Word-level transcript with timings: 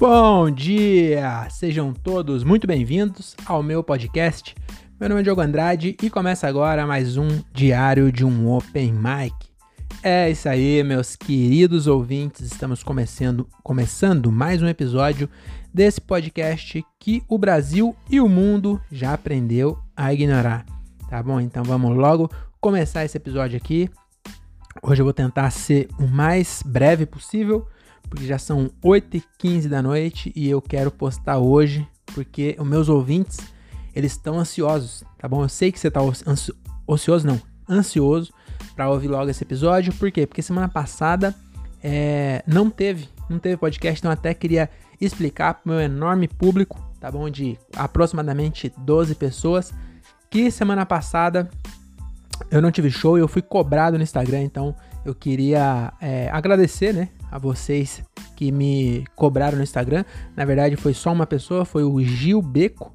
Bom 0.00 0.50
dia! 0.50 1.46
Sejam 1.50 1.92
todos 1.92 2.42
muito 2.42 2.66
bem-vindos 2.66 3.36
ao 3.44 3.62
meu 3.62 3.84
podcast. 3.84 4.54
Meu 4.98 5.10
nome 5.10 5.20
é 5.20 5.24
Diogo 5.24 5.42
Andrade 5.42 5.94
e 6.02 6.08
começa 6.08 6.48
agora 6.48 6.86
mais 6.86 7.18
um 7.18 7.28
diário 7.52 8.10
de 8.10 8.24
um 8.24 8.50
Open 8.50 8.94
Mic. 8.94 9.34
É 10.02 10.30
isso 10.30 10.48
aí, 10.48 10.82
meus 10.82 11.16
queridos 11.16 11.86
ouvintes. 11.86 12.50
Estamos 12.50 12.82
começando, 12.82 13.46
começando 13.62 14.32
mais 14.32 14.62
um 14.62 14.68
episódio 14.68 15.28
desse 15.72 16.00
podcast 16.00 16.82
que 16.98 17.22
o 17.28 17.36
Brasil 17.36 17.94
e 18.08 18.22
o 18.22 18.28
mundo 18.28 18.80
já 18.90 19.12
aprendeu 19.12 19.78
a 19.94 20.14
ignorar. 20.14 20.64
Tá 21.10 21.22
bom? 21.22 21.38
Então 21.38 21.62
vamos 21.62 21.94
logo 21.94 22.30
começar 22.58 23.04
esse 23.04 23.18
episódio 23.18 23.58
aqui. 23.58 23.90
Hoje 24.82 25.02
eu 25.02 25.04
vou 25.04 25.12
tentar 25.12 25.50
ser 25.50 25.90
o 25.98 26.06
mais 26.06 26.62
breve 26.64 27.04
possível, 27.04 27.68
porque 28.08 28.26
já 28.26 28.38
são 28.38 28.70
8h15 28.82 29.68
da 29.68 29.82
noite 29.82 30.32
e 30.34 30.48
eu 30.48 30.60
quero 30.60 30.90
postar 30.90 31.38
hoje, 31.38 31.86
porque 32.14 32.56
os 32.58 32.66
meus 32.66 32.88
ouvintes, 32.88 33.38
eles 33.94 34.12
estão 34.12 34.38
ansiosos, 34.38 35.04
tá 35.18 35.28
bom? 35.28 35.42
Eu 35.42 35.48
sei 35.48 35.70
que 35.70 35.78
você 35.78 35.90
tá 35.90 36.00
ansi 36.26 36.52
ocioso, 36.86 37.26
não, 37.26 37.40
ansioso 37.68 38.32
para 38.74 38.90
ouvir 38.90 39.08
logo 39.08 39.30
esse 39.30 39.44
episódio. 39.44 39.92
Por 39.94 40.10
quê? 40.10 40.26
Porque 40.26 40.42
semana 40.42 40.68
passada 40.68 41.34
é, 41.82 42.42
não 42.46 42.68
teve, 42.68 43.08
não 43.28 43.38
teve 43.38 43.56
podcast, 43.56 44.00
então 44.00 44.10
até 44.10 44.34
queria 44.34 44.68
explicar 45.00 45.54
para 45.54 45.70
o 45.70 45.72
meu 45.74 45.80
enorme 45.80 46.26
público, 46.26 46.80
tá 46.98 47.10
bom? 47.10 47.30
De 47.30 47.58
aproximadamente 47.76 48.72
12 48.78 49.14
pessoas, 49.14 49.72
que 50.28 50.50
semana 50.50 50.84
passada 50.84 51.48
eu 52.50 52.60
não 52.60 52.70
tive 52.70 52.90
show 52.90 53.16
e 53.16 53.20
eu 53.20 53.28
fui 53.28 53.42
cobrado 53.42 53.96
no 53.96 54.02
Instagram, 54.02 54.42
então 54.42 54.74
eu 55.04 55.14
queria 55.14 55.92
é, 56.00 56.28
agradecer, 56.30 56.92
né, 56.92 57.08
a 57.30 57.38
vocês 57.38 58.02
que 58.36 58.50
me 58.52 59.04
cobraram 59.14 59.56
no 59.56 59.62
Instagram. 59.62 60.04
Na 60.36 60.44
verdade, 60.44 60.76
foi 60.76 60.94
só 60.94 61.12
uma 61.12 61.26
pessoa, 61.26 61.64
foi 61.64 61.84
o 61.84 62.02
Gil 62.02 62.42
Beco. 62.42 62.94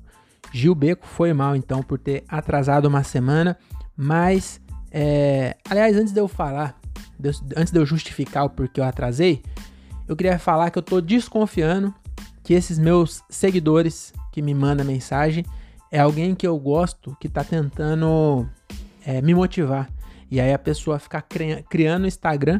Gil 0.51 0.75
Beco 0.75 1.05
foi 1.05 1.33
mal, 1.33 1.55
então, 1.55 1.81
por 1.81 1.99
ter 1.99 2.23
atrasado 2.27 2.85
uma 2.85 3.03
semana, 3.03 3.57
mas, 3.95 4.61
é, 4.91 5.55
aliás, 5.69 5.95
antes 5.95 6.13
de 6.13 6.19
eu 6.19 6.27
falar, 6.27 6.79
antes 7.55 7.71
de 7.71 7.79
eu 7.79 7.85
justificar 7.85 8.45
o 8.45 8.49
porquê 8.49 8.79
eu 8.79 8.85
atrasei, 8.85 9.41
eu 10.07 10.15
queria 10.15 10.37
falar 10.37 10.69
que 10.69 10.77
eu 10.77 10.83
tô 10.83 11.01
desconfiando 11.01 11.93
que 12.43 12.53
esses 12.53 12.77
meus 12.77 13.23
seguidores 13.29 14.13
que 14.31 14.41
me 14.41 14.53
mandam 14.53 14.85
mensagem 14.85 15.45
é 15.91 15.99
alguém 15.99 16.35
que 16.35 16.45
eu 16.45 16.57
gosto 16.59 17.15
que 17.19 17.27
tá 17.27 17.43
tentando 17.43 18.47
é, 19.05 19.21
me 19.21 19.33
motivar. 19.33 19.89
E 20.29 20.39
aí 20.39 20.53
a 20.53 20.59
pessoa 20.59 20.99
ficar 20.99 21.21
criando 21.69 22.07
Instagram, 22.07 22.59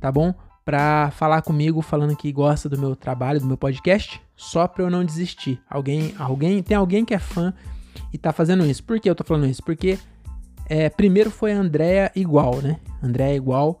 tá 0.00 0.10
bom? 0.10 0.34
Pra 0.64 1.10
falar 1.10 1.42
comigo, 1.42 1.82
falando 1.82 2.16
que 2.16 2.32
gosta 2.32 2.68
do 2.68 2.78
meu 2.78 2.94
trabalho, 2.94 3.40
do 3.40 3.46
meu 3.46 3.56
podcast, 3.56 4.20
só 4.36 4.66
pra 4.66 4.84
eu 4.84 4.90
não 4.90 5.04
desistir. 5.04 5.60
Alguém, 5.68 6.14
alguém, 6.18 6.62
tem 6.62 6.76
alguém 6.76 7.04
que 7.04 7.14
é 7.14 7.18
fã 7.18 7.52
e 8.12 8.18
tá 8.18 8.32
fazendo 8.32 8.64
isso. 8.64 8.82
Por 8.84 9.00
que 9.00 9.10
eu 9.10 9.14
tô 9.14 9.24
falando 9.24 9.46
isso? 9.46 9.62
Porque 9.62 9.98
é, 10.66 10.88
primeiro 10.88 11.30
foi 11.30 11.52
a 11.52 11.58
Andrea 11.58 12.12
Igual, 12.14 12.62
né? 12.62 12.78
Andrea 13.02 13.34
Igual, 13.34 13.80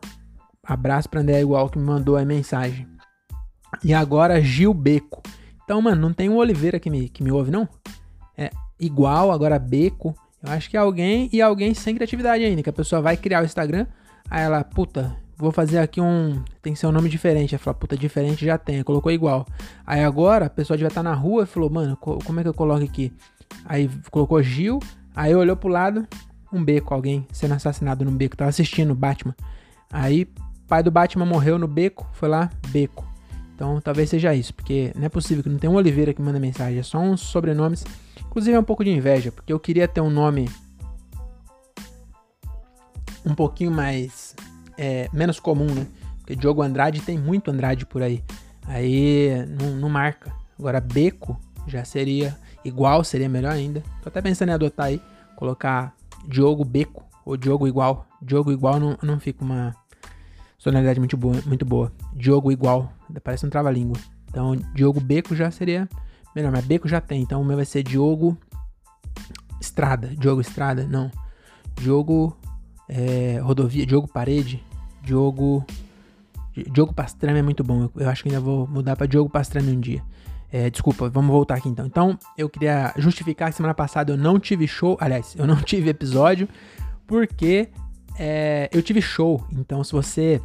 abraço 0.62 1.08
pra 1.08 1.20
Andrea 1.20 1.40
Igual 1.40 1.68
que 1.68 1.78
me 1.78 1.84
mandou 1.84 2.16
a 2.16 2.24
mensagem. 2.24 2.86
E 3.82 3.94
agora 3.94 4.40
Gil 4.40 4.74
Beco. 4.74 5.22
Então, 5.64 5.80
mano, 5.80 6.00
não 6.00 6.12
tem 6.12 6.28
um 6.28 6.36
Oliveira 6.36 6.78
que 6.78 6.90
me, 6.90 7.08
que 7.08 7.22
me 7.22 7.30
ouve, 7.30 7.50
não? 7.50 7.68
É 8.36 8.50
igual, 8.78 9.30
agora 9.32 9.58
Beco. 9.58 10.14
Eu 10.42 10.52
acho 10.52 10.68
que 10.68 10.76
alguém 10.76 11.28
e 11.32 11.40
alguém 11.40 11.72
sem 11.72 11.94
criatividade 11.94 12.44
ainda, 12.44 12.62
que 12.62 12.70
a 12.70 12.72
pessoa 12.72 13.00
vai 13.00 13.16
criar 13.16 13.42
o 13.42 13.44
Instagram, 13.44 13.86
aí 14.28 14.42
ela, 14.42 14.64
puta, 14.64 15.16
vou 15.36 15.52
fazer 15.52 15.78
aqui 15.78 16.00
um. 16.00 16.42
Tem 16.60 16.72
que 16.72 16.78
ser 16.78 16.86
um 16.86 16.92
nome 16.92 17.08
diferente. 17.08 17.54
Ela 17.54 17.62
falou, 17.62 17.78
puta, 17.78 17.96
diferente 17.96 18.44
já 18.44 18.58
tem, 18.58 18.82
colocou 18.82 19.12
igual. 19.12 19.46
Aí 19.86 20.02
agora 20.02 20.46
a 20.46 20.50
pessoa 20.50 20.76
já 20.76 20.90
tá 20.90 21.02
na 21.02 21.14
rua 21.14 21.44
e 21.44 21.46
falou, 21.46 21.70
mano, 21.70 21.96
como 21.96 22.40
é 22.40 22.42
que 22.42 22.48
eu 22.48 22.54
coloco 22.54 22.84
aqui? 22.84 23.12
Aí 23.64 23.88
colocou 24.10 24.42
Gil, 24.42 24.80
aí 25.14 25.34
olhou 25.34 25.56
pro 25.56 25.68
lado, 25.68 26.06
um 26.52 26.64
beco, 26.64 26.94
alguém 26.94 27.26
sendo 27.32 27.54
assassinado 27.54 28.04
num 28.04 28.16
beco, 28.16 28.36
tava 28.36 28.50
assistindo 28.50 28.94
Batman. 28.94 29.34
Aí, 29.92 30.26
pai 30.66 30.82
do 30.82 30.90
Batman 30.90 31.26
morreu 31.26 31.58
no 31.58 31.68
beco, 31.68 32.08
foi 32.12 32.28
lá, 32.28 32.50
beco. 32.68 33.11
Então 33.54 33.80
talvez 33.80 34.10
seja 34.10 34.34
isso, 34.34 34.54
porque 34.54 34.92
não 34.96 35.04
é 35.04 35.08
possível 35.08 35.42
que 35.42 35.48
não 35.48 35.58
tenha 35.58 35.70
um 35.70 35.76
Oliveira 35.76 36.12
que 36.12 36.22
manda 36.22 36.40
mensagem, 36.40 36.78
é 36.78 36.82
só 36.82 36.98
uns 36.98 37.20
sobrenomes 37.20 37.84
Inclusive 38.32 38.56
é 38.56 38.58
um 38.58 38.64
pouco 38.64 38.82
de 38.82 38.90
inveja, 38.90 39.30
porque 39.30 39.52
eu 39.52 39.60
queria 39.60 39.86
ter 39.86 40.00
um 40.00 40.08
nome 40.08 40.48
um 43.26 43.34
pouquinho 43.34 43.70
mais 43.70 44.34
é, 44.78 45.06
menos 45.12 45.38
comum, 45.38 45.66
né? 45.66 45.86
Porque 46.16 46.34
Diogo 46.34 46.62
Andrade 46.62 47.02
tem 47.02 47.18
muito 47.18 47.50
Andrade 47.50 47.84
por 47.84 48.02
aí. 48.02 48.24
Aí 48.66 49.44
não, 49.60 49.76
não, 49.76 49.90
marca. 49.90 50.32
Agora 50.58 50.80
Beco 50.80 51.38
já 51.66 51.84
seria 51.84 52.34
igual, 52.64 53.04
seria 53.04 53.28
melhor 53.28 53.52
ainda. 53.52 53.82
Tô 54.02 54.08
até 54.08 54.22
pensando 54.22 54.48
em 54.48 54.52
adotar 54.52 54.86
aí, 54.86 54.98
colocar 55.36 55.94
Diogo 56.26 56.64
Beco 56.64 57.04
ou 57.26 57.36
Diogo 57.36 57.68
igual. 57.68 58.06
Diogo 58.22 58.50
igual 58.50 58.80
não, 58.80 58.96
não 59.02 59.20
fica 59.20 59.44
uma 59.44 59.76
sonoridade 60.56 60.98
muito 60.98 61.18
boa, 61.18 61.36
muito 61.44 61.66
boa. 61.66 61.92
Diogo 62.14 62.50
igual, 62.50 62.90
parece 63.20 63.46
um 63.46 63.50
trava-língua. 63.50 63.96
Então 64.28 64.56
Diogo 64.74 65.00
Beco 65.00 65.34
já 65.34 65.50
seria 65.50 65.88
Melhor, 66.34 66.50
mas 66.50 66.64
Beco 66.64 66.88
já 66.88 67.00
tem. 67.00 67.22
Então 67.22 67.40
o 67.40 67.44
meu 67.44 67.56
vai 67.56 67.64
ser 67.64 67.82
Diogo 67.82 68.36
Estrada. 69.60 70.08
Diogo 70.16 70.40
Estrada? 70.40 70.86
Não. 70.86 71.10
Diogo 71.76 72.36
é, 72.88 73.38
Rodovia. 73.42 73.86
Diogo 73.86 74.08
Parede. 74.08 74.62
Diogo. 75.02 75.64
Diogo 76.70 76.92
Pastrame 76.92 77.38
é 77.38 77.42
muito 77.42 77.62
bom. 77.62 77.88
Eu, 77.96 78.08
acho 78.08 78.22
que 78.22 78.28
ainda 78.28 78.40
vou 78.40 78.66
mudar 78.66 78.96
para 78.96 79.06
Diogo 79.06 79.30
Pastrame 79.30 79.72
um 79.72 79.80
dia. 79.80 80.02
É, 80.50 80.68
desculpa, 80.68 81.08
vamos 81.08 81.30
voltar 81.30 81.54
aqui 81.54 81.68
então. 81.68 81.86
Então, 81.86 82.18
eu 82.36 82.46
queria 82.46 82.92
justificar 82.98 83.50
que 83.50 83.56
semana 83.56 83.72
passada 83.72 84.12
eu 84.12 84.18
não 84.18 84.38
tive 84.38 84.68
show. 84.68 84.98
Aliás, 85.00 85.34
eu 85.36 85.46
não 85.46 85.56
tive 85.62 85.88
episódio. 85.88 86.48
Porque 87.06 87.68
é, 88.18 88.68
eu 88.72 88.82
tive 88.82 89.00
show. 89.00 89.44
Então, 89.52 89.82
se 89.84 89.92
você 89.92 90.40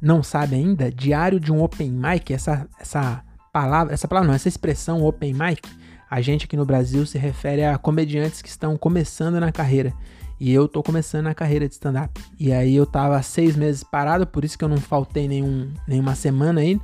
não 0.00 0.22
sabe 0.22 0.56
ainda, 0.56 0.90
diário 0.90 1.38
de 1.38 1.52
um 1.52 1.62
open 1.62 1.90
mic, 1.90 2.32
essa, 2.32 2.66
essa 2.78 3.22
palavra, 3.52 3.92
essa 3.92 4.08
palavra 4.08 4.28
não, 4.28 4.34
essa 4.34 4.48
expressão 4.48 5.04
open 5.04 5.34
mic, 5.34 5.68
a 6.10 6.20
gente 6.20 6.46
aqui 6.46 6.56
no 6.56 6.64
Brasil 6.64 7.04
se 7.06 7.18
refere 7.18 7.64
a 7.64 7.78
comediantes 7.78 8.42
que 8.42 8.48
estão 8.48 8.76
começando 8.76 9.38
na 9.38 9.52
carreira. 9.52 9.92
E 10.40 10.50
eu 10.50 10.66
tô 10.66 10.82
começando 10.82 11.24
na 11.24 11.34
carreira 11.34 11.68
de 11.68 11.74
stand-up. 11.74 12.18
E 12.38 12.50
aí 12.50 12.74
eu 12.74 12.86
tava 12.86 13.20
seis 13.22 13.54
meses 13.54 13.84
parado, 13.84 14.26
por 14.26 14.42
isso 14.42 14.56
que 14.56 14.64
eu 14.64 14.68
não 14.68 14.78
faltei 14.78 15.28
nenhum, 15.28 15.70
nenhuma 15.86 16.14
semana 16.14 16.62
aí, 16.62 16.80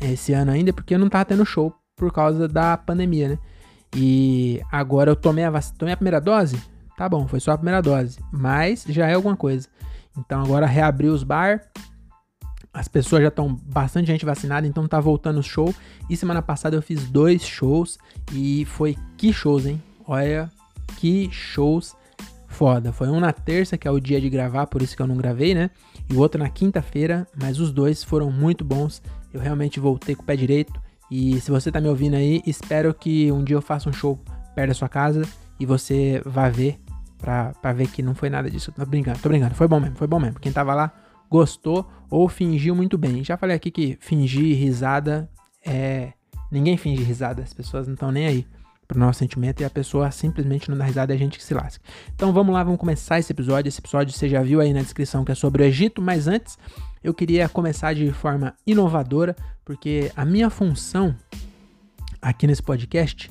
esse 0.00 0.32
ano 0.32 0.50
ainda, 0.50 0.72
porque 0.72 0.94
eu 0.94 0.98
não 0.98 1.10
tava 1.10 1.26
tendo 1.26 1.44
show 1.44 1.72
por 1.94 2.10
causa 2.10 2.48
da 2.48 2.76
pandemia, 2.76 3.28
né? 3.28 3.38
E 3.94 4.60
agora 4.72 5.10
eu 5.10 5.16
tomei 5.16 5.44
a, 5.44 5.52
tomei 5.78 5.94
a 5.94 5.96
primeira 5.96 6.20
dose? 6.20 6.60
Tá 6.96 7.08
bom, 7.08 7.28
foi 7.28 7.40
só 7.40 7.52
a 7.52 7.58
primeira 7.58 7.80
dose. 7.80 8.18
Mas 8.32 8.84
já 8.88 9.06
é 9.06 9.14
alguma 9.14 9.36
coisa. 9.36 9.68
Então 10.18 10.42
agora 10.42 10.66
reabri 10.66 11.08
os 11.08 11.22
bar, 11.22 11.60
as 12.74 12.88
pessoas 12.88 13.22
já 13.22 13.28
estão 13.28 13.54
bastante 13.54 14.08
gente 14.08 14.24
vacinada, 14.24 14.66
então 14.66 14.88
tá 14.88 14.98
voltando 14.98 15.38
o 15.38 15.42
show. 15.42 15.72
E 16.10 16.16
semana 16.16 16.42
passada 16.42 16.74
eu 16.74 16.82
fiz 16.82 17.08
dois 17.08 17.46
shows 17.46 17.98
e 18.32 18.64
foi 18.64 18.96
que 19.16 19.32
shows, 19.32 19.64
hein? 19.64 19.80
Olha 20.06 20.50
que 20.96 21.30
shows 21.30 21.94
foda. 22.48 22.92
Foi 22.92 23.08
um 23.08 23.20
na 23.20 23.32
terça, 23.32 23.78
que 23.78 23.86
é 23.86 23.90
o 23.90 24.00
dia 24.00 24.20
de 24.20 24.28
gravar, 24.28 24.66
por 24.66 24.82
isso 24.82 24.96
que 24.96 25.00
eu 25.00 25.06
não 25.06 25.16
gravei, 25.16 25.54
né? 25.54 25.70
E 26.10 26.14
o 26.14 26.18
outro 26.18 26.40
na 26.40 26.48
quinta-feira, 26.48 27.26
mas 27.40 27.60
os 27.60 27.72
dois 27.72 28.02
foram 28.02 28.30
muito 28.30 28.64
bons. 28.64 29.00
Eu 29.32 29.40
realmente 29.40 29.78
voltei 29.78 30.16
com 30.16 30.22
o 30.22 30.26
pé 30.26 30.34
direito. 30.34 30.72
E 31.08 31.40
se 31.40 31.52
você 31.52 31.70
tá 31.70 31.80
me 31.80 31.88
ouvindo 31.88 32.14
aí, 32.14 32.42
espero 32.44 32.92
que 32.92 33.30
um 33.30 33.44
dia 33.44 33.54
eu 33.54 33.62
faça 33.62 33.88
um 33.88 33.92
show 33.92 34.18
perto 34.54 34.68
da 34.68 34.74
sua 34.74 34.88
casa 34.88 35.22
e 35.60 35.66
você 35.66 36.20
vá 36.24 36.48
ver 36.48 36.80
pra, 37.18 37.52
pra 37.54 37.72
ver 37.72 37.86
que 37.88 38.02
não 38.02 38.16
foi 38.16 38.28
nada 38.28 38.50
disso. 38.50 38.72
Tô 38.72 38.84
brincando, 38.84 39.18
tô 39.20 39.28
brincando. 39.28 39.54
Foi 39.54 39.68
bom 39.68 39.78
mesmo, 39.78 39.96
foi 39.96 40.08
bom 40.08 40.18
mesmo. 40.18 40.40
Quem 40.40 40.52
tava 40.52 40.74
lá 40.74 40.92
gostou 41.30 41.90
ou 42.10 42.28
fingiu 42.28 42.74
muito 42.74 42.96
bem. 42.96 43.24
Já 43.24 43.36
falei 43.36 43.56
aqui 43.56 43.70
que 43.70 43.98
fingir 44.00 44.56
risada 44.56 45.28
é. 45.64 46.12
Ninguém 46.50 46.76
finge 46.76 47.02
risada, 47.02 47.42
as 47.42 47.52
pessoas 47.52 47.86
não 47.88 47.94
estão 47.94 48.12
nem 48.12 48.26
aí 48.26 48.46
pro 48.86 48.98
nosso 48.98 49.18
sentimento 49.18 49.60
e 49.60 49.64
a 49.64 49.70
pessoa 49.70 50.10
simplesmente 50.10 50.70
não 50.70 50.76
dá 50.76 50.84
risada 50.84 51.12
é 51.12 51.16
a 51.16 51.18
gente 51.18 51.38
que 51.38 51.44
se 51.44 51.54
lasca. 51.54 51.82
Então 52.14 52.32
vamos 52.32 52.54
lá, 52.54 52.62
vamos 52.62 52.78
começar 52.78 53.18
esse 53.18 53.32
episódio. 53.32 53.68
Esse 53.68 53.80
episódio 53.80 54.12
você 54.12 54.28
já 54.28 54.42
viu 54.42 54.60
aí 54.60 54.72
na 54.72 54.80
descrição 54.80 55.24
que 55.24 55.32
é 55.32 55.34
sobre 55.34 55.62
o 55.62 55.66
Egito, 55.66 56.00
mas 56.00 56.28
antes 56.28 56.58
eu 57.02 57.12
queria 57.12 57.48
começar 57.48 57.94
de 57.94 58.12
forma 58.12 58.54
inovadora, 58.66 59.34
porque 59.64 60.12
a 60.14 60.24
minha 60.24 60.48
função 60.48 61.14
aqui 62.20 62.46
nesse 62.46 62.62
podcast 62.62 63.30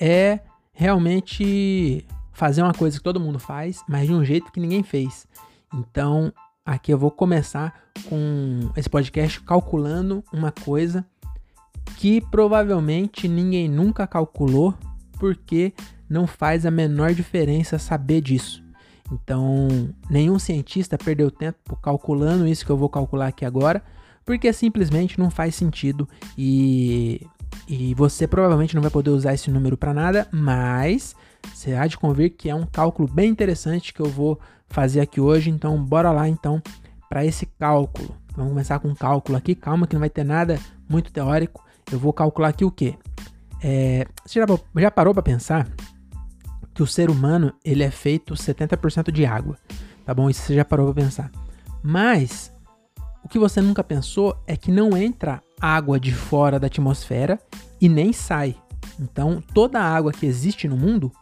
é 0.00 0.40
realmente 0.72 2.04
fazer 2.32 2.62
uma 2.62 2.74
coisa 2.74 2.98
que 2.98 3.04
todo 3.04 3.20
mundo 3.20 3.38
faz, 3.38 3.82
mas 3.88 4.06
de 4.06 4.12
um 4.12 4.24
jeito 4.24 4.50
que 4.50 4.60
ninguém 4.60 4.82
fez. 4.82 5.26
Então 5.72 6.32
aqui 6.64 6.92
eu 6.92 6.98
vou 6.98 7.10
começar 7.10 7.82
com 8.08 8.70
esse 8.76 8.88
podcast 8.88 9.40
calculando 9.42 10.24
uma 10.32 10.50
coisa 10.50 11.04
que 11.96 12.20
provavelmente 12.20 13.28
ninguém 13.28 13.68
nunca 13.68 14.06
calculou, 14.06 14.74
porque 15.18 15.72
não 16.08 16.26
faz 16.26 16.64
a 16.64 16.70
menor 16.70 17.12
diferença 17.12 17.78
saber 17.78 18.20
disso. 18.20 18.64
Então, 19.12 19.68
nenhum 20.08 20.38
cientista 20.38 20.96
perdeu 20.96 21.30
tempo 21.30 21.76
calculando 21.76 22.46
isso 22.46 22.64
que 22.64 22.72
eu 22.72 22.76
vou 22.76 22.88
calcular 22.88 23.26
aqui 23.28 23.44
agora, 23.44 23.82
porque 24.24 24.52
simplesmente 24.52 25.18
não 25.18 25.30
faz 25.30 25.54
sentido 25.54 26.08
e 26.38 27.26
E 27.68 27.94
você 27.94 28.26
provavelmente 28.26 28.74
não 28.74 28.82
vai 28.82 28.90
poder 28.90 29.10
usar 29.10 29.34
esse 29.34 29.50
número 29.50 29.76
para 29.76 29.94
nada, 29.94 30.28
mas 30.30 31.14
você 31.52 31.74
há 31.74 31.86
de 31.86 31.96
convir 31.96 32.30
que 32.36 32.50
é 32.50 32.54
um 32.54 32.66
cálculo 32.66 33.08
bem 33.08 33.30
interessante 33.30 33.92
que 33.92 34.00
eu 34.00 34.08
vou 34.08 34.38
fazer 34.74 35.00
aqui 35.00 35.20
hoje. 35.20 35.48
Então, 35.48 35.82
bora 35.82 36.10
lá 36.10 36.28
então 36.28 36.60
para 37.08 37.24
esse 37.24 37.46
cálculo. 37.46 38.14
Vamos 38.36 38.50
começar 38.52 38.78
com 38.80 38.88
um 38.88 38.94
cálculo 38.94 39.38
aqui. 39.38 39.54
Calma 39.54 39.86
que 39.86 39.94
não 39.94 40.00
vai 40.00 40.10
ter 40.10 40.24
nada 40.24 40.58
muito 40.88 41.12
teórico. 41.12 41.64
Eu 41.90 41.98
vou 41.98 42.12
calcular 42.12 42.48
aqui 42.48 42.64
o 42.64 42.70
quê? 42.70 42.96
É, 43.62 44.06
você 44.26 44.40
já, 44.40 44.46
já 44.76 44.90
parou 44.90 45.14
para 45.14 45.22
pensar 45.22 45.68
que 46.74 46.82
o 46.82 46.86
ser 46.86 47.08
humano 47.08 47.54
ele 47.64 47.84
é 47.84 47.90
feito 47.90 48.34
70% 48.34 49.12
de 49.12 49.24
água, 49.24 49.56
tá 50.04 50.12
bom? 50.12 50.28
Isso 50.28 50.42
você 50.42 50.56
já 50.56 50.64
parou 50.64 50.92
para 50.92 51.04
pensar. 51.04 51.30
Mas 51.80 52.52
o 53.24 53.28
que 53.28 53.38
você 53.38 53.60
nunca 53.60 53.84
pensou 53.84 54.36
é 54.46 54.56
que 54.56 54.72
não 54.72 54.96
entra 54.96 55.40
água 55.60 56.00
de 56.00 56.12
fora 56.12 56.58
da 56.58 56.66
atmosfera 56.66 57.38
e 57.80 57.88
nem 57.88 58.12
sai. 58.12 58.56
Então, 58.98 59.42
toda 59.54 59.78
a 59.78 59.96
água 59.96 60.12
que 60.12 60.26
existe 60.26 60.66
no 60.66 60.76
mundo, 60.76 61.12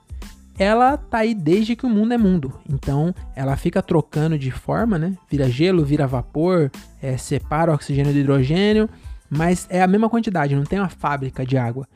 ela 0.59 0.97
tá 0.97 1.19
aí 1.19 1.35
desde 1.35 1.75
que 1.75 1.87
o 1.87 1.91
mundo 1.91 2.13
é 2.13 2.19
mundo. 2.19 2.53
Então, 2.69 3.15
ela 3.35 3.57
fica 3.57 3.83
trocando 3.83 4.39
de 4.39 4.51
forma, 4.51 4.99
né? 4.99 5.17
Vira 5.31 5.49
gelo, 5.49 5.85
vira 5.85 6.07
vapor, 6.07 6.71
é, 7.01 7.17
separa 7.17 7.71
o 7.71 7.75
oxigênio 7.75 8.13
do 8.13 8.19
hidrogênio, 8.19 8.89
mas 9.31 9.67
é 9.71 9.83
a 9.83 9.87
mesma 9.87 10.11
quantidade, 10.11 10.55
não 10.55 10.65
tem 10.65 10.79
uma 10.79 10.91
fábrica 10.91 11.45
de 11.45 11.57
água. 11.57 11.89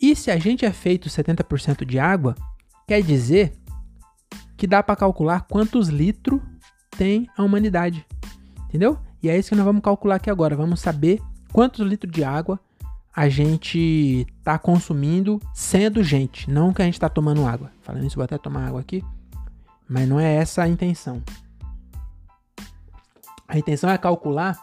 E 0.00 0.14
se 0.14 0.30
a 0.30 0.38
gente 0.38 0.64
é 0.64 0.70
feito 0.70 1.08
70% 1.08 1.84
de 1.84 1.98
água, 1.98 2.34
quer 2.86 3.02
dizer 3.02 3.52
que 4.56 4.66
dá 4.66 4.82
para 4.82 4.96
calcular 4.96 5.46
quantos 5.48 5.88
litros 5.88 6.40
tem 6.96 7.28
a 7.36 7.42
humanidade. 7.42 8.06
Entendeu? 8.68 8.98
E 9.22 9.28
é 9.28 9.36
isso 9.36 9.50
que 9.50 9.56
nós 9.56 9.64
vamos 9.64 9.82
calcular 9.82 10.16
aqui 10.16 10.30
agora. 10.30 10.54
Vamos 10.54 10.80
saber 10.80 11.20
quantos 11.52 11.86
litros 11.86 12.12
de 12.12 12.22
água 12.22 12.60
a 13.16 13.30
gente 13.30 14.26
está 14.38 14.58
consumindo 14.58 15.40
sendo 15.54 16.04
gente, 16.04 16.50
não 16.50 16.70
que 16.70 16.82
a 16.82 16.84
gente 16.84 16.94
está 16.94 17.08
tomando 17.08 17.46
água. 17.46 17.72
Falando 17.80 18.04
isso, 18.04 18.16
vou 18.16 18.24
até 18.24 18.36
tomar 18.36 18.66
água 18.66 18.78
aqui, 18.78 19.02
mas 19.88 20.06
não 20.06 20.20
é 20.20 20.34
essa 20.34 20.62
a 20.62 20.68
intenção. 20.68 21.22
A 23.48 23.56
intenção 23.56 23.88
é 23.88 23.96
calcular 23.96 24.58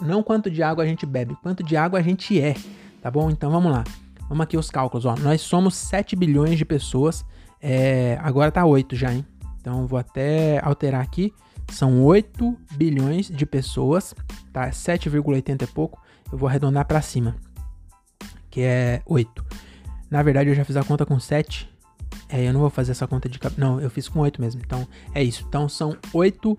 não 0.00 0.22
quanto 0.22 0.50
de 0.50 0.62
água 0.62 0.82
a 0.82 0.86
gente 0.86 1.04
bebe, 1.04 1.36
quanto 1.42 1.62
de 1.62 1.76
água 1.76 1.98
a 1.98 2.02
gente 2.02 2.40
é, 2.40 2.56
tá 3.02 3.10
bom? 3.10 3.30
Então 3.30 3.50
vamos 3.50 3.70
lá. 3.70 3.84
Vamos 4.26 4.44
aqui 4.44 4.56
os 4.56 4.70
cálculos, 4.70 5.04
ó. 5.04 5.14
Nós 5.16 5.42
somos 5.42 5.74
7 5.74 6.16
bilhões 6.16 6.56
de 6.56 6.64
pessoas, 6.64 7.26
é, 7.60 8.18
agora 8.22 8.50
tá 8.50 8.64
8 8.64 8.96
já, 8.96 9.12
hein? 9.12 9.26
Então 9.60 9.86
vou 9.86 9.98
até 9.98 10.64
alterar 10.64 11.02
aqui. 11.02 11.30
São 11.68 12.02
8 12.02 12.56
bilhões 12.74 13.28
de 13.28 13.44
pessoas, 13.44 14.14
tá? 14.50 14.70
7,80 14.70 15.62
é 15.62 15.66
pouco. 15.66 16.00
Eu 16.32 16.38
vou 16.38 16.48
arredondar 16.48 16.86
para 16.86 17.02
cima, 17.02 17.36
que 18.52 18.60
é 18.60 19.00
8. 19.06 19.44
Na 20.10 20.22
verdade, 20.22 20.50
eu 20.50 20.54
já 20.54 20.62
fiz 20.62 20.76
a 20.76 20.84
conta 20.84 21.06
com 21.06 21.18
7. 21.18 21.68
É, 22.28 22.46
eu 22.46 22.52
não 22.52 22.60
vou 22.60 22.68
fazer 22.68 22.92
essa 22.92 23.06
conta 23.06 23.28
de 23.28 23.38
cap... 23.38 23.58
Não, 23.58 23.80
eu 23.80 23.90
fiz 23.90 24.08
com 24.08 24.20
8 24.20 24.40
mesmo. 24.40 24.60
Então, 24.62 24.86
é 25.14 25.24
isso. 25.24 25.42
Então, 25.48 25.68
são 25.70 25.96
8 26.12 26.58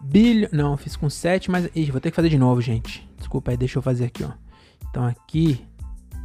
bilhões... 0.00 0.52
Não, 0.52 0.70
eu 0.70 0.76
fiz 0.76 0.94
com 0.94 1.10
7, 1.10 1.50
mas... 1.50 1.68
Ih, 1.74 1.90
vou 1.90 2.00
ter 2.00 2.10
que 2.10 2.16
fazer 2.16 2.28
de 2.28 2.38
novo, 2.38 2.60
gente. 2.60 3.06
Desculpa 3.18 3.50
aí, 3.50 3.56
deixa 3.56 3.76
eu 3.76 3.82
fazer 3.82 4.04
aqui, 4.04 4.22
ó. 4.22 4.30
Então, 4.88 5.04
aqui 5.04 5.66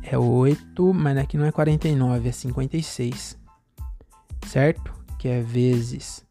é 0.04 0.16
8, 0.16 0.94
mas 0.94 1.18
aqui 1.18 1.36
não 1.36 1.46
é 1.46 1.52
49, 1.52 2.30
é 2.30 2.32
56. 2.32 3.38
Certo? 4.46 4.94
Que 5.18 5.28
é 5.28 5.42
vezes... 5.42 6.24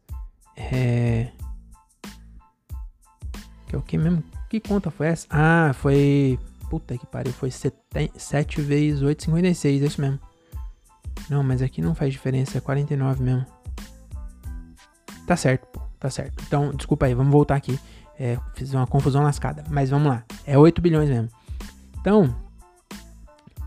É... 0.55 1.27
Que 3.67 3.75
é 3.75 3.77
o 3.77 3.81
que 3.81 3.97
mesmo? 3.97 4.23
Que 4.49 4.61
conta 4.61 4.89
foi 4.89 5.07
essa? 5.07 5.27
Ah, 5.29 5.73
foi. 5.73 6.39
Puta 6.69 6.97
que 6.97 7.05
pariu, 7.05 7.31
foi 7.31 7.49
7 7.49 8.61
vezes 8.61 9.01
8, 9.01 9.23
56, 9.23 9.81
é 9.81 9.85
isso 9.85 10.01
mesmo. 10.01 10.19
Não, 11.29 11.43
mas 11.43 11.61
aqui 11.61 11.81
não 11.81 11.95
faz 11.95 12.11
diferença, 12.11 12.57
é 12.57 12.61
49 12.61 13.23
mesmo. 13.23 13.45
Tá 15.25 15.35
certo, 15.35 15.67
pô, 15.67 15.81
tá 15.99 16.09
certo. 16.09 16.43
Então, 16.45 16.73
desculpa 16.73 17.05
aí, 17.05 17.13
vamos 17.13 17.31
voltar 17.31 17.55
aqui. 17.55 17.79
É, 18.19 18.37
fiz 18.55 18.73
uma 18.73 18.87
confusão 18.87 19.23
lascada, 19.23 19.63
mas 19.69 19.89
vamos 19.89 20.07
lá. 20.07 20.23
É 20.45 20.57
8 20.57 20.81
bilhões 20.81 21.09
mesmo. 21.09 21.29
Então, 21.99 22.35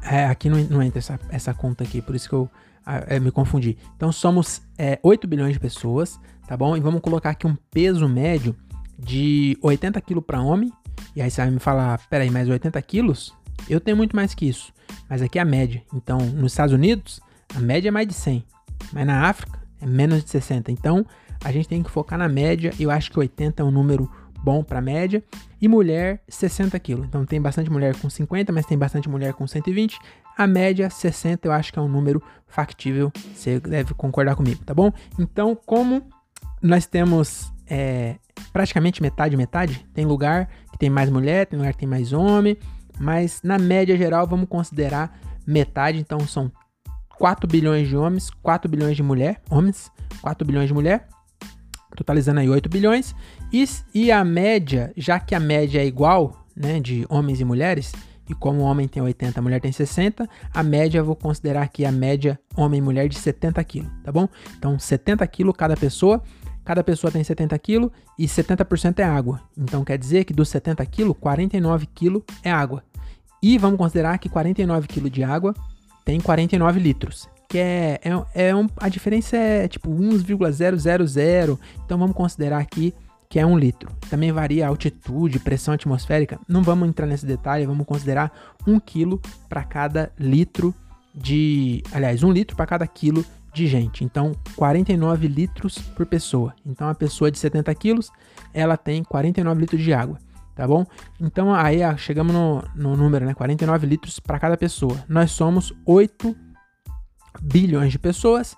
é, 0.03 0.27
aqui 0.27 0.49
não, 0.49 0.59
não 0.65 0.83
entra 0.83 0.99
essa, 0.99 1.19
essa 1.29 1.55
conta 1.55 1.85
aqui, 1.85 2.01
por 2.01 2.15
isso 2.15 2.29
que 2.29 2.35
eu 2.35 2.51
é, 2.85 3.21
me 3.21 3.31
confundi. 3.31 3.77
Então, 3.97 4.11
somos 4.11 4.63
é, 4.79 4.99
8 5.03 5.27
bilhões 5.29 5.53
de 5.53 5.61
pessoas, 5.61 6.19
tá 6.47 6.57
bom? 6.57 6.77
E 6.77 6.81
vamos 6.81 7.01
colocar 7.01 7.31
aqui 7.31 7.47
um 7.47 7.57
peso 7.71 8.09
médio 8.09 8.57
de 8.99 9.57
80 9.63 10.01
quilos 10.01 10.25
para 10.25 10.41
homem. 10.41 10.73
E 11.15 11.23
aí 11.23 11.31
você 11.31 11.41
vai 11.41 11.51
me 11.51 11.59
falar, 11.59 12.01
peraí, 12.09 12.31
mais 12.31 12.49
80 12.49 12.81
quilos? 12.83 13.35
Eu 13.69 13.81
tenho 13.81 13.97
muito 13.97 14.15
mais 14.15 14.35
que 14.35 14.49
isso. 14.49 14.73
Mas 15.09 15.23
aqui 15.23 15.39
é 15.39 15.43
a 15.43 15.45
média. 15.45 15.83
Então, 15.95 16.19
nos 16.19 16.53
Estados 16.53 16.75
Unidos, 16.75 17.21
a 17.55 17.61
média 17.61 17.89
é 17.89 17.91
mais 17.91 18.07
de 18.07 18.15
100. 18.15 18.45
Mas 18.93 19.07
na 19.07 19.29
África, 19.29 19.59
é 19.81 19.87
menos 19.87 20.23
de 20.23 20.31
60. 20.31 20.71
Então, 20.71 21.05
a 21.45 21.53
gente 21.53 21.69
tem 21.69 21.83
que 21.83 21.91
focar 21.91 22.19
na 22.19 22.29
média. 22.29 22.73
Eu 22.79 22.91
acho 22.91 23.11
que 23.11 23.19
80 23.19 23.63
é 23.63 23.65
um 23.65 23.71
número 23.71 24.11
bom 24.43 24.63
para 24.63 24.81
média. 24.81 25.23
E 25.61 25.69
mulher, 25.69 26.23
60 26.29 26.79
quilos. 26.79 27.07
Então, 27.07 27.25
tem 27.25 27.41
bastante 27.41 27.71
mulher 27.71 27.95
com 27.97 28.09
50, 28.09 28.53
mas 28.53 28.67
tem 28.67 28.79
bastante 28.79 29.09
mulher 29.09 29.35
com 29.35 29.47
120. 29.47 29.99
A 30.37 30.47
média, 30.47 30.89
60, 30.89 31.47
eu 31.47 31.53
acho 31.53 31.73
que 31.73 31.79
é 31.79 31.83
um 31.83 31.89
número 31.89 32.23
factível. 32.47 33.13
Você 33.35 33.61
deve 33.61 33.95
concordar 33.95 34.37
comigo, 34.37 34.65
tá 34.65 34.73
bom? 34.73 34.93
Então, 35.19 35.55
como 35.67 36.03
nós 36.63 36.87
temos 36.87 37.53
é, 37.69 38.17
praticamente 38.53 39.01
metade, 39.01 39.37
metade. 39.37 39.87
Tem 39.95 40.05
lugar 40.05 40.49
tem 40.81 40.89
mais 40.89 41.11
mulher, 41.11 41.47
tem 41.47 41.59
lugar 41.59 41.75
que 41.75 41.79
tem 41.79 41.89
mais 41.89 42.13
homem, 42.15 42.57
mas 42.99 43.43
na 43.45 43.59
média 43.59 43.97
geral 43.97 44.27
vamos 44.27 44.49
considerar 44.49 45.21
metade, 45.47 45.99
então 45.99 46.19
são 46.21 46.51
4 47.19 47.47
bilhões 47.47 47.87
de 47.87 47.95
homens, 47.95 48.31
4 48.43 48.69
bilhões 48.69 48.97
de 48.97 49.03
mulher, 49.03 49.43
homens, 49.51 49.93
4 50.23 50.45
bilhões 50.45 50.69
de 50.69 50.75
mulher, 50.75 51.07
totalizando 51.95 52.41
aí 52.41 52.49
8 52.49 52.67
bilhões. 52.71 53.15
E, 53.53 53.63
e 53.95 54.11
a 54.11 54.25
média, 54.25 54.91
já 54.97 55.21
que 55.21 55.35
a 55.35 55.41
média 55.41 55.83
é 55.83 55.87
igual, 55.87 56.47
né, 56.57 56.81
de 56.81 57.05
homens 57.11 57.41
e 57.41 57.45
mulheres, 57.45 57.93
e 58.27 58.35
como 58.35 58.61
o 58.61 58.65
homem 58.65 58.89
tem 58.89 59.03
80, 59.03 59.39
a 59.39 59.43
mulher 59.43 59.61
tem 59.61 59.73
60, 59.73 60.27
a 60.55 60.63
média 60.63 61.03
vou 61.03 61.15
considerar 61.15 61.63
aqui 61.63 61.85
a 61.85 61.93
média 61.93 62.41
homem 62.57 62.79
e 62.79 62.83
mulher 62.83 63.07
de 63.07 63.19
70 63.19 63.63
quilos, 63.65 63.91
tá 64.03 64.11
bom? 64.11 64.27
Então 64.57 64.79
70 64.79 65.27
quilos 65.27 65.55
cada 65.59 65.77
pessoa 65.77 66.23
Cada 66.65 66.85
pessoa 66.85 67.11
tem 67.11 67.25
70 67.25 67.59
kg 67.59 67.91
e 68.19 68.27
70% 68.27 68.99
é 68.99 69.05
água. 69.05 69.41
Então 69.57 69.85
quer 69.85 69.99
dizer 69.99 70.25
que 70.25 70.33
dos 70.33 70.49
70 70.49 70.85
kg, 70.87 71.15
49 71.15 71.87
kg 71.87 72.23
é 72.43 72.51
água. 72.51 72.85
E 73.43 73.57
vamos 73.57 73.79
considerar 73.79 74.19
que 74.19 74.29
49 74.29 74.87
kg 74.87 75.11
de 75.11 75.25
água 75.25 75.55
tem 76.05 76.21
49 76.21 76.79
litros. 76.79 77.29
Que 77.49 77.59
é, 77.59 78.01
é, 78.35 78.49
é 78.49 78.55
um, 78.55 78.69
a 78.77 78.89
diferença 78.89 79.37
é 79.37 79.67
tipo 79.67 79.91
1,000. 79.91 81.59
Então 81.85 81.99
vamos 81.99 82.15
considerar 82.15 82.59
aqui 82.59 82.95
que 83.31 83.39
é 83.39 83.47
um 83.47 83.57
litro. 83.57 83.91
Também 84.11 84.33
varia 84.33 84.67
a 84.67 84.69
altitude, 84.69 85.39
pressão 85.39 85.73
atmosférica. 85.73 86.39
Não 86.49 86.65
vamos 86.65 86.89
entrar 86.89 87.07
nesse 87.07 87.25
detalhe, 87.25 87.65
vamos 87.65 87.87
considerar 87.87 88.33
um 88.67 88.81
quilo 88.81 89.21
para 89.49 89.63
cada 89.63 90.13
litro 90.19 90.75
de. 91.15 91.83
Aliás, 91.93 92.25
um 92.25 92.33
litro 92.33 92.57
para 92.57 92.67
cada 92.67 92.87
quilo 92.89 93.25
de 93.53 93.67
gente. 93.67 94.05
Então, 94.05 94.33
49 94.57 95.27
litros 95.29 95.79
por 95.79 96.07
pessoa. 96.07 96.55
Então, 96.65 96.89
a 96.89 96.95
pessoa 96.95 97.31
de 97.31 97.39
70 97.39 97.75
quilos, 97.75 98.11
ela 98.53 98.77
tem 98.77 99.03
49 99.03 99.61
litros 99.61 99.83
de 99.83 99.93
água, 99.93 100.19
tá 100.55 100.67
bom? 100.67 100.85
Então, 101.21 101.55
aí 101.55 101.81
chegamos 101.99 102.33
no, 102.33 102.63
no 102.75 102.97
número, 102.97 103.27
né? 103.27 103.35
49 103.35 103.87
litros 103.87 104.21
para 104.21 104.39
cada 104.39 104.57
pessoa. 104.57 105.03
Nós 105.09 105.31
somos 105.33 105.73
8 105.85 106.37
bilhões 107.41 107.93
de 107.93 107.99
pessoas, 107.99 108.57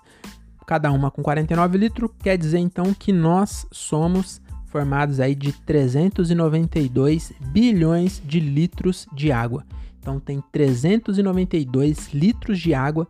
cada 0.65 0.91
uma 0.91 1.09
com 1.09 1.23
49 1.23 1.77
litros. 1.77 2.11
Quer 2.19 2.37
dizer, 2.37 2.59
então, 2.59 2.93
que 2.93 3.11
nós 3.11 3.65
somos 3.71 4.41
formados 4.67 5.19
aí 5.19 5.35
de 5.35 5.51
392 5.51 7.31
bilhões 7.51 8.21
de 8.25 8.39
litros 8.39 9.07
de 9.13 9.31
água. 9.31 9.63
Então, 9.99 10.19
tem 10.19 10.43
392 10.51 12.13
litros 12.13 12.59
de 12.59 12.73
água 12.73 13.07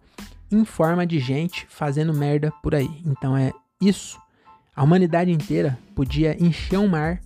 em 0.54 0.66
forma 0.66 1.06
de 1.06 1.20
gente 1.20 1.66
fazendo 1.70 2.14
merda 2.14 2.52
por 2.62 2.76
aí. 2.76 2.90
Então 3.06 3.36
é 3.36 3.52
isso. 3.82 4.20
A 4.76 4.84
humanidade 4.84 5.32
inteira 5.32 5.78
podia 5.96 6.36
encher 6.44 6.78
um 6.78 6.88
mar 6.88 7.20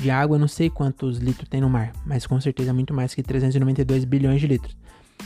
de 0.00 0.10
água, 0.10 0.38
não 0.38 0.48
sei 0.48 0.70
quantos 0.70 1.18
litros 1.18 1.48
tem 1.48 1.60
no 1.60 1.68
mar, 1.68 1.92
mas 2.06 2.26
com 2.26 2.40
certeza 2.40 2.72
muito 2.72 2.94
mais 2.94 3.14
que 3.14 3.22
392 3.22 4.04
bilhões 4.04 4.40
de 4.40 4.46
litros. 4.46 4.76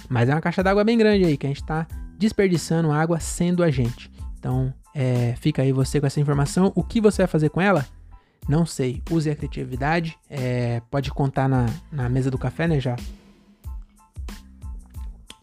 Mas 0.09 0.29
é 0.29 0.35
uma 0.35 0.41
caixa 0.41 0.63
d'água 0.63 0.83
bem 0.83 0.99
grande 0.99 1.25
aí, 1.25 1.37
que 1.37 1.47
a 1.47 1.49
gente 1.49 1.63
está 1.63 1.87
desperdiçando 2.19 2.91
água 2.91 3.21
sendo 3.21 3.63
a 3.63 3.71
gente. 3.71 4.11
Então, 4.39 4.75
é, 4.95 5.35
fica 5.39 5.63
aí 5.63 5.73
você 5.73 6.01
com 6.01 6.07
essa 6.07 6.21
informação. 6.21 6.73
O 6.75 6.83
que 6.83 7.01
você 7.01 7.23
vai 7.23 7.29
fazer 7.29 7.51
com 7.51 7.61
ela? 7.61 7.87
Não 8.49 8.67
sei. 8.67 9.03
Use 9.11 9.31
a 9.31 9.37
criatividade. 9.37 10.19
É, 10.29 10.83
pode 10.91 11.11
contar 11.11 11.49
na, 11.49 11.67
na 11.91 12.09
mesa 12.09 12.31
do 12.31 12.39
café, 12.39 12.69
né? 12.69 12.81
Já 12.81 12.97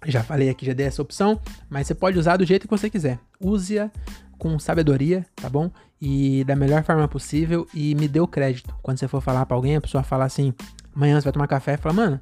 já 0.06 0.24
falei 0.24 0.50
aqui, 0.50 0.66
já 0.66 0.74
dei 0.74 0.86
essa 0.86 1.02
opção, 1.02 1.40
mas 1.70 1.88
você 1.88 1.96
pode 1.96 2.18
usar 2.18 2.38
do 2.38 2.46
jeito 2.46 2.68
que 2.68 2.78
você 2.78 2.90
quiser. 2.90 3.20
Use-a 3.40 3.90
com 4.38 4.58
sabedoria, 4.58 5.26
tá 5.36 5.50
bom? 5.50 5.70
E 6.02 6.44
da 6.46 6.56
melhor 6.56 6.84
forma 6.84 7.08
possível 7.08 7.68
e 7.74 7.94
me 7.96 8.08
dê 8.08 8.20
o 8.20 8.28
crédito. 8.28 8.74
Quando 8.82 8.98
você 8.98 9.08
for 9.08 9.22
falar 9.22 9.46
para 9.46 9.56
alguém, 9.56 9.76
a 9.76 9.82
pessoa 9.82 10.04
fala 10.04 10.26
assim: 10.26 10.54
amanhã 10.96 11.20
você 11.20 11.26
vai 11.26 11.34
tomar 11.34 11.48
café, 11.48 11.78
fala, 11.78 11.94
mano, 11.94 12.20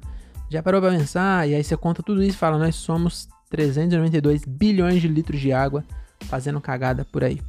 Já 0.50 0.62
parou 0.62 0.80
pra 0.80 0.90
pensar? 0.90 1.48
E 1.48 1.54
aí 1.54 1.62
você 1.62 1.76
conta 1.76 2.02
tudo 2.02 2.22
isso 2.22 2.36
e 2.36 2.38
fala: 2.38 2.58
nós 2.58 2.74
somos 2.74 3.28
392 3.50 4.44
bilhões 4.44 5.00
de 5.00 5.08
litros 5.08 5.40
de 5.40 5.52
água 5.52 5.84
fazendo 6.26 6.60
cagada 6.60 7.04
por 7.04 7.24
aí. 7.24 7.40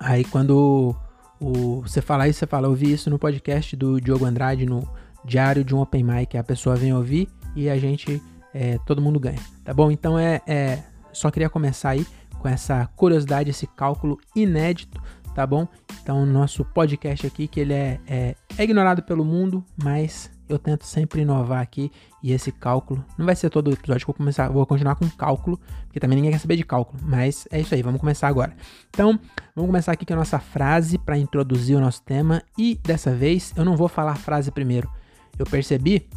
Aí 0.00 0.24
quando 0.24 0.96
o, 1.40 1.80
você 1.82 2.00
fala 2.00 2.28
isso, 2.28 2.38
você 2.40 2.46
fala, 2.46 2.68
eu 2.68 2.74
vi 2.74 2.92
isso 2.92 3.10
no 3.10 3.18
podcast 3.18 3.74
do 3.76 4.00
Diogo 4.00 4.24
Andrade, 4.24 4.64
no 4.64 4.88
Diário 5.24 5.64
de 5.64 5.74
um 5.74 5.80
Open 5.80 6.04
Mic, 6.04 6.36
a 6.36 6.44
pessoa 6.44 6.76
vem 6.76 6.92
ouvir 6.92 7.28
e 7.54 7.68
a 7.68 7.76
gente, 7.76 8.22
é, 8.54 8.78
todo 8.86 9.00
mundo 9.00 9.18
ganha, 9.18 9.40
tá 9.64 9.72
bom? 9.72 9.90
Então 9.90 10.18
é, 10.18 10.40
é, 10.46 10.82
só 11.12 11.30
queria 11.30 11.48
começar 11.48 11.90
aí 11.90 12.06
com 12.38 12.48
essa 12.48 12.86
curiosidade, 12.96 13.50
esse 13.50 13.66
cálculo 13.66 14.18
inédito, 14.34 15.00
tá 15.34 15.46
bom? 15.46 15.66
Então 16.02 16.26
nosso 16.26 16.64
podcast 16.64 17.26
aqui, 17.26 17.46
que 17.46 17.60
ele 17.60 17.72
é, 17.72 18.00
é, 18.06 18.34
é 18.58 18.64
ignorado 18.64 19.02
pelo 19.02 19.24
mundo, 19.24 19.64
mas 19.82 20.30
eu 20.48 20.58
tento 20.58 20.84
sempre 20.84 21.22
inovar 21.22 21.62
aqui 21.62 21.90
e 22.22 22.32
esse 22.32 22.52
cálculo 22.52 23.04
não 23.16 23.24
vai 23.24 23.34
ser 23.34 23.48
todo 23.48 23.68
o 23.68 23.72
episódio 23.72 24.04
que 24.04 24.10
eu 24.10 24.14
vou 24.14 24.18
começar, 24.18 24.48
vou 24.48 24.66
continuar 24.66 24.96
com 24.96 25.08
cálculo, 25.08 25.58
porque 25.84 25.98
também 25.98 26.16
ninguém 26.16 26.32
quer 26.32 26.38
saber 26.38 26.56
de 26.56 26.64
cálculo, 26.64 26.98
mas 27.02 27.46
é 27.50 27.60
isso 27.60 27.74
aí, 27.74 27.82
vamos 27.82 28.00
começar 28.00 28.28
agora. 28.28 28.54
Então, 28.90 29.18
vamos 29.54 29.68
começar 29.68 29.92
aqui 29.92 30.04
com 30.04 30.12
a 30.12 30.16
nossa 30.16 30.38
frase 30.38 30.98
para 30.98 31.16
introduzir 31.16 31.76
o 31.76 31.80
nosso 31.80 32.02
tema 32.02 32.42
e 32.58 32.78
dessa 32.82 33.14
vez 33.14 33.52
eu 33.56 33.64
não 33.64 33.76
vou 33.76 33.88
falar 33.88 34.12
a 34.12 34.16
frase 34.16 34.50
primeiro. 34.50 34.90
Eu 35.38 35.46
percebi 35.46 36.08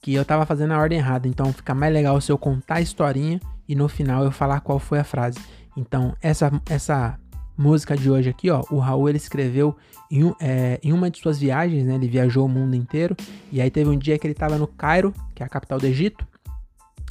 que 0.00 0.14
eu 0.14 0.24
tava 0.24 0.46
fazendo 0.46 0.72
a 0.72 0.78
ordem 0.78 0.98
errada, 0.98 1.28
então 1.28 1.52
fica 1.52 1.74
mais 1.74 1.92
legal 1.92 2.20
se 2.20 2.32
eu 2.32 2.38
contar 2.38 2.76
a 2.76 2.80
historinha 2.80 3.40
e 3.68 3.74
no 3.74 3.88
final 3.88 4.24
eu 4.24 4.32
falar 4.32 4.60
qual 4.60 4.78
foi 4.78 4.98
a 4.98 5.04
frase. 5.04 5.38
Então, 5.76 6.14
essa 6.20 6.50
essa 6.68 7.18
música 7.56 7.94
de 7.94 8.10
hoje 8.10 8.30
aqui, 8.30 8.50
ó, 8.50 8.64
o 8.70 8.78
Raul 8.78 9.08
ele 9.08 9.18
escreveu 9.18 9.76
em, 10.10 10.34
é, 10.40 10.80
em, 10.82 10.92
uma 10.92 11.10
de 11.10 11.20
suas 11.20 11.38
viagens, 11.38 11.84
né? 11.84 11.94
Ele 11.94 12.08
viajou 12.08 12.46
o 12.46 12.48
mundo 12.48 12.74
inteiro 12.74 13.14
e 13.52 13.60
aí 13.60 13.70
teve 13.70 13.90
um 13.90 13.98
dia 13.98 14.18
que 14.18 14.26
ele 14.26 14.32
estava 14.32 14.56
no 14.56 14.66
Cairo, 14.66 15.14
que 15.34 15.42
é 15.42 15.46
a 15.46 15.48
capital 15.48 15.78
do 15.78 15.86
Egito. 15.86 16.26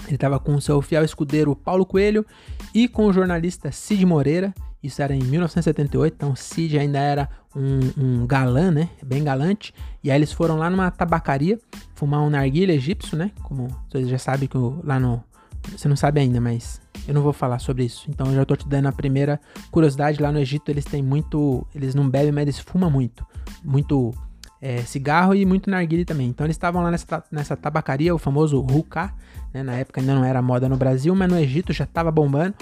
Ele 0.06 0.16
estava 0.16 0.40
com 0.40 0.56
o 0.56 0.62
seu 0.62 0.82
fiel 0.82 1.04
escudeiro 1.04 1.56
Paulo 1.56 1.86
Coelho 1.86 2.26
e 2.74 2.88
com 2.88 3.06
o 3.06 3.14
jornalista 3.14 3.72
Cid 3.72 4.04
Moreira. 4.06 4.54
Isso 4.82 5.02
era 5.02 5.14
em 5.14 5.20
1978, 5.20 6.14
então 6.16 6.36
Cid 6.36 6.80
ainda 6.80 7.00
era 7.00 7.30
um, 7.56 7.80
um 7.98 8.28
galã, 8.28 8.72
né? 8.72 8.90
Bem 9.04 9.24
galante. 9.24 9.74
E 10.04 10.12
aí 10.12 10.18
eles 10.18 10.32
foram 10.32 10.58
lá 10.58 10.70
numa 10.70 10.90
tabacaria 10.92 11.60
fumar 11.96 12.22
um 12.22 12.30
narguilha 12.30 12.74
egípcio, 12.74 13.18
né? 13.18 13.32
Como 13.44 13.68
vocês 13.90 14.08
já 14.08 14.18
sabem 14.18 14.48
que 14.48 14.58
lá 14.84 15.00
no 15.00 15.24
você 15.68 15.88
não 15.88 15.96
sabe 15.96 16.22
ainda, 16.22 16.40
mas 16.40 16.82
eu 17.08 17.14
não 17.14 17.22
vou 17.22 17.34
falar 17.34 17.60
sobre 17.60 17.84
isso. 17.84 18.10
Então 18.10 18.28
eu 18.28 18.36
já 18.36 18.46
tô 18.46 18.56
te 18.56 18.68
dando 18.68 18.88
a 18.88 18.92
primeira 18.92 19.40
curiosidade. 19.72 20.22
Lá 20.22 20.32
no 20.32 20.40
Egito 20.40 20.70
eles 20.70 20.86
têm 20.86 21.04
muito. 21.04 21.66
Eles 21.76 21.94
não 21.94 22.10
bebem, 22.10 22.32
mas 22.32 22.44
eles 22.44 22.60
fumam 22.60 22.90
muito. 22.90 23.26
Muito 23.64 24.14
é, 24.62 24.78
cigarro 24.78 25.36
e 25.36 25.46
muito 25.46 25.70
narguile 25.70 26.06
também. 26.06 26.28
Então 26.28 26.46
eles 26.46 26.56
estavam 26.56 26.82
lá 26.82 26.92
nessa, 26.92 27.24
nessa 27.32 27.58
tabacaria, 27.58 28.14
o 28.14 28.18
famoso 28.18 28.60
hookah. 28.60 29.14
Né? 29.54 29.64
Na 29.64 29.74
época 29.74 30.00
ainda 30.00 30.16
não 30.16 30.24
era 30.24 30.42
moda 30.42 30.70
no 30.70 30.78
Brasil, 30.78 31.14
mas 31.16 31.30
no 31.30 31.38
Egito 31.38 31.74
já 31.74 31.86
tava 31.86 32.12
bombando. 32.12 32.56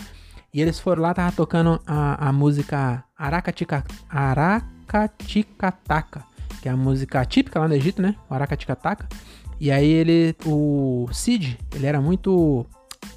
E 0.53 0.61
eles 0.61 0.79
foram 0.79 1.03
lá, 1.03 1.13
tava 1.13 1.31
tocando 1.31 1.79
a, 1.85 2.29
a 2.29 2.31
música 2.31 3.03
Arakatika, 3.17 3.83
Arakatikataka, 4.87 6.23
que 6.61 6.69
é 6.69 6.71
a 6.71 6.77
música 6.77 7.23
típica 7.25 7.59
lá 7.59 7.67
no 7.67 7.73
Egito, 7.73 8.01
né? 8.01 8.15
O 8.29 8.33
Arakatikataka. 8.33 9.07
E 9.59 9.71
aí 9.71 9.89
ele, 9.89 10.35
o 10.45 11.07
Cid, 11.11 11.57
ele 11.75 11.85
era 11.85 11.99
muito 11.99 12.65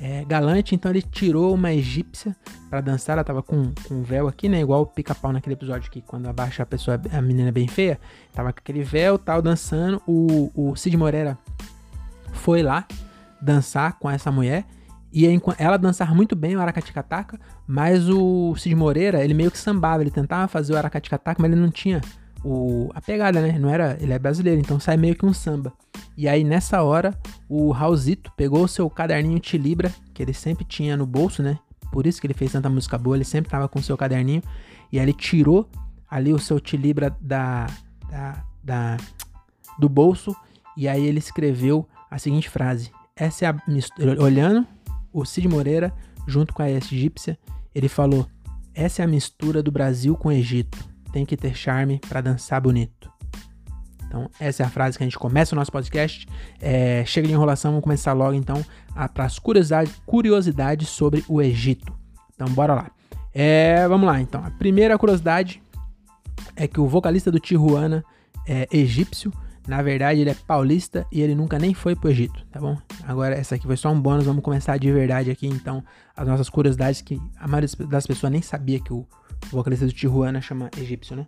é, 0.00 0.24
galante, 0.24 0.74
então 0.74 0.90
ele 0.90 1.02
tirou 1.02 1.54
uma 1.54 1.72
egípcia 1.72 2.34
para 2.68 2.80
dançar. 2.80 3.14
Ela 3.14 3.24
tava 3.24 3.42
com, 3.42 3.72
com 3.86 3.94
um 3.94 4.02
véu 4.02 4.26
aqui, 4.26 4.48
né? 4.48 4.60
Igual 4.60 4.82
o 4.82 4.86
pica-pau 4.86 5.32
naquele 5.32 5.54
episódio 5.54 5.90
que 5.90 6.00
quando 6.00 6.26
abaixa 6.26 6.62
a 6.62 6.66
pessoa, 6.66 7.00
a 7.12 7.20
menina 7.20 7.50
é 7.50 7.52
bem 7.52 7.68
feia. 7.68 8.00
Tava 8.32 8.52
com 8.52 8.58
aquele 8.58 8.82
véu 8.82 9.18
tal, 9.18 9.42
dançando. 9.42 10.02
O, 10.06 10.50
o 10.54 10.76
Cid 10.76 10.96
Moreira 10.96 11.38
foi 12.32 12.62
lá 12.62 12.86
dançar 13.40 13.98
com 13.98 14.10
essa 14.10 14.30
mulher. 14.30 14.64
E 15.12 15.26
ela 15.58 15.76
dançava 15.76 16.14
muito 16.14 16.36
bem 16.36 16.56
o 16.56 16.60
Aracaticataca, 16.60 17.38
mas 17.66 18.08
o 18.08 18.54
Cid 18.56 18.74
Moreira, 18.76 19.24
ele 19.24 19.34
meio 19.34 19.50
que 19.50 19.58
sambava, 19.58 20.02
ele 20.02 20.10
tentava 20.10 20.46
fazer 20.46 20.72
o 20.72 20.76
Aracaticataca, 20.76 21.42
mas 21.42 21.50
ele 21.50 21.60
não 21.60 21.70
tinha 21.70 22.00
o, 22.44 22.90
a 22.94 23.00
pegada, 23.00 23.40
né? 23.40 23.58
Não 23.58 23.68
era, 23.68 23.98
ele 24.00 24.12
é 24.12 24.18
brasileiro, 24.18 24.60
então 24.60 24.78
sai 24.78 24.96
meio 24.96 25.16
que 25.16 25.26
um 25.26 25.32
samba. 25.32 25.72
E 26.16 26.28
aí 26.28 26.44
nessa 26.44 26.82
hora, 26.82 27.18
o 27.48 27.70
Raulzito 27.70 28.30
pegou 28.36 28.64
o 28.64 28.68
seu 28.68 28.88
caderninho 28.88 29.40
Tilibra, 29.40 29.92
que 30.14 30.22
ele 30.22 30.32
sempre 30.32 30.64
tinha 30.64 30.96
no 30.96 31.06
bolso, 31.06 31.42
né? 31.42 31.58
Por 31.90 32.06
isso 32.06 32.20
que 32.20 32.26
ele 32.26 32.34
fez 32.34 32.52
tanta 32.52 32.68
música 32.68 32.96
boa, 32.96 33.16
ele 33.16 33.24
sempre 33.24 33.50
tava 33.50 33.68
com 33.68 33.80
o 33.80 33.82
seu 33.82 33.96
caderninho. 33.96 34.42
E 34.92 34.98
aí 34.98 35.04
ele 35.04 35.12
tirou 35.12 35.68
ali 36.08 36.32
o 36.32 36.38
seu 36.38 36.60
Tilibra 36.60 37.16
da, 37.20 37.66
da, 38.08 38.44
da 38.62 38.96
do 39.78 39.88
bolso 39.88 40.36
e 40.76 40.86
aí 40.86 41.04
ele 41.04 41.18
escreveu 41.18 41.88
a 42.10 42.18
seguinte 42.18 42.48
frase: 42.48 42.92
Essa 43.16 43.46
é 43.46 43.48
a 43.48 43.62
mistura. 43.66 44.22
Olhando 44.22 44.66
o 45.12 45.24
Cid 45.24 45.48
Moreira 45.48 45.92
junto 46.26 46.52
com 46.52 46.62
a 46.62 46.70
egípcia, 46.70 47.38
ele 47.74 47.88
falou: 47.88 48.26
Essa 48.74 49.02
é 49.02 49.04
a 49.04 49.08
mistura 49.08 49.62
do 49.62 49.70
Brasil 49.70 50.16
com 50.16 50.28
o 50.28 50.32
Egito 50.32 50.90
tem 51.10 51.26
que 51.26 51.36
ter 51.36 51.54
charme 51.54 52.00
para 52.08 52.20
dançar 52.20 52.60
bonito. 52.60 53.10
Então, 54.06 54.28
essa 54.40 54.62
é 54.62 54.66
a 54.66 54.68
frase 54.68 54.98
que 54.98 55.04
a 55.04 55.06
gente 55.06 55.18
começa 55.18 55.54
o 55.54 55.58
nosso 55.58 55.70
podcast. 55.70 56.26
É, 56.60 57.04
chega 57.06 57.28
de 57.28 57.32
enrolação, 57.32 57.72
vamos 57.72 57.84
começar 57.84 58.12
logo 58.12 58.34
então 58.34 58.64
para 59.14 59.24
as 59.24 59.38
curiosidades, 59.38 59.94
curiosidades 60.04 60.88
sobre 60.88 61.24
o 61.28 61.40
Egito. 61.40 61.92
Então, 62.34 62.48
bora 62.48 62.74
lá. 62.74 62.90
É, 63.32 63.86
vamos 63.86 64.06
lá 64.06 64.20
então. 64.20 64.44
A 64.44 64.50
primeira 64.50 64.98
curiosidade 64.98 65.62
é 66.56 66.66
que 66.66 66.80
o 66.80 66.88
vocalista 66.88 67.30
do 67.30 67.38
Tijuana 67.38 68.04
é 68.48 68.66
egípcio. 68.72 69.32
Na 69.66 69.82
verdade, 69.82 70.20
ele 70.20 70.30
é 70.30 70.34
paulista 70.34 71.06
e 71.12 71.20
ele 71.20 71.34
nunca 71.34 71.58
nem 71.58 71.74
foi 71.74 71.94
pro 71.94 72.10
Egito, 72.10 72.44
tá 72.50 72.58
bom? 72.58 72.76
Agora, 73.04 73.34
essa 73.34 73.54
aqui 73.54 73.66
foi 73.66 73.76
só 73.76 73.90
um 73.90 74.00
bônus, 74.00 74.24
vamos 74.24 74.42
começar 74.42 74.76
de 74.78 74.90
verdade 74.90 75.30
aqui, 75.30 75.46
então, 75.46 75.84
as 76.16 76.26
nossas 76.26 76.48
curiosidades 76.48 77.00
que 77.00 77.20
a 77.38 77.46
maioria 77.46 77.68
das 77.86 78.06
pessoas 78.06 78.32
nem 78.32 78.42
sabia 78.42 78.80
que 78.80 78.92
o 78.92 79.06
vocalista 79.50 79.86
do 79.86 79.92
Tijuana 79.92 80.40
chama 80.40 80.70
egípcio, 80.76 81.16
né? 81.16 81.26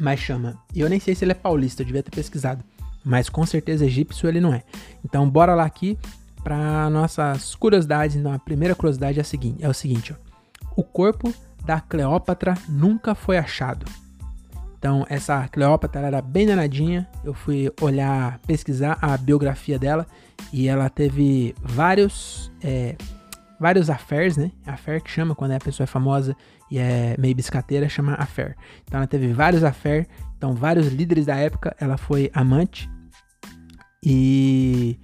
Mas 0.00 0.20
chama. 0.20 0.56
E 0.74 0.80
eu 0.80 0.88
nem 0.88 1.00
sei 1.00 1.14
se 1.14 1.24
ele 1.24 1.32
é 1.32 1.34
paulista, 1.34 1.82
eu 1.82 1.86
devia 1.86 2.02
ter 2.02 2.10
pesquisado. 2.10 2.62
Mas 3.04 3.28
com 3.28 3.44
certeza 3.44 3.84
egípcio 3.84 4.28
ele 4.28 4.40
não 4.40 4.52
é. 4.52 4.62
Então 5.04 5.28
bora 5.28 5.54
lá 5.54 5.64
aqui 5.64 5.98
para 6.42 6.88
nossas 6.90 7.54
curiosidades. 7.54 8.16
Então 8.16 8.32
a 8.32 8.38
primeira 8.38 8.74
curiosidade 8.74 9.18
é, 9.18 9.22
a 9.22 9.24
seguinte, 9.24 9.64
é 9.64 9.68
o 9.68 9.74
seguinte, 9.74 10.12
ó. 10.12 10.28
O 10.76 10.84
corpo 10.84 11.34
da 11.64 11.80
Cleópatra 11.80 12.54
nunca 12.68 13.14
foi 13.14 13.36
achado. 13.36 13.84
Então 14.78 15.04
essa 15.08 15.46
Cleópatra 15.48 16.06
era 16.06 16.22
bem 16.22 16.46
danadinha. 16.46 17.08
Eu 17.24 17.34
fui 17.34 17.70
olhar, 17.80 18.38
pesquisar 18.46 18.98
a 19.02 19.16
biografia 19.16 19.78
dela 19.78 20.06
e 20.52 20.68
ela 20.68 20.88
teve 20.88 21.54
vários 21.60 22.50
é, 22.62 22.96
vários 23.58 23.90
affairs, 23.90 24.36
né? 24.36 24.52
Affair 24.66 25.02
que 25.02 25.10
chama 25.10 25.34
quando 25.34 25.52
a 25.52 25.58
pessoa 25.58 25.84
é 25.84 25.86
famosa 25.86 26.36
e 26.70 26.78
é 26.78 27.16
meio 27.18 27.34
biscateira, 27.34 27.88
chama 27.88 28.14
affair. 28.14 28.56
Então 28.84 28.98
ela 28.98 29.06
teve 29.06 29.32
vários 29.32 29.64
affairs, 29.64 30.06
então 30.36 30.54
vários 30.54 30.86
líderes 30.88 31.26
da 31.26 31.36
época, 31.36 31.74
ela 31.80 31.96
foi 31.96 32.30
amante. 32.32 32.88
E 34.02 34.98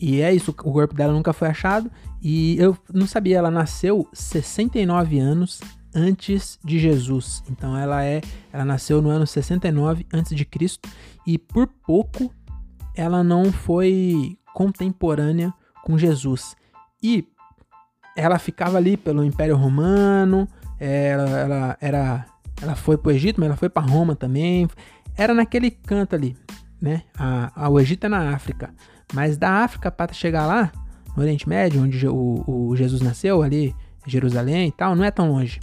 e 0.00 0.20
é 0.20 0.34
isso, 0.34 0.50
o 0.50 0.54
corpo 0.54 0.94
dela 0.94 1.12
nunca 1.12 1.32
foi 1.32 1.48
achado 1.48 1.90
e 2.20 2.56
eu 2.58 2.76
não 2.92 3.06
sabia, 3.06 3.38
ela 3.38 3.50
nasceu 3.50 4.08
69 4.12 5.18
anos 5.18 5.60
antes 5.94 6.58
de 6.64 6.78
Jesus. 6.78 7.42
Então 7.50 7.76
ela 7.76 8.04
é, 8.04 8.20
ela 8.52 8.64
nasceu 8.64 9.00
no 9.00 9.08
ano 9.08 9.26
69 9.26 10.06
antes 10.12 10.34
de 10.34 10.44
Cristo 10.44 10.88
e 11.26 11.38
por 11.38 11.66
pouco 11.66 12.32
ela 12.94 13.22
não 13.24 13.52
foi 13.52 14.38
contemporânea 14.52 15.52
com 15.82 15.98
Jesus. 15.98 16.56
E 17.02 17.26
ela 18.16 18.38
ficava 18.38 18.78
ali 18.78 18.96
pelo 18.96 19.24
Império 19.24 19.56
Romano, 19.56 20.48
ela, 20.78 21.38
ela 21.38 21.78
era, 21.80 22.26
ela 22.62 22.74
foi 22.74 22.96
para 22.96 23.08
o 23.08 23.12
Egito, 23.12 23.40
mas 23.40 23.48
ela 23.48 23.56
foi 23.56 23.68
para 23.68 23.86
Roma 23.86 24.14
também. 24.14 24.68
Era 25.16 25.34
naquele 25.34 25.70
canto 25.70 26.14
ali, 26.14 26.36
né? 26.80 27.02
A, 27.16 27.64
a, 27.64 27.68
o 27.68 27.80
Egito 27.80 28.06
é 28.06 28.08
na 28.08 28.34
África, 28.34 28.72
mas 29.12 29.36
da 29.36 29.64
África 29.64 29.90
para 29.90 30.12
chegar 30.12 30.46
lá, 30.46 30.72
no 31.16 31.22
Oriente 31.22 31.48
Médio, 31.48 31.82
onde 31.82 32.06
o, 32.08 32.44
o 32.46 32.76
Jesus 32.76 33.00
nasceu, 33.00 33.42
ali, 33.42 33.74
Jerusalém 34.06 34.68
e 34.68 34.72
tal, 34.72 34.94
não 34.94 35.04
é 35.04 35.10
tão 35.10 35.30
longe. 35.30 35.60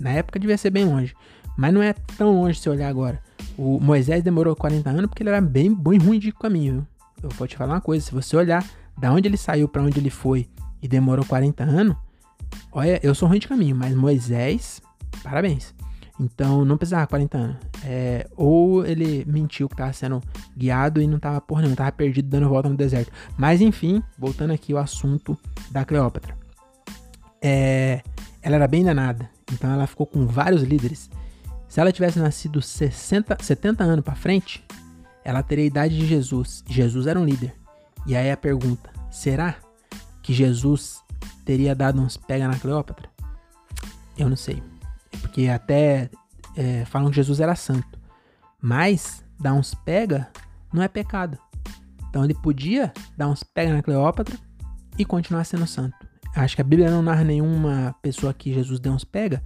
Na 0.00 0.10
época 0.10 0.40
devia 0.40 0.56
ser 0.56 0.70
bem 0.70 0.86
longe, 0.86 1.14
mas 1.56 1.72
não 1.72 1.82
é 1.82 1.92
tão 1.92 2.32
longe 2.32 2.58
se 2.58 2.68
olhar 2.68 2.88
agora. 2.88 3.22
O 3.56 3.78
Moisés 3.78 4.22
demorou 4.22 4.56
40 4.56 4.88
anos 4.88 5.06
porque 5.06 5.22
ele 5.22 5.30
era 5.30 5.40
bem, 5.40 5.74
bem 5.74 5.98
ruim 5.98 6.18
de 6.18 6.32
caminho. 6.32 6.86
Eu 7.22 7.28
vou 7.30 7.46
te 7.46 7.56
falar 7.56 7.74
uma 7.74 7.80
coisa, 7.80 8.06
se 8.06 8.12
você 8.12 8.34
olhar 8.34 8.64
da 8.98 9.12
onde 9.12 9.28
ele 9.28 9.36
saiu 9.36 9.68
para 9.68 9.82
onde 9.82 9.98
ele 9.98 10.08
foi 10.10 10.48
e 10.82 10.88
demorou 10.88 11.24
40 11.24 11.62
anos, 11.62 11.96
olha, 12.72 12.98
eu 13.02 13.14
sou 13.14 13.28
ruim 13.28 13.38
de 13.38 13.46
caminho, 13.46 13.76
mas 13.76 13.94
Moisés, 13.94 14.80
parabéns. 15.22 15.74
Então 16.18 16.64
não 16.64 16.76
precisava 16.76 17.06
40 17.06 17.38
anos. 17.38 17.56
É, 17.84 18.26
ou 18.36 18.84
ele 18.84 19.24
mentiu 19.26 19.68
que 19.68 19.74
estava 19.74 19.92
sendo 19.92 20.22
guiado 20.54 21.00
e 21.00 21.06
não 21.06 21.16
estava 21.16 21.40
por 21.40 21.62
não, 21.62 21.70
estava 21.70 21.90
perdido 21.92 22.28
dando 22.28 22.48
volta 22.48 22.68
no 22.68 22.76
deserto. 22.76 23.10
Mas 23.38 23.60
enfim, 23.60 24.02
voltando 24.18 24.52
aqui 24.52 24.72
ao 24.72 24.78
assunto 24.78 25.36
da 25.70 25.84
Cleópatra. 25.84 26.36
É, 27.42 28.02
ela 28.42 28.56
era 28.56 28.68
bem 28.68 28.84
danada, 28.84 29.30
então 29.52 29.70
ela 29.70 29.86
ficou 29.86 30.06
com 30.06 30.26
vários 30.26 30.62
líderes. 30.62 31.10
Se 31.68 31.80
ela 31.80 31.92
tivesse 31.92 32.18
nascido 32.18 32.60
60, 32.60 33.38
70 33.40 33.84
anos 33.84 34.04
para 34.04 34.14
frente, 34.14 34.64
ela 35.24 35.42
teria 35.42 35.64
a 35.64 35.66
idade 35.66 35.96
de 35.96 36.06
Jesus. 36.06 36.64
Jesus 36.68 37.06
era 37.06 37.18
um 37.18 37.24
líder. 37.24 37.54
E 38.06 38.16
aí 38.16 38.30
a 38.30 38.36
pergunta: 38.36 38.90
será 39.10 39.56
que 40.22 40.32
Jesus 40.32 41.02
teria 41.44 41.74
dado 41.74 42.00
uns 42.00 42.16
pega 42.16 42.48
na 42.48 42.58
Cleópatra? 42.58 43.08
Eu 44.16 44.28
não 44.28 44.36
sei. 44.36 44.62
Porque 45.20 45.48
até 45.48 46.10
é, 46.56 46.84
falam 46.84 47.10
que 47.10 47.16
Jesus 47.16 47.40
era 47.40 47.54
santo. 47.54 47.98
Mas 48.60 49.24
dar 49.38 49.54
uns 49.54 49.74
pega 49.74 50.28
não 50.72 50.82
é 50.82 50.88
pecado. 50.88 51.38
Então 52.08 52.24
ele 52.24 52.34
podia 52.34 52.92
dar 53.16 53.28
uns 53.28 53.42
pega 53.42 53.72
na 53.72 53.82
Cleópatra 53.82 54.36
e 54.98 55.04
continuar 55.04 55.44
sendo 55.44 55.66
santo. 55.66 56.09
Acho 56.34 56.54
que 56.56 56.62
a 56.62 56.64
Bíblia 56.64 56.90
não 56.90 57.02
narra 57.02 57.24
nenhuma 57.24 57.94
pessoa 58.00 58.32
que 58.32 58.52
Jesus 58.52 58.78
deu 58.78 58.92
uns 58.92 59.04
pega, 59.04 59.42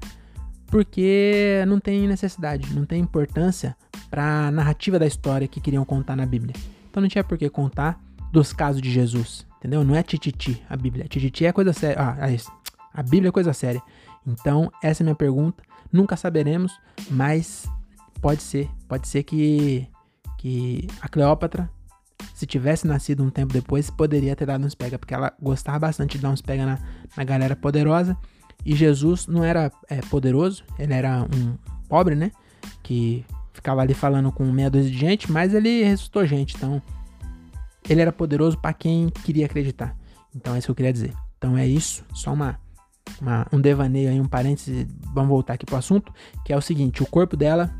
porque 0.67 1.65
não 1.67 1.81
tem 1.81 2.07
necessidade, 2.07 2.75
não 2.75 2.85
tem 2.85 3.01
importância 3.01 3.77
para 4.11 4.49
a 4.49 4.51
narrativa 4.51 4.99
da 4.99 5.07
história 5.07 5.49
que 5.49 5.61
queriam 5.61 5.85
contar 5.85 6.17
na 6.17 6.27
Bíblia. 6.27 6.55
Então 6.91 7.01
não 7.01 7.09
tinha 7.09 7.25
por 7.25 7.39
que 7.39 7.49
contar 7.49 8.01
dos 8.33 8.53
casos 8.53 8.83
de 8.83 8.91
Jesus, 8.91 9.47
entendeu? 9.59 9.83
Não 9.85 9.95
é 9.95 10.03
tititi 10.03 10.63
a 10.69 10.77
Bíblia. 10.77 11.07
Tititi 11.09 11.47
é 11.47 11.53
coisa 11.53 11.73
séria. 11.73 11.97
Ah, 11.99 12.31
é 12.31 12.37
a 12.93 13.03
Bíblia 13.03 13.31
é 13.31 13.33
coisa 13.33 13.53
séria. 13.53 13.83
Então, 14.27 14.71
essa 14.83 15.03
é 15.03 15.05
minha 15.05 15.15
pergunta. 15.15 15.63
Nunca 15.93 16.17
saberemos, 16.17 16.73
mas 17.11 17.69
pode 18.21 18.43
ser. 18.43 18.71
Pode 18.89 19.09
ser 19.09 19.23
que, 19.25 19.89
que 20.39 20.87
a 21.01 21.09
Cleópatra, 21.09 21.69
se 22.33 22.47
tivesse 22.47 22.87
nascido 22.87 23.23
um 23.23 23.31
tempo 23.31 23.53
depois, 23.53 23.91
poderia 23.91 24.35
ter 24.35 24.47
dado 24.47 24.65
uns 24.65 24.75
pega, 24.75 24.99
porque 24.99 25.15
ela 25.15 25.33
gostava 25.41 25.81
bastante 25.81 26.17
de 26.17 26.23
dar 26.23 26.31
uns 26.31 26.41
pega 26.41 26.65
na, 26.65 26.79
na 27.17 27.25
galera 27.25 27.55
poderosa. 27.55 28.17
E 28.65 28.75
Jesus 28.75 29.27
não 29.27 29.45
era 29.45 29.71
é, 29.89 30.01
poderoso, 30.03 30.65
ele 30.79 30.95
era 30.95 31.23
um 31.23 31.57
pobre, 31.89 32.15
né? 32.15 32.31
Que 32.83 33.25
ficava 33.53 33.83
ali 33.83 33.93
falando 33.93 34.33
com 34.33 34.45
meia 34.51 34.71
dúzia 34.71 34.91
de 34.91 34.97
gente, 34.97 35.31
mas 35.31 35.53
ele 35.53 35.85
ressuscitou 35.85 36.25
gente. 36.27 36.57
Então, 36.57 36.81
ele 37.89 38.01
era 38.01 38.13
poderoso 38.13 38.57
para 38.59 38.73
quem 38.73 39.09
queria 39.25 39.47
acreditar. 39.47 39.97
Então, 40.35 40.55
é 40.55 40.59
isso 40.59 40.69
que 40.69 40.71
eu 40.71 40.77
queria 40.77 40.93
dizer. 40.93 41.13
Então, 41.37 41.59
é 41.59 41.67
isso. 41.67 42.05
Só 42.15 42.33
uma 42.33 42.59
uma, 43.21 43.47
um 43.53 43.61
devaneio 43.61 44.11
aí, 44.11 44.21
um 44.21 44.27
parêntese, 44.27 44.89
vamos 45.13 45.29
voltar 45.29 45.55
aqui 45.55 45.67
pro 45.67 45.77
assunto, 45.77 46.13
que 46.45 46.53
é 46.53 46.57
o 46.57 46.61
seguinte, 46.61 47.03
o 47.03 47.07
corpo 47.07 47.37
dela 47.37 47.71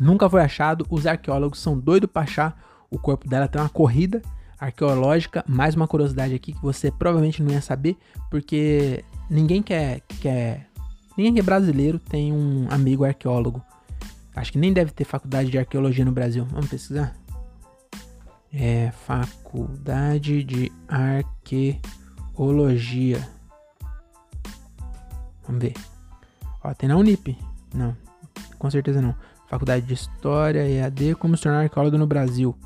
nunca 0.00 0.28
foi 0.28 0.42
achado, 0.42 0.86
os 0.90 1.06
arqueólogos 1.06 1.60
são 1.60 1.78
doidos 1.78 2.10
para 2.10 2.22
achar 2.22 2.71
o 2.92 2.98
corpo 2.98 3.26
dela, 3.28 3.48
tem 3.48 3.60
uma 3.60 3.68
corrida 3.68 4.22
arqueológica, 4.60 5.44
mais 5.48 5.74
uma 5.74 5.88
curiosidade 5.88 6.34
aqui 6.34 6.52
que 6.52 6.62
você 6.62 6.90
provavelmente 6.90 7.42
não 7.42 7.50
ia 7.50 7.60
saber, 7.60 7.96
porque 8.30 9.04
ninguém 9.28 9.60
quer, 9.60 10.02
quer 10.20 10.68
ninguém 11.16 11.34
que 11.34 11.40
é 11.40 11.42
brasileiro 11.42 11.98
tem 11.98 12.32
um 12.32 12.68
amigo 12.70 13.04
arqueólogo. 13.04 13.60
Acho 14.36 14.52
que 14.52 14.58
nem 14.58 14.72
deve 14.72 14.92
ter 14.92 15.04
faculdade 15.04 15.50
de 15.50 15.58
arqueologia 15.58 16.04
no 16.04 16.12
Brasil. 16.12 16.44
Vamos 16.50 16.68
pesquisar? 16.68 17.16
É 18.52 18.92
faculdade 18.92 20.44
de 20.44 20.70
arqueologia. 20.86 21.66
Vamos 25.46 25.62
ver. 25.62 25.74
Ó, 26.62 26.72
tem 26.72 26.88
na 26.88 26.96
Unip. 26.96 27.36
Não, 27.74 27.96
com 28.58 28.70
certeza 28.70 29.02
não. 29.02 29.14
Faculdade 29.48 29.84
de 29.84 29.94
História, 29.94 30.68
EAD, 30.68 31.16
como 31.16 31.36
se 31.36 31.42
tornar 31.42 31.62
arqueólogo 31.62 31.98
no 31.98 32.06
Brasil. 32.06 32.56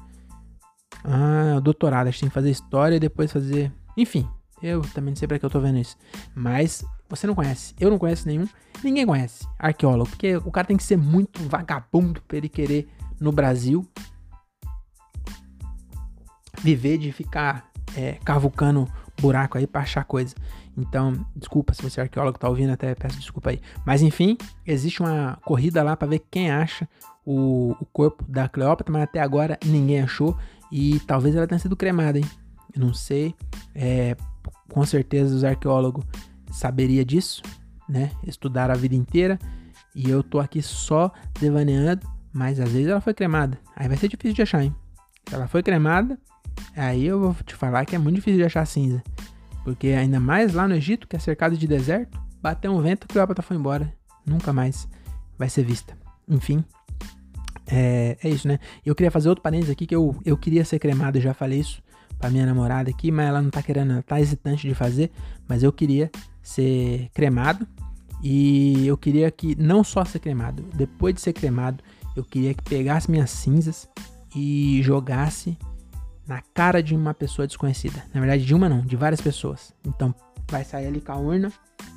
Ah, 1.07 1.61
doutorado. 1.61 2.09
Acho 2.09 2.19
que 2.19 2.21
tem 2.23 2.29
que 2.29 2.35
fazer 2.35 2.51
História 2.51 2.97
e 2.97 3.01
depois 3.01 3.33
fazer... 3.33 3.73
Enfim, 3.97 4.29
eu 4.63 4.83
também 4.93 5.11
não 5.11 5.17
sei 5.17 5.29
pra 5.29 5.39
que 5.39 5.47
eu 5.47 5.51
tô 5.51 5.61
vendo 5.61 5.79
isso. 5.79 5.97
Mas 6.35 6.85
você 7.09 7.27
não 7.27 7.35
conhece. 7.35 7.75
Eu 7.79 7.91
não 7.91 7.99
conheço 7.99 8.27
nenhum. 8.27 8.49
Ninguém 8.83 9.07
conhece 9.07 9.47
arqueólogo. 9.59 10.11
Porque 10.11 10.37
o 10.37 10.51
cara 10.51 10.67
tem 10.67 10.77
que 10.77 10.83
ser 10.83 10.97
muito 10.97 11.43
vagabundo 11.49 12.21
pra 12.23 12.37
ele 12.37 12.49
querer 12.49 12.89
no 13.21 13.31
Brasil 13.31 13.87
viver 16.61 16.99
de 16.99 17.13
ficar 17.13 17.71
é, 17.97 18.19
cavucando 18.25 18.89
buraco 19.21 19.57
aí 19.57 19.67
pra 19.67 19.83
achar 19.83 20.05
coisa. 20.05 20.35
Então, 20.77 21.25
desculpa 21.35 21.73
se 21.73 21.83
você 21.83 22.01
é 22.01 22.03
arqueólogo 22.05 22.39
tá 22.39 22.49
ouvindo, 22.49 22.73
até 22.73 22.95
peço 22.95 23.19
desculpa 23.19 23.51
aí. 23.51 23.61
Mas 23.85 24.03
enfim, 24.03 24.37
existe 24.67 25.01
uma 25.01 25.39
corrida 25.45 25.83
lá 25.83 25.97
para 25.97 26.09
ver 26.09 26.23
quem 26.31 26.51
acha 26.51 26.89
o, 27.25 27.75
o, 27.81 27.87
corpo 27.87 28.25
da 28.29 28.49
Cleópatra, 28.49 28.93
mas 28.93 29.03
até 29.03 29.21
agora 29.21 29.59
ninguém 29.65 30.01
achou. 30.03 30.37
E 30.71 31.01
talvez 31.01 31.35
ela 31.35 31.47
tenha 31.47 31.59
sido 31.59 31.77
cremada, 31.77 32.19
hein? 32.19 32.25
Eu 32.75 32.81
não 32.81 32.93
sei. 32.93 33.35
É, 33.75 34.17
com 34.69 34.85
certeza 34.85 35.35
os 35.35 35.45
arqueólogos 35.45 36.05
saberia 36.51 37.05
disso, 37.05 37.43
né? 37.89 38.11
Estudaram 38.27 38.75
a 38.75 38.77
vida 38.77 38.95
inteira. 38.95 39.39
E 39.95 40.11
eu 40.11 40.23
tô 40.23 40.39
aqui 40.39 40.61
só 40.61 41.11
devaneando, 41.41 42.07
mas 42.33 42.61
às 42.61 42.71
vezes 42.71 42.89
ela 42.89 43.01
foi 43.01 43.15
cremada. 43.15 43.59
Aí 43.75 43.89
vai 43.89 43.97
ser 43.97 44.09
difícil 44.09 44.35
de 44.35 44.43
achar, 44.43 44.63
hein? 44.63 44.75
Se 45.29 45.35
ela 45.35 45.49
foi 45.49 45.63
cremada, 45.63 46.19
aí 46.77 47.07
eu 47.07 47.21
vou 47.21 47.35
te 47.45 47.55
falar 47.55 47.85
que 47.85 47.97
é 47.97 47.99
muito 47.99 48.17
difícil 48.17 48.39
de 48.39 48.45
achar 48.45 48.67
cinza. 48.67 49.03
Porque 49.65 49.89
ainda 49.89 50.21
mais 50.21 50.53
lá 50.53 50.69
no 50.69 50.75
Egito, 50.75 51.09
que 51.09 51.17
é 51.17 51.19
cercado 51.19 51.57
de 51.57 51.67
deserto, 51.67 52.21
bateu 52.43 52.73
um 52.73 52.81
vento 52.81 53.07
que 53.07 53.15
Cleópatra 53.15 53.43
foi 53.43 53.57
embora. 53.57 53.93
Nunca 54.25 54.53
mais 54.53 54.89
vai 55.39 55.49
ser 55.49 55.65
vista. 55.65 55.97
Enfim, 56.29 56.65
é, 57.67 58.17
é 58.23 58.29
isso, 58.29 58.47
né? 58.47 58.59
Eu 58.85 58.95
queria 58.95 59.11
fazer 59.11 59.29
outro 59.29 59.43
parênteses 59.43 59.71
aqui, 59.71 59.87
que 59.87 59.95
eu, 59.95 60.17
eu 60.25 60.37
queria 60.37 60.65
ser 60.65 60.79
cremado, 60.79 61.21
já 61.21 61.35
falei 61.35 61.61
isso 61.61 61.83
pra 62.19 62.31
minha 62.31 62.47
namorada 62.47 62.89
aqui, 62.91 63.11
mas 63.11 63.29
ela 63.29 63.43
não 63.43 63.51
tá 63.51 63.63
querendo, 63.63 63.93
ela 63.93 64.03
tá 64.03 64.21
hesitante 64.21 64.67
de 64.67 64.75
fazer, 64.75 65.11
mas 65.49 65.63
eu 65.63 65.73
queria 65.73 66.11
ser 66.43 67.11
cremado. 67.13 67.67
E 68.23 68.87
eu 68.87 68.97
queria 68.97 69.31
que 69.31 69.55
não 69.57 69.85
só 69.85 70.05
ser 70.05 70.19
cremado, 70.21 70.65
depois 70.75 71.15
de 71.15 71.21
ser 71.21 71.33
cremado, 71.33 71.85
eu 72.17 72.25
queria 72.25 72.55
que 72.55 72.63
pegasse 72.63 73.11
minhas 73.11 73.31
cinzas 73.31 73.87
e 74.35 74.81
jogasse 74.83 75.57
na 76.27 76.41
cara 76.55 76.83
de 76.83 76.95
uma 76.95 77.13
pessoa 77.13 77.47
desconhecida. 77.47 78.03
Na 78.13 78.21
verdade, 78.21 78.45
de 78.45 78.55
uma 78.55 78.69
não, 78.69 78.81
de 78.81 78.97
várias 78.97 79.21
pessoas. 79.21 79.73
Então, 79.85 80.15
vai 80.51 80.65
sair 80.65 80.87
ali 80.87 81.01
com 81.01 81.13
a 81.13 81.17
urna 81.17 81.53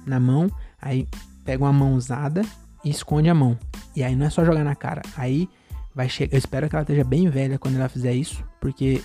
na 0.06 0.20
mão, 0.20 0.52
aí 0.82 1.08
pega 1.46 1.64
uma 1.64 1.74
mãozada 1.74 2.42
e 2.84 2.90
esconde 2.90 3.30
a 3.30 3.34
mão. 3.34 3.58
E 3.96 4.04
aí 4.04 4.16
não 4.16 4.26
é 4.26 4.30
só 4.30 4.44
jogar 4.44 4.64
na 4.64 4.76
cara. 4.76 5.02
Aí 5.16 5.50
vai 5.94 6.10
chegar. 6.10 6.34
Eu 6.34 6.38
espero 6.38 6.70
que 6.70 6.76
ela 6.76 6.84
esteja 6.84 7.04
bem 7.04 7.30
velha 7.30 7.58
quando 7.58 7.76
ela 7.76 7.90
fizer 7.90 8.14
isso, 8.14 8.44
porque 8.60 9.02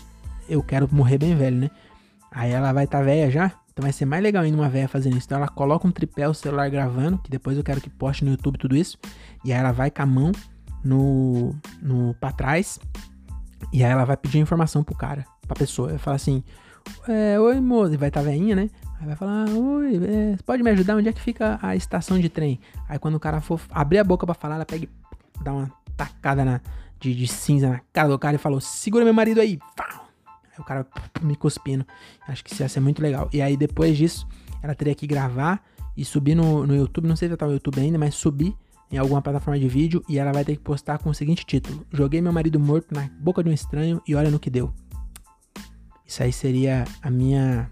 eu 0.48 0.62
quero 0.62 0.88
morrer 0.92 1.18
bem 1.18 1.34
velho, 1.34 1.56
né? 1.56 1.70
Aí 2.30 2.50
ela 2.50 2.72
vai 2.72 2.84
estar 2.84 2.98
tá 2.98 3.04
velha 3.04 3.30
já. 3.30 3.52
Então 3.72 3.82
vai 3.82 3.92
ser 3.92 4.04
mais 4.04 4.22
legal 4.22 4.44
ainda 4.44 4.56
uma 4.56 4.68
velha 4.68 4.88
fazendo 4.88 5.16
isso. 5.16 5.26
Então 5.26 5.38
ela 5.38 5.48
coloca 5.48 5.86
um 5.86 5.90
tripé, 5.90 6.28
o 6.28 6.34
celular 6.34 6.70
gravando, 6.70 7.18
que 7.18 7.30
depois 7.30 7.56
eu 7.56 7.64
quero 7.64 7.80
que 7.80 7.90
poste 7.90 8.24
no 8.24 8.30
YouTube 8.30 8.58
tudo 8.58 8.76
isso. 8.76 8.98
E 9.44 9.52
aí 9.52 9.58
ela 9.58 9.72
vai 9.72 9.90
com 9.90 10.02
a 10.02 10.06
mão 10.06 10.32
no, 10.84 11.54
no 11.82 12.14
pra 12.14 12.30
trás 12.30 12.78
e 13.72 13.84
aí 13.84 13.90
ela 13.90 14.04
vai 14.04 14.16
pedir 14.16 14.38
informação 14.38 14.84
pro 14.84 14.94
cara, 14.94 15.24
pra 15.46 15.56
pessoa. 15.56 15.88
Vai 15.88 15.98
falar 15.98 16.16
assim: 16.16 16.42
é, 17.08 17.38
Oi, 17.38 17.60
moça. 17.60 17.94
E 17.94 17.96
vai 17.96 18.08
estar 18.08 18.22
tá 18.22 18.30
né? 18.30 18.70
Aí 19.00 19.06
vai 19.06 19.16
falar: 19.16 19.48
Oi, 19.48 19.96
é, 19.96 20.36
pode 20.44 20.62
me 20.62 20.70
ajudar? 20.70 20.96
Onde 20.96 21.08
é 21.08 21.12
que 21.12 21.20
fica 21.20 21.58
a 21.62 21.74
estação 21.74 22.18
de 22.18 22.28
trem? 22.28 22.60
Aí 22.88 22.98
quando 22.98 23.14
o 23.16 23.20
cara 23.20 23.40
for 23.40 23.60
abrir 23.70 23.98
a 23.98 24.04
boca 24.04 24.26
para 24.26 24.34
falar, 24.34 24.56
ela 24.56 24.66
pega 24.66 24.84
e 24.84 24.88
dá 25.42 25.52
uma 25.52 25.83
tacada 25.96 26.44
na, 26.44 26.60
de, 26.98 27.14
de, 27.14 27.26
cinza 27.26 27.68
na 27.68 27.80
cara 27.92 28.08
do 28.08 28.18
cara 28.18 28.36
e 28.36 28.38
falou: 28.38 28.60
Segura 28.60 29.04
meu 29.04 29.14
marido 29.14 29.40
aí. 29.40 29.58
Aí 29.78 30.58
o 30.58 30.64
cara 30.64 30.86
me 31.22 31.36
cuspindo. 31.36 31.86
Acho 32.28 32.44
que 32.44 32.52
isso 32.52 32.62
ia 32.62 32.68
ser 32.68 32.80
muito 32.80 33.02
legal. 33.02 33.28
E 33.32 33.42
aí 33.42 33.56
depois 33.56 33.96
disso, 33.96 34.26
ela 34.62 34.74
teria 34.74 34.94
que 34.94 35.06
gravar 35.06 35.62
e 35.96 36.04
subir 36.04 36.34
no, 36.34 36.66
no 36.66 36.74
YouTube. 36.74 37.06
Não 37.06 37.16
sei 37.16 37.28
se 37.28 37.36
tá 37.36 37.46
no 37.46 37.52
YouTube 37.52 37.80
ainda, 37.80 37.98
mas 37.98 38.14
subir 38.14 38.56
em 38.90 38.98
alguma 38.98 39.20
plataforma 39.20 39.58
de 39.58 39.68
vídeo 39.68 40.04
e 40.08 40.18
ela 40.18 40.32
vai 40.32 40.44
ter 40.44 40.56
que 40.56 40.62
postar 40.62 40.98
com 40.98 41.10
o 41.10 41.14
seguinte 41.14 41.44
título: 41.44 41.86
Joguei 41.92 42.20
meu 42.20 42.32
marido 42.32 42.58
morto 42.60 42.94
na 42.94 43.08
boca 43.20 43.42
de 43.42 43.50
um 43.50 43.52
estranho 43.52 44.00
e 44.06 44.14
olha 44.14 44.30
no 44.30 44.38
que 44.38 44.50
deu. 44.50 44.72
Isso 46.06 46.22
aí 46.22 46.32
seria 46.32 46.84
a 47.02 47.10
minha 47.10 47.70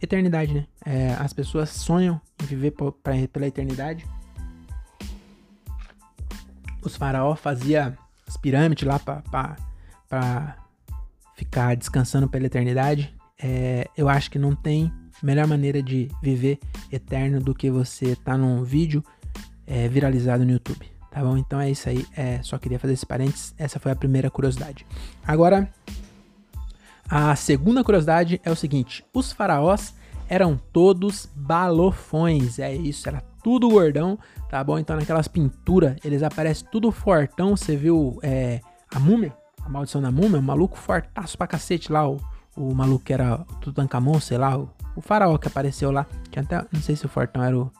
eternidade, 0.00 0.54
né? 0.54 0.66
É, 0.84 1.14
as 1.14 1.32
pessoas 1.32 1.70
sonham 1.70 2.20
em 2.42 2.46
viver 2.46 2.70
pra, 2.70 2.92
pela 3.32 3.46
eternidade. 3.46 4.06
Os 6.96 6.98
faraós 6.98 7.38
faziam 7.38 7.94
as 8.26 8.38
pirâmides 8.38 8.88
lá 8.88 8.98
para 8.98 10.56
ficar 11.34 11.76
descansando 11.76 12.26
pela 12.26 12.46
eternidade. 12.46 13.14
É, 13.38 13.86
eu 13.94 14.08
acho 14.08 14.30
que 14.30 14.38
não 14.38 14.54
tem 14.54 14.90
melhor 15.22 15.46
maneira 15.46 15.82
de 15.82 16.10
viver 16.22 16.58
eterno 16.90 17.38
do 17.38 17.54
que 17.54 17.70
você 17.70 18.16
tá 18.16 18.34
num 18.38 18.64
vídeo 18.64 19.04
é, 19.66 19.86
viralizado 19.88 20.42
no 20.42 20.52
YouTube. 20.52 20.90
Tá 21.10 21.20
bom? 21.20 21.36
Então 21.36 21.60
é 21.60 21.70
isso 21.70 21.86
aí. 21.86 22.06
É, 22.16 22.40
só 22.42 22.56
queria 22.56 22.78
fazer 22.78 22.94
esse 22.94 23.04
parênteses. 23.04 23.54
Essa 23.58 23.78
foi 23.78 23.92
a 23.92 23.96
primeira 23.96 24.30
curiosidade. 24.30 24.86
Agora, 25.22 25.70
a 27.10 27.36
segunda 27.36 27.84
curiosidade 27.84 28.40
é 28.42 28.50
o 28.50 28.56
seguinte: 28.56 29.04
os 29.12 29.32
faraós 29.32 29.94
eram 30.30 30.58
todos 30.72 31.28
balofões. 31.36 32.58
É 32.58 32.74
isso, 32.74 33.06
era 33.06 33.22
tudo 33.46 33.68
gordão, 33.68 34.18
tá 34.50 34.64
bom? 34.64 34.76
Então 34.76 34.96
naquelas 34.96 35.28
pinturas 35.28 35.96
eles 36.04 36.20
aparecem 36.24 36.66
tudo 36.68 36.90
fortão. 36.90 37.56
Você 37.56 37.76
viu 37.76 38.18
é, 38.20 38.60
a 38.92 38.98
múmia? 38.98 39.32
A 39.64 39.68
maldição 39.68 40.02
da 40.02 40.10
múmia? 40.10 40.40
O 40.40 40.42
maluco 40.42 40.76
fortaço 40.76 41.38
pra 41.38 41.46
cacete 41.46 41.92
lá. 41.92 42.08
O, 42.10 42.20
o 42.56 42.74
maluco 42.74 43.04
que 43.04 43.12
era 43.12 43.38
Tutankhamon, 43.60 44.18
sei 44.18 44.36
lá. 44.36 44.58
O, 44.58 44.68
o 44.96 45.00
faraó 45.00 45.38
que 45.38 45.46
apareceu 45.46 45.92
lá. 45.92 46.08
Tinha 46.28 46.42
até. 46.42 46.66
Não 46.72 46.82
sei 46.82 46.96
se 46.96 47.06
o 47.06 47.08
fortão 47.08 47.40
era 47.40 47.56
o 47.56 47.70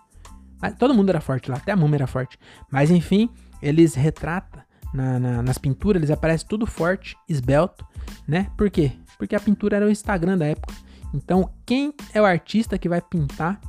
todo 0.79 0.95
mundo 0.95 1.09
era 1.09 1.21
forte 1.21 1.51
lá, 1.51 1.57
até 1.57 1.73
a 1.73 1.77
múmia 1.77 1.97
era 1.97 2.07
forte. 2.07 2.39
Mas 2.71 2.93
enfim, 2.93 3.29
eles 3.61 3.97
retratam 3.97 4.63
na, 4.95 5.19
na, 5.19 5.43
nas 5.43 5.59
pinturas, 5.59 5.99
eles 5.99 6.13
aparecem 6.13 6.47
tudo 6.47 6.65
forte, 6.65 7.17
esbelto, 7.29 7.85
né? 8.27 8.53
Por 8.57 8.71
quê? 8.71 8.93
Porque 9.19 9.35
a 9.35 9.41
pintura 9.41 9.79
era 9.79 9.87
o 9.87 9.91
Instagram 9.91 10.39
da 10.39 10.47
época. 10.47 10.73
Então, 11.13 11.51
quem 11.67 11.93
é 12.15 12.23
o 12.23 12.25
artista 12.25 12.79
que 12.79 12.89
vai 12.89 13.01
pintar 13.01 13.61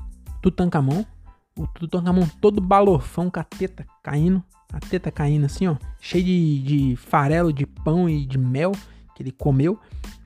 Tutankhamon? 0.43 1.03
O 1.57 1.65
Tutankhamon 1.67 2.27
todo 2.39 2.61
balofão 2.61 3.29
com 3.29 3.39
a 3.39 3.43
teta 3.43 3.85
caindo, 4.03 4.43
a 4.71 4.79
teta 4.79 5.11
caindo 5.11 5.45
assim, 5.45 5.67
ó, 5.67 5.75
cheio 5.99 6.23
de, 6.23 6.61
de 6.61 6.95
farelo 6.95 7.51
de 7.51 7.65
pão 7.65 8.07
e 8.07 8.25
de 8.25 8.37
mel 8.37 8.71
que 9.15 9.23
ele 9.23 9.31
comeu, 9.31 9.79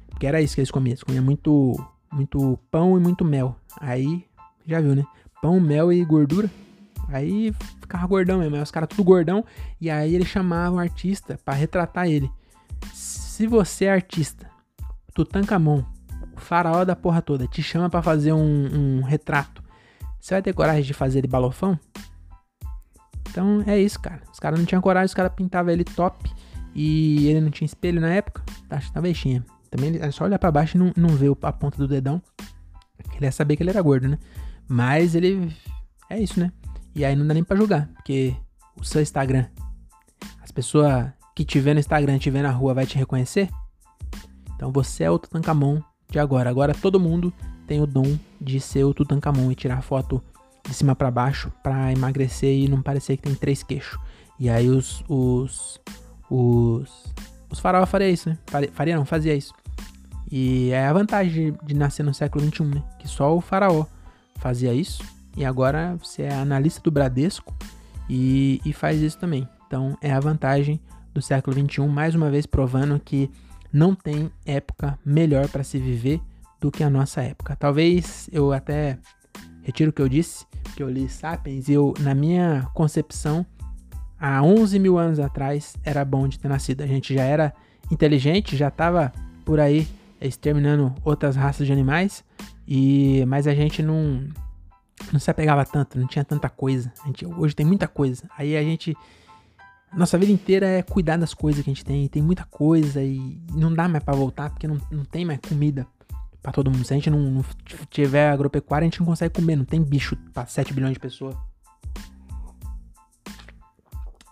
porque 0.09 0.27
era 0.27 0.41
isso 0.41 0.55
que 0.55 0.61
eles 0.61 0.71
comiam, 0.71 0.91
eles 0.91 1.03
comiam 1.03 1.23
muito, 1.23 1.73
muito 2.11 2.59
pão 2.69 2.97
e 2.97 3.01
muito 3.01 3.23
mel. 3.23 3.55
Aí, 3.79 4.25
já 4.67 4.81
viu, 4.81 4.93
né? 4.93 5.05
Pão, 5.41 5.59
mel 5.59 5.91
e 5.91 6.03
gordura. 6.03 6.49
Aí 7.07 7.53
ficava 7.79 8.05
gordão 8.07 8.39
mesmo, 8.39 8.55
aí 8.55 8.61
os 8.61 8.71
caras 8.71 8.89
tudo 8.89 9.03
gordão, 9.03 9.43
e 9.79 9.89
aí 9.89 10.13
ele 10.13 10.25
chamava 10.25 10.75
um 10.75 10.79
artista 10.79 11.39
para 11.43 11.53
retratar 11.53 12.07
ele. 12.07 12.29
Se 12.93 13.47
você 13.47 13.85
é 13.85 13.93
artista, 13.93 14.49
Tutankhamon, 15.13 15.83
o 16.35 16.39
faraó 16.39 16.85
da 16.85 16.95
porra 16.95 17.21
toda, 17.21 17.47
te 17.47 17.61
chama 17.61 17.89
para 17.89 18.01
fazer 18.01 18.33
um, 18.33 18.99
um 18.99 19.01
retrato, 19.01 19.60
você 20.21 20.35
vai 20.35 20.41
ter 20.41 20.53
coragem 20.53 20.83
de 20.83 20.93
fazer 20.93 21.19
ele 21.19 21.27
balofão? 21.27 21.77
Então 23.29 23.63
é 23.65 23.79
isso, 23.79 23.99
cara. 23.99 24.21
Os 24.31 24.39
caras 24.39 24.59
não 24.59 24.65
tinham 24.65 24.81
coragem, 24.81 25.07
os 25.07 25.13
caras 25.13 25.33
pintavam 25.33 25.73
ele 25.73 25.83
top 25.83 26.31
e 26.75 27.27
ele 27.27 27.41
não 27.41 27.49
tinha 27.49 27.65
espelho 27.65 27.99
na 27.99 28.09
época. 28.09 28.43
Tá, 28.69 28.79
talvez 28.93 29.17
tinha. 29.17 29.43
Também 29.71 29.97
é 29.99 30.11
só 30.11 30.25
olhar 30.25 30.37
para 30.37 30.51
baixo 30.51 30.77
e 30.77 30.79
não, 30.79 30.93
não 30.95 31.09
ver 31.09 31.31
a 31.41 31.51
ponta 31.51 31.77
do 31.77 31.87
dedão. 31.87 32.21
Ele 33.15 33.25
ia 33.25 33.31
saber 33.31 33.55
que 33.55 33.63
ele 33.63 33.71
era 33.71 33.81
gordo, 33.81 34.07
né? 34.07 34.19
Mas 34.67 35.15
ele. 35.15 35.51
É 36.09 36.19
isso, 36.19 36.39
né? 36.39 36.51
E 36.93 37.03
aí 37.03 37.15
não 37.15 37.25
dá 37.25 37.33
nem 37.33 37.43
pra 37.43 37.55
julgar, 37.55 37.87
porque 37.95 38.35
o 38.75 38.83
seu 38.83 39.01
Instagram, 39.01 39.45
as 40.43 40.51
pessoas 40.51 41.11
que 41.33 41.45
te 41.45 41.59
vê 41.59 41.73
no 41.73 41.79
Instagram, 41.79 42.19
te 42.19 42.29
vê 42.29 42.41
na 42.41 42.51
rua, 42.51 42.73
vai 42.73 42.85
te 42.85 42.97
reconhecer? 42.97 43.49
Então 44.55 44.71
você 44.71 45.05
é 45.05 45.09
o 45.09 45.17
Tutankhamon 45.17 45.81
de 46.09 46.19
agora. 46.19 46.49
Agora 46.49 46.73
todo 46.73 46.99
mundo 46.99 47.33
tem 47.67 47.81
o 47.81 47.87
dom 47.87 48.17
de 48.39 48.59
ser 48.59 48.83
o 48.83 48.93
Tutankhamon 48.93 49.51
e 49.51 49.55
tirar 49.55 49.81
foto 49.81 50.21
de 50.67 50.73
cima 50.73 50.95
para 50.95 51.09
baixo 51.09 51.51
para 51.63 51.91
emagrecer 51.91 52.55
e 52.55 52.67
não 52.67 52.81
parecer 52.81 53.17
que 53.17 53.23
tem 53.23 53.35
três 53.35 53.63
queixos. 53.63 53.99
E 54.39 54.49
aí 54.49 54.69
os 54.69 55.03
os 55.07 55.79
os, 56.29 57.13
os 57.49 57.59
faraós 57.59 57.89
faria 57.89 58.09
isso, 58.09 58.29
né? 58.29 58.37
Faria 58.73 58.95
não, 58.95 59.05
fazia 59.05 59.35
isso. 59.35 59.53
E 60.31 60.69
é 60.71 60.87
a 60.87 60.93
vantagem 60.93 61.51
de, 61.51 61.57
de 61.65 61.75
nascer 61.75 62.03
no 62.03 62.13
século 62.13 62.45
XXI, 62.45 62.63
né? 62.63 62.83
Que 62.97 63.07
só 63.07 63.35
o 63.35 63.41
faraó 63.41 63.85
fazia 64.37 64.73
isso. 64.73 65.03
E 65.35 65.43
agora 65.43 65.95
você 66.01 66.23
é 66.23 66.33
analista 66.33 66.81
do 66.81 66.91
Bradesco 66.91 67.53
e, 68.09 68.61
e 68.65 68.73
faz 68.73 69.01
isso 69.01 69.17
também. 69.17 69.47
Então 69.67 69.97
é 70.01 70.11
a 70.11 70.19
vantagem 70.19 70.79
do 71.13 71.21
século 71.21 71.55
XXI, 71.55 71.81
mais 71.87 72.15
uma 72.15 72.29
vez 72.29 72.45
provando 72.45 72.99
que 72.99 73.29
não 73.71 73.93
tem 73.93 74.31
época 74.45 74.97
melhor 75.05 75.47
para 75.49 75.63
se 75.63 75.77
viver 75.77 76.21
do 76.61 76.71
que 76.71 76.83
a 76.83 76.89
nossa 76.89 77.21
época. 77.21 77.55
Talvez 77.55 78.29
eu 78.31 78.53
até 78.53 78.99
retiro 79.63 79.89
o 79.89 79.93
que 79.93 80.01
eu 80.01 80.07
disse, 80.07 80.45
que 80.75 80.83
eu 80.83 80.89
li 80.89 81.09
Sapiens 81.09 81.67
e 81.67 81.73
eu, 81.73 81.93
na 81.99 82.13
minha 82.13 82.69
concepção, 82.73 83.45
há 84.19 84.41
11 84.43 84.77
mil 84.77 84.97
anos 84.97 85.19
atrás 85.19 85.75
era 85.83 86.05
bom 86.05 86.27
de 86.27 86.39
ter 86.39 86.47
nascido. 86.47 86.81
A 86.81 86.87
gente 86.87 87.15
já 87.15 87.23
era 87.23 87.51
inteligente, 87.89 88.55
já 88.55 88.67
estava 88.67 89.11
por 89.43 89.59
aí 89.59 89.87
exterminando 90.21 90.93
outras 91.03 91.35
raças 91.35 91.65
de 91.65 91.73
animais, 91.73 92.23
e 92.67 93.25
mas 93.25 93.47
a 93.47 93.55
gente 93.55 93.81
não 93.81 94.29
não 95.11 95.19
se 95.19 95.31
apegava 95.31 95.65
tanto, 95.65 95.97
não 95.97 96.05
tinha 96.05 96.23
tanta 96.23 96.47
coisa. 96.47 96.93
Gente, 97.03 97.25
hoje 97.25 97.55
tem 97.55 97.65
muita 97.65 97.87
coisa. 97.87 98.23
Aí 98.37 98.55
a 98.55 98.61
gente 98.61 98.95
nossa 99.93 100.15
vida 100.17 100.31
inteira 100.31 100.67
é 100.67 100.83
cuidar 100.83 101.17
das 101.17 101.33
coisas 101.33 101.63
que 101.63 101.69
a 101.69 101.73
gente 101.73 101.83
tem, 101.83 102.07
tem 102.07 102.21
muita 102.21 102.45
coisa 102.45 103.03
e 103.03 103.41
não 103.51 103.73
dá 103.73 103.89
mais 103.89 104.03
para 104.03 104.15
voltar 104.15 104.51
porque 104.51 104.67
não, 104.67 104.77
não 104.91 105.03
tem 105.03 105.25
mais 105.25 105.39
comida 105.39 105.87
para 106.41 106.51
todo 106.51 106.71
mundo. 106.71 106.83
Se 106.83 106.93
a 106.93 106.95
gente 106.95 107.09
não, 107.09 107.19
não 107.19 107.45
tiver 107.89 108.29
agropecuária, 108.29 108.85
a 108.85 108.89
gente 108.89 108.99
não 108.99 109.05
consegue 109.07 109.33
comer, 109.33 109.55
não 109.55 109.65
tem 109.65 109.81
bicho 109.81 110.15
para 110.33 110.45
7 110.45 110.73
bilhões 110.73 110.93
de 110.93 110.99
pessoas. 110.99 111.35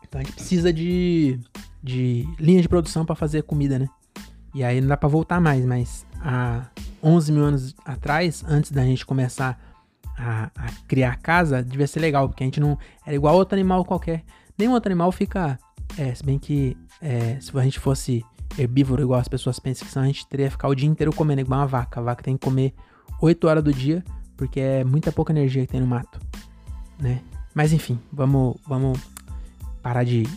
Então 0.03 0.19
a 0.19 0.23
gente 0.23 0.33
precisa 0.33 0.73
de, 0.73 1.39
de 1.83 2.27
linha 2.39 2.61
de 2.61 2.67
produção 2.67 3.05
para 3.05 3.15
fazer 3.15 3.43
comida, 3.43 3.77
né? 3.77 3.87
E 4.53 4.63
aí 4.63 4.81
não 4.81 4.87
dá 4.87 4.97
para 4.97 5.07
voltar 5.07 5.39
mais, 5.39 5.63
mas 5.63 6.05
há 6.19 6.65
11 7.03 7.31
mil 7.31 7.43
anos 7.43 7.75
atrás, 7.85 8.43
antes 8.47 8.71
da 8.71 8.83
gente 8.83 9.05
começar 9.05 9.59
a, 10.17 10.49
a, 10.55 10.71
criar 10.87 11.15
casa, 11.17 11.63
devia 11.63 11.87
ser 11.87 11.99
legal, 11.99 12.27
porque 12.27 12.43
a 12.43 12.47
gente 12.47 12.59
não. 12.59 12.77
Era 13.05 13.15
igual 13.15 13.35
outro 13.35 13.55
animal 13.55 13.85
qualquer. 13.85 14.23
Nenhum 14.57 14.73
outro 14.73 14.91
animal 14.91 15.11
fica. 15.11 15.59
É, 15.97 16.13
se 16.13 16.23
bem 16.23 16.37
que 16.37 16.77
é, 17.01 17.39
se 17.39 17.57
a 17.57 17.63
gente 17.63 17.79
fosse 17.79 18.23
herbívoro, 18.61 19.01
igual 19.01 19.19
as 19.19 19.27
pessoas 19.27 19.59
pensam 19.59 19.87
que 19.87 19.93
são, 19.93 20.03
a 20.03 20.05
gente 20.05 20.27
teria 20.27 20.47
que 20.47 20.51
ficar 20.51 20.67
o 20.67 20.75
dia 20.75 20.87
inteiro 20.87 21.13
comendo, 21.13 21.41
igual 21.41 21.61
uma 21.61 21.67
vaca. 21.67 21.99
A 21.99 22.03
vaca 22.03 22.23
tem 22.23 22.37
que 22.37 22.45
comer 22.45 22.73
8 23.21 23.47
horas 23.47 23.63
do 23.63 23.73
dia, 23.73 24.03
porque 24.35 24.59
é 24.59 24.83
muita 24.83 25.11
pouca 25.11 25.31
energia 25.31 25.65
que 25.65 25.71
tem 25.71 25.81
no 25.81 25.87
mato, 25.87 26.19
né? 26.99 27.21
Mas 27.53 27.73
enfim, 27.73 27.99
vamos, 28.11 28.57
vamos 28.67 28.99
parar 29.81 30.03
de, 30.03 30.27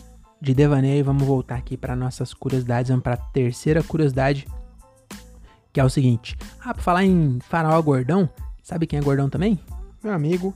de 0.41 0.53
devaneio 0.53 0.99
e 0.99 1.03
vamos 1.03 1.23
voltar 1.23 1.55
aqui 1.55 1.77
para 1.77 1.95
nossas 1.95 2.33
curiosidades. 2.33 2.89
Vamos 2.89 3.03
para 3.03 3.13
a 3.13 3.17
terceira 3.17 3.83
curiosidade, 3.83 4.47
que 5.71 5.79
é 5.79 5.83
o 5.83 5.89
seguinte. 5.89 6.35
Ah, 6.59 6.73
para 6.73 6.83
falar 6.83 7.05
em 7.05 7.39
faraó 7.41 7.81
gordão, 7.81 8.29
sabe 8.61 8.87
quem 8.87 8.99
é 8.99 9.01
gordão 9.01 9.29
também? 9.29 9.59
Meu 10.03 10.13
amigo 10.13 10.53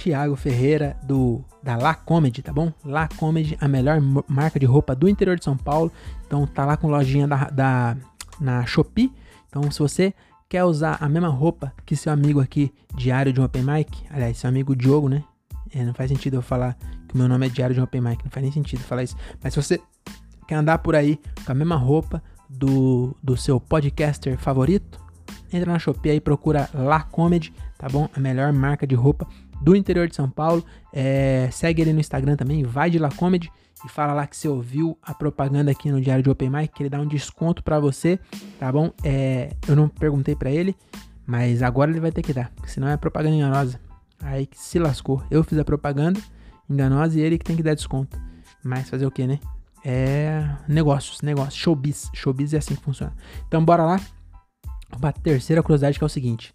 Tiago 0.00 0.34
Ferreira 0.34 0.96
do 1.02 1.44
da 1.62 1.76
La 1.76 1.94
Comedy, 1.94 2.40
tá 2.40 2.54
bom? 2.54 2.72
La 2.82 3.06
Comedy, 3.06 3.54
a 3.60 3.68
melhor 3.68 4.00
marca 4.26 4.58
de 4.58 4.64
roupa 4.64 4.94
do 4.94 5.06
interior 5.06 5.38
de 5.38 5.44
São 5.44 5.58
Paulo. 5.58 5.92
Então 6.26 6.46
tá 6.46 6.64
lá 6.64 6.74
com 6.74 6.88
lojinha 6.88 7.28
da, 7.28 7.50
da 7.50 7.96
na 8.40 8.64
Shopee. 8.64 9.12
Então 9.46 9.70
se 9.70 9.78
você 9.78 10.14
quer 10.48 10.64
usar 10.64 10.96
a 11.02 11.06
mesma 11.06 11.28
roupa 11.28 11.70
que 11.84 11.94
seu 11.94 12.10
amigo 12.10 12.40
aqui, 12.40 12.72
Diário 12.94 13.30
de 13.30 13.42
um 13.42 13.44
Open 13.44 13.62
Mic, 13.62 13.90
aliás, 14.08 14.38
seu 14.38 14.48
amigo 14.48 14.74
Diogo, 14.74 15.06
né? 15.06 15.22
É, 15.70 15.84
não 15.84 15.92
faz 15.92 16.10
sentido 16.10 16.36
eu 16.36 16.42
falar 16.42 16.78
que 17.06 17.14
o 17.14 17.18
meu 17.18 17.28
nome 17.28 17.46
é 17.46 17.50
Diário 17.50 17.74
de 17.74 17.80
um 17.80 17.84
Open 17.84 18.00
Mic, 18.00 18.24
não 18.24 18.30
faz 18.30 18.42
nem 18.42 18.52
sentido 18.52 18.80
falar 18.80 19.02
isso. 19.02 19.16
Mas 19.42 19.52
se 19.52 19.62
você 19.62 19.78
quer 20.48 20.54
andar 20.54 20.78
por 20.78 20.96
aí 20.96 21.20
com 21.44 21.52
a 21.52 21.54
mesma 21.54 21.76
roupa 21.76 22.22
do, 22.48 23.14
do 23.22 23.36
seu 23.36 23.60
podcaster 23.60 24.38
favorito, 24.38 24.98
entra 25.52 25.70
na 25.70 25.78
Shopee 25.78 26.12
aí, 26.12 26.20
procura 26.22 26.70
La 26.72 27.02
Comedy, 27.02 27.52
tá 27.76 27.86
bom? 27.86 28.08
A 28.16 28.18
melhor 28.18 28.50
marca 28.50 28.86
de 28.86 28.94
roupa 28.94 29.28
do 29.60 29.76
interior 29.76 30.08
de 30.08 30.14
São 30.14 30.28
Paulo. 30.28 30.64
É, 30.92 31.48
segue 31.52 31.82
ele 31.82 31.92
no 31.92 32.00
Instagram 32.00 32.36
também, 32.36 32.62
vai 32.62 32.90
de 32.90 32.98
La 32.98 33.10
Comedy 33.10 33.50
e 33.84 33.88
fala 33.88 34.12
lá 34.12 34.26
que 34.26 34.36
você 34.36 34.48
ouviu 34.48 34.98
a 35.02 35.14
propaganda 35.14 35.70
aqui 35.70 35.90
no 35.90 36.00
Diário 36.00 36.22
de 36.22 36.30
Open 36.30 36.50
Mic, 36.50 36.68
que 36.68 36.82
ele 36.82 36.90
dá 36.90 37.00
um 37.00 37.06
desconto 37.06 37.62
para 37.62 37.80
você, 37.80 38.18
tá 38.58 38.70
bom? 38.70 38.92
É, 39.02 39.54
eu 39.66 39.74
não 39.74 39.88
perguntei 39.88 40.34
para 40.34 40.50
ele, 40.50 40.76
mas 41.26 41.62
agora 41.62 41.90
ele 41.90 42.00
vai 42.00 42.12
ter 42.12 42.22
que 42.22 42.32
dar, 42.32 42.52
senão 42.66 42.88
é 42.88 42.96
propaganda 42.96 43.36
enganosa. 43.36 43.80
Aí 44.22 44.46
que 44.46 44.58
se 44.58 44.78
lascou. 44.78 45.22
Eu 45.30 45.42
fiz 45.42 45.58
a 45.58 45.64
propaganda 45.64 46.20
enganosa 46.68 47.18
e 47.18 47.22
ele 47.22 47.38
que 47.38 47.44
tem 47.44 47.56
que 47.56 47.62
dar 47.62 47.74
desconto. 47.74 48.20
Mas 48.62 48.90
fazer 48.90 49.06
o 49.06 49.10
que, 49.10 49.26
né? 49.26 49.40
É 49.82 50.46
negócios, 50.68 51.22
negócios, 51.22 51.54
showbiz. 51.54 52.10
Showbiz 52.14 52.52
é 52.52 52.58
assim 52.58 52.74
que 52.74 52.82
funciona. 52.82 53.14
Então 53.48 53.64
bora 53.64 53.82
lá. 53.82 54.00
Uma 54.94 55.12
terceira 55.12 55.62
curiosidade 55.62 55.98
que 55.98 56.04
é 56.04 56.06
o 56.06 56.10
seguinte: 56.10 56.54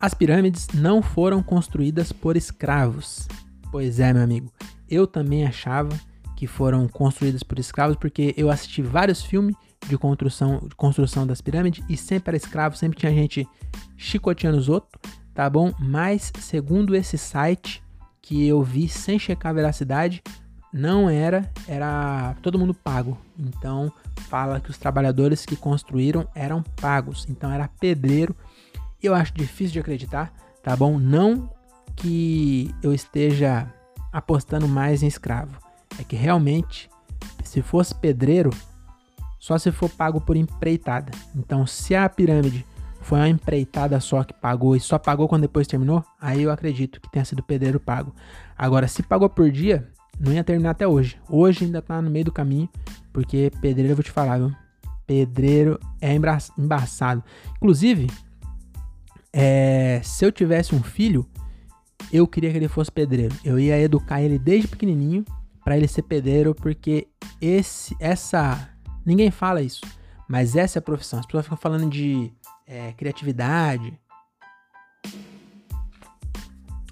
as 0.00 0.14
pirâmides 0.14 0.68
não 0.72 1.02
foram 1.02 1.42
construídas 1.42 2.10
por 2.10 2.34
escravos. 2.34 3.28
Pois 3.70 4.00
é, 4.00 4.12
meu 4.12 4.22
amigo. 4.22 4.50
Eu 4.88 5.06
também 5.06 5.46
achava 5.46 5.94
que 6.34 6.46
foram 6.46 6.88
construídas 6.88 7.42
por 7.42 7.58
escravos 7.58 7.96
porque 7.96 8.34
eu 8.34 8.50
assisti 8.50 8.80
vários 8.80 9.22
filmes 9.22 9.54
de 9.86 9.98
construção, 9.98 10.60
de 10.66 10.74
construção 10.74 11.26
das 11.26 11.42
pirâmides 11.42 11.84
e 11.86 11.98
sempre 11.98 12.30
era 12.30 12.36
escravo, 12.36 12.76
sempre 12.76 12.98
tinha 12.98 13.12
gente 13.12 13.46
chicoteando 13.96 14.56
os 14.56 14.70
outros, 14.70 14.98
tá 15.34 15.48
bom? 15.50 15.70
Mas 15.78 16.32
segundo 16.38 16.96
esse 16.96 17.18
site 17.18 17.82
que 18.22 18.46
eu 18.46 18.62
vi 18.62 18.88
sem 18.88 19.18
checar 19.18 19.50
a 19.50 19.54
veracidade, 19.54 20.22
não 20.72 21.10
era, 21.10 21.50
era 21.68 22.34
todo 22.40 22.58
mundo 22.58 22.72
pago. 22.72 23.18
Então 23.38 23.92
fala 24.28 24.60
que 24.60 24.70
os 24.70 24.78
trabalhadores 24.78 25.44
que 25.44 25.56
construíram 25.56 26.26
eram 26.34 26.62
pagos. 26.80 27.26
Então 27.28 27.50
era 27.52 27.68
pedreiro 27.68 28.34
eu 29.06 29.14
acho 29.14 29.32
difícil 29.34 29.72
de 29.72 29.80
acreditar, 29.80 30.32
tá 30.62 30.76
bom? 30.76 30.98
Não 30.98 31.50
que 31.96 32.74
eu 32.82 32.92
esteja 32.92 33.72
apostando 34.12 34.66
mais 34.66 35.02
em 35.02 35.06
escravo. 35.06 35.56
É 35.98 36.04
que 36.04 36.16
realmente, 36.16 36.88
se 37.44 37.62
fosse 37.62 37.94
pedreiro, 37.94 38.50
só 39.38 39.58
se 39.58 39.72
for 39.72 39.88
pago 39.88 40.20
por 40.20 40.36
empreitada. 40.36 41.12
Então, 41.34 41.66
se 41.66 41.94
a 41.94 42.08
pirâmide 42.08 42.64
foi 43.00 43.18
uma 43.18 43.28
empreitada 43.28 43.98
só 44.00 44.22
que 44.22 44.34
pagou 44.34 44.76
e 44.76 44.80
só 44.80 44.98
pagou 44.98 45.26
quando 45.26 45.42
depois 45.42 45.66
terminou, 45.66 46.04
aí 46.20 46.42
eu 46.42 46.50
acredito 46.50 47.00
que 47.00 47.10
tenha 47.10 47.24
sido 47.24 47.42
pedreiro 47.42 47.80
pago. 47.80 48.14
Agora, 48.56 48.86
se 48.86 49.02
pagou 49.02 49.28
por 49.28 49.50
dia, 49.50 49.88
não 50.18 50.32
ia 50.32 50.44
terminar 50.44 50.70
até 50.70 50.86
hoje. 50.86 51.18
Hoje 51.28 51.64
ainda 51.64 51.80
tá 51.80 52.00
no 52.00 52.10
meio 52.10 52.26
do 52.26 52.32
caminho, 52.32 52.68
porque 53.12 53.50
pedreiro 53.60 53.92
eu 53.92 53.96
vou 53.96 54.04
te 54.04 54.10
falar, 54.10 54.38
viu? 54.38 54.52
Pedreiro 55.06 55.80
é 56.00 56.14
embaçado. 56.14 57.24
Inclusive, 57.56 58.06
é, 59.32 60.00
se 60.02 60.24
eu 60.24 60.32
tivesse 60.32 60.74
um 60.74 60.82
filho, 60.82 61.26
eu 62.12 62.26
queria 62.26 62.50
que 62.50 62.56
ele 62.56 62.68
fosse 62.68 62.90
pedreiro. 62.90 63.34
Eu 63.44 63.58
ia 63.58 63.78
educar 63.78 64.20
ele 64.20 64.38
desde 64.38 64.68
pequenininho 64.68 65.24
para 65.64 65.76
ele 65.76 65.86
ser 65.86 66.02
pedreiro, 66.02 66.54
porque 66.54 67.08
esse, 67.40 67.96
essa, 68.00 68.70
ninguém 69.04 69.30
fala 69.30 69.62
isso, 69.62 69.82
mas 70.28 70.56
essa 70.56 70.78
é 70.78 70.80
a 70.80 70.82
profissão. 70.82 71.18
As 71.20 71.26
pessoas 71.26 71.44
ficam 71.44 71.58
falando 71.58 71.88
de 71.88 72.32
é, 72.66 72.92
criatividade, 72.92 73.98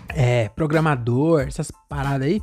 é, 0.08 0.48
programador, 0.50 1.42
essas 1.42 1.70
paradas 1.88 2.26
aí. 2.26 2.42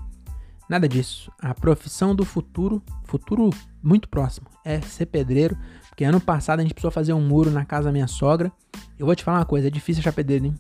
Nada 0.69 0.87
disso. 0.87 1.31
A 1.39 1.53
profissão 1.53 2.15
do 2.15 2.25
futuro, 2.25 2.81
futuro 3.03 3.51
muito 3.83 4.09
próximo, 4.09 4.47
é 4.63 4.81
ser 4.81 5.05
pedreiro. 5.05 5.57
Porque 5.89 6.03
ano 6.03 6.19
passado 6.19 6.59
a 6.59 6.63
gente 6.63 6.73
precisou 6.73 6.91
fazer 6.91 7.13
um 7.13 7.21
muro 7.21 7.51
na 7.51 7.65
casa 7.65 7.85
da 7.85 7.91
minha 7.91 8.07
sogra. 8.07 8.51
Eu 8.97 9.05
vou 9.05 9.15
te 9.15 9.23
falar 9.23 9.39
uma 9.39 9.45
coisa, 9.45 9.67
é 9.67 9.69
difícil 9.69 10.01
achar 10.01 10.13
pedreiro, 10.13 10.45
hein? 10.45 10.55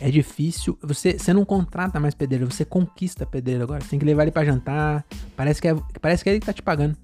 É 0.00 0.10
difícil. 0.10 0.78
Você, 0.82 1.18
você 1.18 1.32
não 1.32 1.44
contrata 1.44 1.98
mais 1.98 2.14
pedreiro, 2.14 2.50
você 2.50 2.64
conquista 2.64 3.26
pedreiro 3.26 3.64
agora. 3.64 3.82
Você 3.82 3.90
tem 3.90 3.98
que 3.98 4.04
levar 4.04 4.22
ele 4.22 4.30
para 4.30 4.44
jantar. 4.44 5.04
Parece 5.36 5.60
que, 5.60 5.68
é, 5.68 5.74
parece 6.00 6.22
que 6.22 6.30
é 6.30 6.32
ele 6.32 6.40
que 6.40 6.46
tá 6.46 6.52
te 6.52 6.62
pagando. 6.62 6.96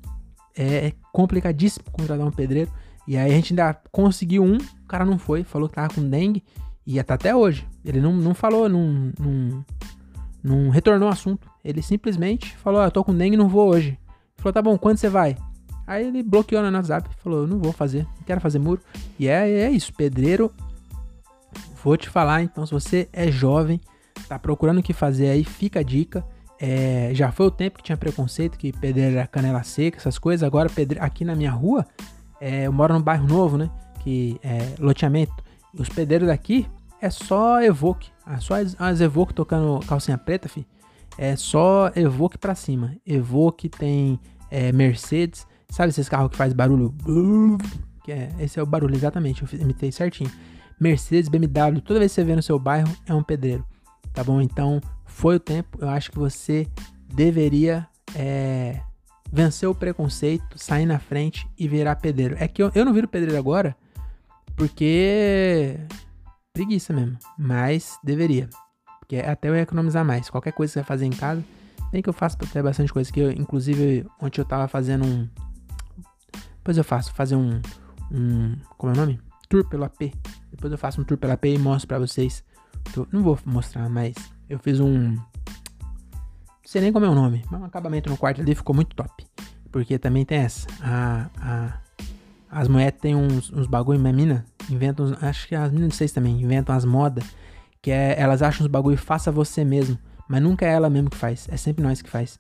É, 0.56 0.86
é 0.86 0.92
complicadíssimo 1.12 1.84
contratar 1.90 2.26
um 2.26 2.30
pedreiro. 2.30 2.70
E 3.06 3.16
aí 3.16 3.30
a 3.30 3.34
gente 3.34 3.52
ainda 3.52 3.74
conseguiu 3.90 4.44
um, 4.44 4.56
o 4.56 4.86
cara 4.88 5.04
não 5.04 5.18
foi, 5.18 5.44
falou 5.44 5.68
que 5.68 5.74
tava 5.74 5.92
com 5.92 6.08
dengue. 6.08 6.42
E 6.86 7.02
tá 7.02 7.14
até 7.14 7.34
hoje. 7.34 7.66
Ele 7.84 8.00
não, 8.00 8.14
não 8.14 8.32
falou, 8.32 8.68
não, 8.68 9.12
não, 9.18 9.64
não 10.42 10.70
retornou 10.70 11.08
o 11.08 11.12
assunto. 11.12 11.50
Ele 11.64 11.82
simplesmente 11.82 12.56
falou: 12.58 12.80
ah, 12.80 12.84
eu 12.84 12.90
tô 12.90 13.02
com 13.02 13.14
dengue 13.14 13.36
não 13.36 13.48
vou 13.48 13.68
hoje. 13.68 13.88
Ele 13.88 13.98
falou: 14.36 14.52
tá 14.52 14.62
bom, 14.62 14.78
quando 14.78 14.98
você 14.98 15.08
vai? 15.08 15.36
Aí 15.86 16.06
ele 16.06 16.22
bloqueou 16.22 16.62
no 16.62 16.76
WhatsApp, 16.76 17.08
falou: 17.22 17.46
não 17.46 17.58
vou 17.58 17.72
fazer, 17.72 18.04
não 18.04 18.24
quero 18.26 18.40
fazer 18.40 18.58
muro. 18.58 18.80
E 19.18 19.28
é, 19.28 19.48
é 19.48 19.70
isso, 19.70 19.92
pedreiro. 19.92 20.52
Vou 21.82 21.96
te 21.96 22.08
falar, 22.08 22.42
então, 22.42 22.66
se 22.66 22.72
você 22.72 23.08
é 23.12 23.30
jovem, 23.30 23.80
tá 24.28 24.38
procurando 24.38 24.78
o 24.78 24.82
que 24.82 24.92
fazer 24.92 25.28
aí, 25.28 25.44
fica 25.44 25.80
a 25.80 25.82
dica. 25.82 26.24
É, 26.58 27.10
já 27.12 27.30
foi 27.30 27.46
o 27.46 27.50
tempo 27.50 27.78
que 27.78 27.84
tinha 27.84 27.96
preconceito, 27.96 28.58
que 28.58 28.72
pedreiro 28.72 29.16
era 29.16 29.26
canela 29.26 29.62
seca, 29.62 29.98
essas 29.98 30.18
coisas. 30.18 30.42
Agora, 30.42 30.68
pedreiro, 30.68 31.04
aqui 31.04 31.24
na 31.24 31.36
minha 31.36 31.50
rua, 31.52 31.86
é, 32.40 32.66
eu 32.66 32.72
moro 32.72 32.94
num 32.94 33.02
bairro 33.02 33.26
novo, 33.28 33.56
né? 33.56 33.70
Que 34.00 34.40
é 34.42 34.74
loteamento. 34.80 35.34
Os 35.78 35.88
pedreiros 35.88 36.28
daqui 36.28 36.66
é 37.00 37.10
só 37.10 37.62
Evoque. 37.62 38.10
É 38.26 38.38
só 38.38 38.54
as, 38.78 39.00
Evoque 39.00 39.32
tocando 39.34 39.78
calcinha 39.86 40.18
preta, 40.18 40.48
fi 40.48 40.66
é 41.18 41.34
só 41.34 41.90
Evoque 41.94 42.36
pra 42.36 42.54
cima. 42.54 42.94
Evoque 43.06 43.68
tem 43.68 44.20
é, 44.50 44.70
Mercedes, 44.72 45.46
sabe 45.70 45.90
esses 45.90 46.08
carros 46.08 46.30
que 46.30 46.36
faz 46.36 46.52
barulho? 46.52 46.94
Que 48.04 48.12
é, 48.12 48.30
esse 48.38 48.58
é 48.58 48.62
o 48.62 48.66
barulho, 48.66 48.94
exatamente, 48.94 49.42
eu 49.42 49.60
imitei 49.60 49.90
certinho. 49.90 50.30
Mercedes, 50.78 51.28
BMW, 51.28 51.80
toda 51.80 51.98
vez 51.98 52.12
que 52.12 52.16
você 52.16 52.24
vê 52.24 52.36
no 52.36 52.42
seu 52.42 52.58
bairro 52.58 52.94
é 53.06 53.14
um 53.14 53.22
pedreiro, 53.22 53.64
tá 54.12 54.22
bom? 54.22 54.40
Então, 54.40 54.80
foi 55.04 55.36
o 55.36 55.40
tempo, 55.40 55.78
eu 55.80 55.88
acho 55.88 56.10
que 56.10 56.18
você 56.18 56.66
deveria 57.12 57.88
é, 58.14 58.80
vencer 59.32 59.68
o 59.68 59.74
preconceito, 59.74 60.58
sair 60.58 60.86
na 60.86 60.98
frente 60.98 61.48
e 61.58 61.66
virar 61.66 61.96
pedreiro. 61.96 62.36
É 62.38 62.46
que 62.46 62.62
eu, 62.62 62.70
eu 62.74 62.84
não 62.84 62.92
viro 62.92 63.08
pedreiro 63.08 63.38
agora, 63.38 63.76
porque 64.54 65.78
preguiça 66.52 66.92
mesmo, 66.92 67.18
mas 67.38 67.98
deveria. 68.02 68.48
Porque 68.98 69.16
até 69.16 69.48
eu 69.48 69.54
ia 69.54 69.62
economizar 69.62 70.04
mais. 70.04 70.28
Qualquer 70.28 70.52
coisa 70.52 70.70
que 70.70 70.74
você 70.74 70.80
vai 70.80 70.86
fazer 70.86 71.06
em 71.06 71.10
casa, 71.10 71.44
nem 71.92 72.02
que 72.02 72.08
eu 72.08 72.12
faço 72.12 72.36
até 72.42 72.60
bastante 72.62 72.92
coisa. 72.92 73.12
Que 73.12 73.20
eu, 73.20 73.30
inclusive, 73.30 74.04
ontem 74.20 74.40
eu 74.40 74.44
tava 74.44 74.66
fazendo 74.66 75.04
um. 75.04 75.28
Depois 76.66 76.78
eu 76.78 76.82
faço, 76.82 77.14
fazer 77.14 77.36
um. 77.36 77.60
um 78.10 78.56
como 78.76 78.92
é 78.92 78.96
o 78.96 78.98
nome? 78.98 79.20
Tour 79.48 79.64
pelo 79.68 79.84
AP. 79.84 80.12
Depois 80.50 80.72
eu 80.72 80.76
faço 80.76 81.00
um 81.00 81.04
tour 81.04 81.16
pelo 81.16 81.32
AP 81.32 81.44
e 81.44 81.58
mostro 81.58 81.86
pra 81.86 81.96
vocês. 81.96 82.42
Eu 82.96 83.06
não 83.12 83.22
vou 83.22 83.38
mostrar, 83.46 83.88
mas 83.88 84.16
eu 84.50 84.58
fiz 84.58 84.80
um. 84.80 85.12
Não 85.12 85.22
sei 86.64 86.80
nem 86.80 86.92
como 86.92 87.06
é 87.06 87.08
o 87.08 87.14
nome, 87.14 87.44
mas 87.48 87.60
um 87.60 87.64
acabamento 87.64 88.10
no 88.10 88.16
quarto 88.16 88.40
ali 88.40 88.52
ficou 88.52 88.74
muito 88.74 88.96
top. 88.96 89.24
Porque 89.70 89.96
também 89.96 90.24
tem 90.24 90.38
essa. 90.38 90.66
A, 90.82 91.30
a, 91.40 91.80
as 92.50 92.66
mulheres 92.66 92.98
têm 93.00 93.14
uns, 93.14 93.52
uns 93.52 93.68
bagulho, 93.68 94.00
mas 94.00 94.12
mina 94.12 94.44
inventam. 94.68 95.16
Acho 95.20 95.46
que 95.46 95.54
as 95.54 95.70
meninas 95.70 95.90
de 95.90 95.96
vocês 95.98 96.10
também 96.10 96.42
inventam 96.42 96.74
as 96.74 96.84
modas 96.84 97.24
que 97.80 97.92
é, 97.92 98.16
elas 98.18 98.42
acham 98.42 98.66
os 98.66 98.72
bagulho 98.72 98.98
faça 98.98 99.30
você 99.30 99.64
mesmo, 99.64 99.96
mas 100.28 100.42
nunca 100.42 100.66
é 100.66 100.72
ela 100.72 100.90
mesmo 100.90 101.10
que 101.10 101.16
faz, 101.16 101.46
é 101.48 101.56
sempre 101.56 101.84
nós 101.84 102.02
que 102.02 102.10
faz. 102.10 102.36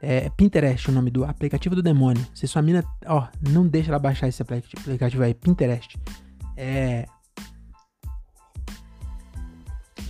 É 0.00 0.30
Pinterest 0.30 0.90
o 0.90 0.92
nome 0.92 1.10
do 1.10 1.24
aplicativo 1.24 1.74
do 1.74 1.82
demônio. 1.82 2.24
Se 2.34 2.46
sua 2.46 2.62
mina, 2.62 2.84
ó, 3.06 3.26
não 3.48 3.66
deixa 3.66 3.90
ela 3.90 3.98
baixar 3.98 4.28
esse 4.28 4.40
aplicativo 4.42 5.22
aí, 5.22 5.34
Pinterest. 5.34 5.98
É 6.56 7.06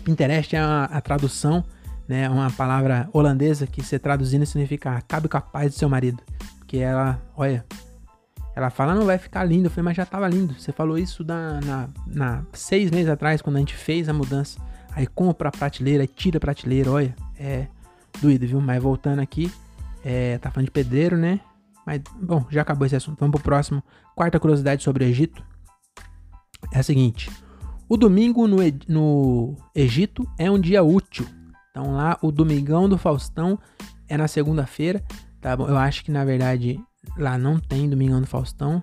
Pinterest 0.08 0.56
é 0.56 0.58
a, 0.58 1.00
tradução, 1.02 1.62
né, 2.08 2.30
uma 2.30 2.50
palavra 2.50 3.10
holandesa 3.12 3.66
que 3.66 3.82
se 3.82 3.98
traduzindo 3.98 4.46
significa 4.46 4.92
acabe 4.92 5.28
com 5.28 5.36
a 5.36 5.40
paz 5.40 5.74
do 5.74 5.78
seu 5.78 5.88
marido. 5.88 6.22
Que 6.66 6.78
ela, 6.78 7.20
olha, 7.36 7.64
ela 8.56 8.70
fala, 8.70 8.94
não 8.94 9.04
vai 9.04 9.18
ficar 9.18 9.44
lindo. 9.44 9.66
Eu 9.66 9.70
falei, 9.70 9.84
mas 9.84 9.96
já 9.96 10.06
tava 10.06 10.26
lindo. 10.26 10.54
Você 10.54 10.72
falou 10.72 10.98
isso 10.98 11.22
na, 11.24 11.60
na, 11.60 11.88
na, 12.06 12.42
seis 12.54 12.90
meses 12.90 13.10
atrás, 13.10 13.42
quando 13.42 13.56
a 13.56 13.58
gente 13.58 13.74
fez 13.74 14.08
a 14.08 14.12
mudança. 14.14 14.58
Aí 14.92 15.06
compra 15.06 15.50
a 15.50 15.52
prateleira, 15.52 16.06
tira 16.06 16.38
a 16.38 16.40
prateleira, 16.40 16.90
olha. 16.90 17.14
É 17.38 17.66
doído, 18.20 18.46
viu? 18.46 18.60
Mas 18.60 18.82
voltando 18.82 19.20
aqui, 19.20 19.52
é, 20.04 20.38
tá 20.38 20.50
falando 20.50 20.66
de 20.66 20.72
pedreiro, 20.72 21.16
né? 21.16 21.40
Mas, 21.86 22.02
bom, 22.20 22.44
já 22.50 22.62
acabou 22.62 22.86
esse 22.86 22.96
assunto. 22.96 23.18
Vamos 23.18 23.34
pro 23.36 23.44
próximo. 23.44 23.82
Quarta 24.14 24.38
curiosidade 24.38 24.82
sobre 24.82 25.04
o 25.04 25.08
Egito. 25.08 25.42
É 26.72 26.78
a 26.80 26.82
seguinte. 26.82 27.30
O 27.88 27.96
domingo 27.96 28.46
no, 28.46 28.58
no 28.86 29.56
Egito 29.74 30.28
é 30.38 30.50
um 30.50 30.60
dia 30.60 30.82
útil. 30.82 31.26
Então 31.70 31.92
lá, 31.92 32.18
o 32.20 32.30
domingão 32.30 32.88
do 32.88 32.98
Faustão 32.98 33.58
é 34.08 34.16
na 34.16 34.28
segunda-feira. 34.28 35.02
Tá 35.40 35.56
bom? 35.56 35.68
Eu 35.68 35.78
acho 35.78 36.04
que, 36.04 36.10
na 36.10 36.24
verdade, 36.24 36.78
lá 37.16 37.38
não 37.38 37.58
tem 37.58 37.88
Domingão 37.88 38.20
do 38.20 38.26
Faustão. 38.26 38.82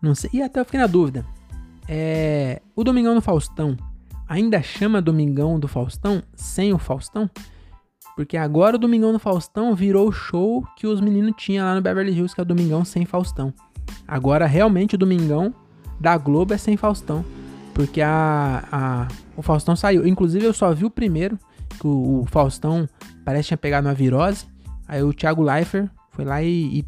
Não 0.00 0.14
sei. 0.14 0.30
E 0.32 0.42
até 0.42 0.60
eu 0.60 0.64
fiquei 0.64 0.80
na 0.80 0.86
dúvida. 0.86 1.26
É, 1.88 2.62
o 2.74 2.84
Domingão 2.84 3.14
do 3.14 3.20
Faustão 3.20 3.76
ainda 4.28 4.62
chama 4.62 5.02
Domingão 5.02 5.58
do 5.58 5.66
Faustão 5.66 6.22
sem 6.34 6.72
o 6.72 6.78
Faustão? 6.78 7.28
Porque 8.20 8.36
agora 8.36 8.76
o 8.76 8.78
Domingão 8.78 9.14
do 9.14 9.18
Faustão 9.18 9.74
virou 9.74 10.06
o 10.06 10.12
show 10.12 10.62
que 10.76 10.86
os 10.86 11.00
meninos 11.00 11.32
tinham 11.38 11.64
lá 11.64 11.74
no 11.74 11.80
Beverly 11.80 12.12
Hills, 12.12 12.34
que 12.34 12.40
é 12.42 12.42
o 12.42 12.46
Domingão 12.46 12.84
sem 12.84 13.06
Faustão. 13.06 13.50
Agora 14.06 14.44
realmente 14.44 14.94
o 14.94 14.98
Domingão 14.98 15.54
da 15.98 16.18
Globo 16.18 16.52
é 16.52 16.58
sem 16.58 16.76
Faustão. 16.76 17.24
Porque 17.72 18.02
a, 18.02 18.62
a, 18.70 19.08
o 19.34 19.40
Faustão 19.40 19.74
saiu. 19.74 20.06
Inclusive 20.06 20.44
eu 20.44 20.52
só 20.52 20.70
vi 20.74 20.84
o 20.84 20.90
primeiro, 20.90 21.38
que 21.80 21.86
o, 21.86 22.20
o 22.20 22.26
Faustão 22.26 22.86
parece 23.24 23.44
que 23.44 23.48
tinha 23.48 23.56
pegado 23.56 23.88
uma 23.88 23.94
virose. 23.94 24.44
Aí 24.86 25.02
o 25.02 25.14
Thiago 25.14 25.42
Leifert 25.42 25.88
foi 26.10 26.26
lá 26.26 26.42
e, 26.42 26.80
e 26.80 26.84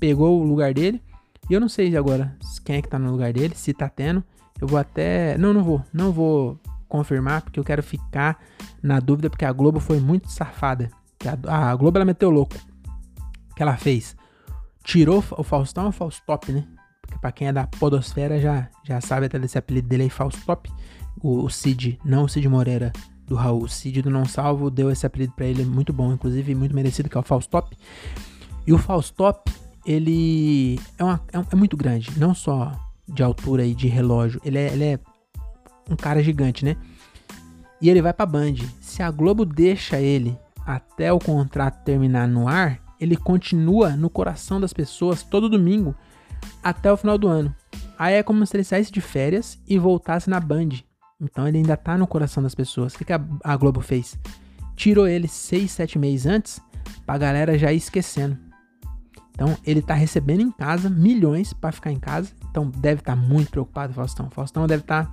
pegou 0.00 0.40
o 0.40 0.44
lugar 0.44 0.74
dele. 0.74 1.00
E 1.48 1.54
eu 1.54 1.60
não 1.60 1.68
sei 1.68 1.96
agora 1.96 2.36
quem 2.64 2.78
é 2.78 2.82
que 2.82 2.88
tá 2.88 2.98
no 2.98 3.12
lugar 3.12 3.32
dele, 3.32 3.54
se 3.54 3.72
tá 3.72 3.88
tendo. 3.88 4.24
Eu 4.60 4.66
vou 4.66 4.80
até. 4.80 5.38
Não, 5.38 5.54
não 5.54 5.62
vou. 5.62 5.84
Não 5.92 6.10
vou 6.10 6.58
confirmar, 6.94 7.42
porque 7.42 7.58
eu 7.58 7.64
quero 7.64 7.82
ficar 7.82 8.38
na 8.80 9.00
dúvida, 9.00 9.28
porque 9.28 9.44
a 9.44 9.52
Globo 9.52 9.80
foi 9.80 9.98
muito 9.98 10.30
safada. 10.30 10.88
A, 11.48 11.74
Globo 11.74 11.98
ela 11.98 12.04
meteu 12.04 12.30
louco. 12.30 12.54
O 13.50 13.54
que 13.56 13.62
ela 13.62 13.76
fez? 13.76 14.16
Tirou 14.84 15.18
o 15.36 15.42
Faustão, 15.42 15.88
o 15.88 15.92
Faustop, 15.92 16.52
né? 16.52 16.64
Porque 17.02 17.18
pra 17.18 17.32
quem 17.32 17.48
é 17.48 17.52
da 17.52 17.66
Podosfera 17.66 18.40
já, 18.40 18.68
já 18.84 19.00
sabe 19.00 19.26
até 19.26 19.40
desse 19.40 19.58
apelido 19.58 19.88
dele 19.88 20.04
aí, 20.04 20.10
Faustop. 20.10 20.70
O, 21.20 21.42
o 21.42 21.50
Cid, 21.50 21.98
não 22.04 22.24
o 22.24 22.28
Cid 22.28 22.48
Moreira 22.48 22.92
do 23.26 23.34
Raul. 23.34 23.64
O 23.64 23.68
Cid 23.68 24.00
do 24.00 24.10
Não 24.10 24.24
Salvo 24.24 24.70
deu 24.70 24.88
esse 24.88 25.04
apelido 25.04 25.32
para 25.32 25.46
ele, 25.46 25.64
muito 25.64 25.92
bom, 25.92 26.12
inclusive 26.12 26.54
muito 26.54 26.76
merecido, 26.76 27.08
que 27.08 27.16
é 27.16 27.20
o 27.20 27.24
Faustop. 27.24 27.76
E 28.64 28.72
o 28.72 28.78
Faustop, 28.78 29.50
ele 29.84 30.78
é, 30.96 31.02
uma, 31.02 31.20
é, 31.32 31.38
é, 31.38 31.56
muito 31.56 31.76
grande, 31.76 32.16
não 32.16 32.32
só 32.34 32.70
de 33.08 33.22
altura 33.22 33.66
e 33.66 33.74
de 33.74 33.88
relógio, 33.88 34.40
ele 34.44 34.58
é, 34.58 34.72
ele 34.72 34.84
é 34.84 34.98
um 35.90 35.96
cara 35.96 36.22
gigante, 36.22 36.64
né? 36.64 36.76
E 37.80 37.90
ele 37.90 38.02
vai 38.02 38.12
pra 38.12 38.26
Band. 38.26 38.54
Se 38.80 39.02
a 39.02 39.10
Globo 39.10 39.44
deixa 39.44 40.00
ele 40.00 40.38
até 40.66 41.12
o 41.12 41.18
contrato 41.18 41.84
terminar 41.84 42.26
no 42.26 42.48
ar, 42.48 42.80
ele 43.00 43.16
continua 43.16 43.90
no 43.90 44.08
coração 44.08 44.60
das 44.60 44.72
pessoas 44.72 45.22
todo 45.22 45.48
domingo 45.48 45.94
até 46.62 46.90
o 46.90 46.96
final 46.96 47.18
do 47.18 47.28
ano. 47.28 47.54
Aí 47.98 48.14
é 48.14 48.22
como 48.22 48.44
se 48.46 48.56
ele 48.56 48.64
saísse 48.64 48.90
de 48.90 49.00
férias 49.00 49.58
e 49.68 49.78
voltasse 49.78 50.28
na 50.30 50.40
Band. 50.40 50.70
Então 51.20 51.46
ele 51.46 51.58
ainda 51.58 51.76
tá 51.76 51.96
no 51.96 52.06
coração 52.06 52.42
das 52.42 52.54
pessoas. 52.54 52.94
O 52.94 52.98
que, 52.98 53.04
que 53.04 53.12
a, 53.12 53.20
a 53.42 53.56
Globo 53.56 53.80
fez? 53.80 54.18
Tirou 54.74 55.06
ele 55.06 55.28
6, 55.28 55.70
7 55.70 55.98
meses 55.98 56.26
antes 56.26 56.60
pra 57.06 57.18
galera 57.18 57.58
já 57.58 57.72
ir 57.72 57.76
esquecendo. 57.76 58.36
Então 59.30 59.56
ele 59.64 59.82
tá 59.82 59.94
recebendo 59.94 60.40
em 60.40 60.50
casa 60.50 60.88
milhões 60.88 61.52
para 61.52 61.72
ficar 61.72 61.90
em 61.90 61.98
casa. 61.98 62.32
Então 62.50 62.70
deve 62.70 63.00
estar 63.00 63.16
tá 63.16 63.20
muito 63.20 63.50
preocupado, 63.50 63.92
Faustão. 63.92 64.30
Faustão 64.30 64.66
deve 64.66 64.82
estar 64.82 65.06
tá 65.06 65.12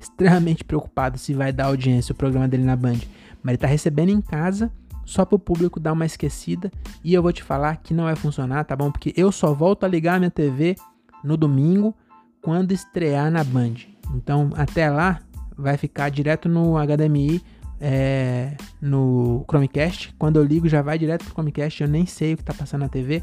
extremamente 0.00 0.64
preocupado 0.64 1.18
se 1.18 1.34
vai 1.34 1.52
dar 1.52 1.66
audiência 1.66 2.12
o 2.12 2.16
programa 2.16 2.48
dele 2.48 2.64
na 2.64 2.76
Band. 2.76 2.98
Mas 3.42 3.52
ele 3.52 3.58
tá 3.58 3.66
recebendo 3.66 4.10
em 4.10 4.20
casa 4.20 4.70
só 5.04 5.24
para 5.24 5.36
o 5.36 5.38
público 5.38 5.80
dar 5.80 5.92
uma 5.92 6.06
esquecida. 6.06 6.70
E 7.02 7.14
eu 7.14 7.22
vou 7.22 7.32
te 7.32 7.42
falar 7.42 7.76
que 7.76 7.94
não 7.94 8.04
vai 8.04 8.16
funcionar, 8.16 8.64
tá 8.64 8.76
bom? 8.76 8.90
Porque 8.90 9.12
eu 9.16 9.32
só 9.32 9.54
volto 9.54 9.84
a 9.84 9.88
ligar 9.88 10.16
a 10.16 10.18
minha 10.18 10.30
TV 10.30 10.76
no 11.24 11.36
domingo 11.36 11.94
quando 12.42 12.72
estrear 12.72 13.30
na 13.30 13.42
Band. 13.42 13.74
Então 14.14 14.50
até 14.54 14.90
lá 14.90 15.20
vai 15.56 15.76
ficar 15.76 16.10
direto 16.10 16.48
no 16.48 16.74
HDMI 16.76 17.42
é, 17.80 18.56
no 18.80 19.44
Chromecast. 19.48 20.14
Quando 20.18 20.36
eu 20.36 20.44
ligo, 20.44 20.68
já 20.68 20.82
vai 20.82 20.98
direto 20.98 21.24
pro 21.24 21.32
Chromecast. 21.32 21.82
Eu 21.82 21.88
nem 21.88 22.06
sei 22.06 22.34
o 22.34 22.36
que 22.36 22.44
tá 22.44 22.54
passando 22.54 22.82
na 22.82 22.88
TV. 22.88 23.22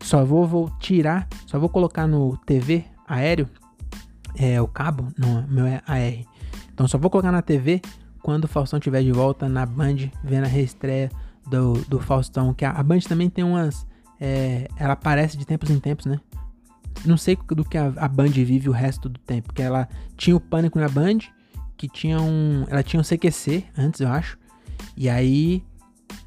Só 0.00 0.24
vou, 0.24 0.46
vou 0.46 0.70
tirar, 0.78 1.26
só 1.46 1.58
vou 1.58 1.68
colocar 1.68 2.06
no 2.06 2.36
TV 2.46 2.84
aéreo, 3.06 3.48
é 4.34 4.60
o 4.60 4.68
cabo, 4.68 5.08
não, 5.16 5.46
meu 5.48 5.66
é 5.66 5.82
AR. 5.86 6.24
Então 6.72 6.86
só 6.86 6.96
vou 6.98 7.10
colocar 7.10 7.32
na 7.32 7.42
TV 7.42 7.80
quando 8.22 8.44
o 8.44 8.48
Faustão 8.48 8.78
estiver 8.78 9.02
de 9.02 9.12
volta 9.12 9.48
na 9.48 9.64
Band, 9.64 9.96
vendo 10.22 10.44
a 10.44 10.48
reestreia 10.48 11.10
do, 11.48 11.74
do 11.88 11.98
Faustão. 11.98 12.52
Que 12.54 12.64
a, 12.64 12.70
a 12.70 12.82
Band 12.82 13.00
também 13.00 13.28
tem 13.30 13.44
umas. 13.44 13.86
É, 14.20 14.68
ela 14.76 14.92
aparece 14.92 15.36
de 15.36 15.46
tempos 15.46 15.70
em 15.70 15.78
tempos, 15.78 16.06
né? 16.06 16.20
Não 17.04 17.16
sei 17.16 17.38
do 17.48 17.64
que 17.64 17.78
a, 17.78 17.92
a 17.96 18.08
Band 18.08 18.28
vive 18.28 18.68
o 18.68 18.72
resto 18.72 19.08
do 19.08 19.18
tempo. 19.20 19.48
Porque 19.48 19.62
ela 19.62 19.88
tinha 20.16 20.36
o 20.36 20.40
pânico 20.40 20.78
na 20.78 20.88
Band, 20.88 21.18
que 21.76 21.88
tinha 21.88 22.20
um. 22.20 22.64
Ela 22.68 22.82
tinha 22.82 23.00
um 23.00 23.04
CQC 23.04 23.64
antes, 23.76 24.00
eu 24.00 24.08
acho. 24.08 24.38
E 24.96 25.08
aí 25.08 25.64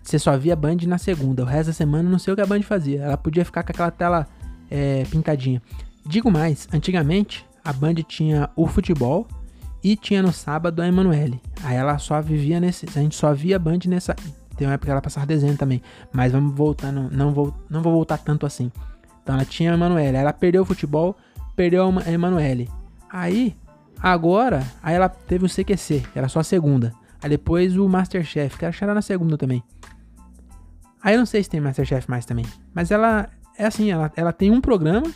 você 0.02 0.18
só 0.18 0.36
via 0.38 0.54
a 0.54 0.56
Band 0.56 0.78
na 0.88 0.98
segunda. 0.98 1.44
O 1.44 1.46
resto 1.46 1.68
da 1.68 1.74
semana 1.74 2.10
não 2.10 2.20
sei 2.20 2.34
o 2.34 2.36
que 2.36 2.42
a 2.42 2.46
Band 2.46 2.64
fazia. 2.64 3.04
Ela 3.04 3.18
podia 3.18 3.46
ficar 3.46 3.64
com 3.64 3.72
aquela 3.72 3.92
tela 3.92 4.28
é, 4.70 5.04
pintadinha. 5.06 5.62
Digo 6.06 6.32
mais, 6.32 6.68
antigamente 6.74 7.46
a 7.64 7.74
Band 7.74 7.96
tinha 8.08 8.50
o 8.56 8.68
futebol 8.68 9.28
e 9.84 9.96
tinha 9.96 10.22
no 10.22 10.32
sábado 10.32 10.82
a 10.82 10.88
Emanuele. 10.88 11.42
Aí 11.64 11.76
ela 11.76 11.98
só 11.98 12.22
vivia 12.22 12.60
nesse. 12.60 12.86
A 12.88 13.02
gente 13.02 13.16
só 13.16 13.34
via 13.34 13.58
Band 13.58 13.80
nessa. 13.88 14.16
Tem 14.56 14.68
uma 14.68 14.74
época 14.74 14.88
que 14.88 14.92
ela 14.92 15.02
passava 15.02 15.26
desenho 15.26 15.58
também. 15.58 15.82
Mas 16.12 16.32
vamos 16.32 16.56
voltando. 16.56 17.10
Não 17.12 17.34
vou, 17.34 17.54
não 17.70 17.82
vou 17.82 17.94
voltar 17.94 18.18
tanto 18.18 18.46
assim. 18.46 18.72
Então 19.24 19.36
ela 19.36 19.46
tinha 19.46 19.72
a 19.72 19.74
Emanuele. 19.74 20.18
Ela 20.18 20.34
perdeu 20.34 20.62
o 20.62 20.66
futebol, 20.66 21.16
perdeu 21.56 21.84
a 21.84 22.12
Emanuele. 22.12 22.70
Aí, 23.10 23.56
agora, 24.00 24.64
aí 24.82 24.96
ela 24.96 25.10
teve 25.10 25.46
o 25.46 25.50
CQC, 25.50 26.04
que 26.14 26.18
era 26.18 26.28
só 26.28 26.40
a 26.40 26.44
segunda. 26.44 26.94
Aí 27.22 27.30
depois 27.30 27.78
o 27.78 27.88
Masterchef, 27.88 28.58
que 28.58 28.66
era 28.66 28.94
na 28.94 29.02
segunda 29.02 29.38
também. 29.38 29.64
Aí 31.04 31.16
eu 31.16 31.20
não 31.20 31.26
sei 31.26 31.44
se 31.44 31.50
tem 31.50 31.60
Masterchef 31.60 32.10
mais 32.10 32.26
também. 32.26 32.46
Mas 32.74 32.92
ela 32.92 33.30
é 33.58 33.66
assim, 33.66 33.92
ela, 33.92 34.12
ela 34.16 34.32
tem 34.32 34.52
um 34.52 34.62
programa 34.62 35.12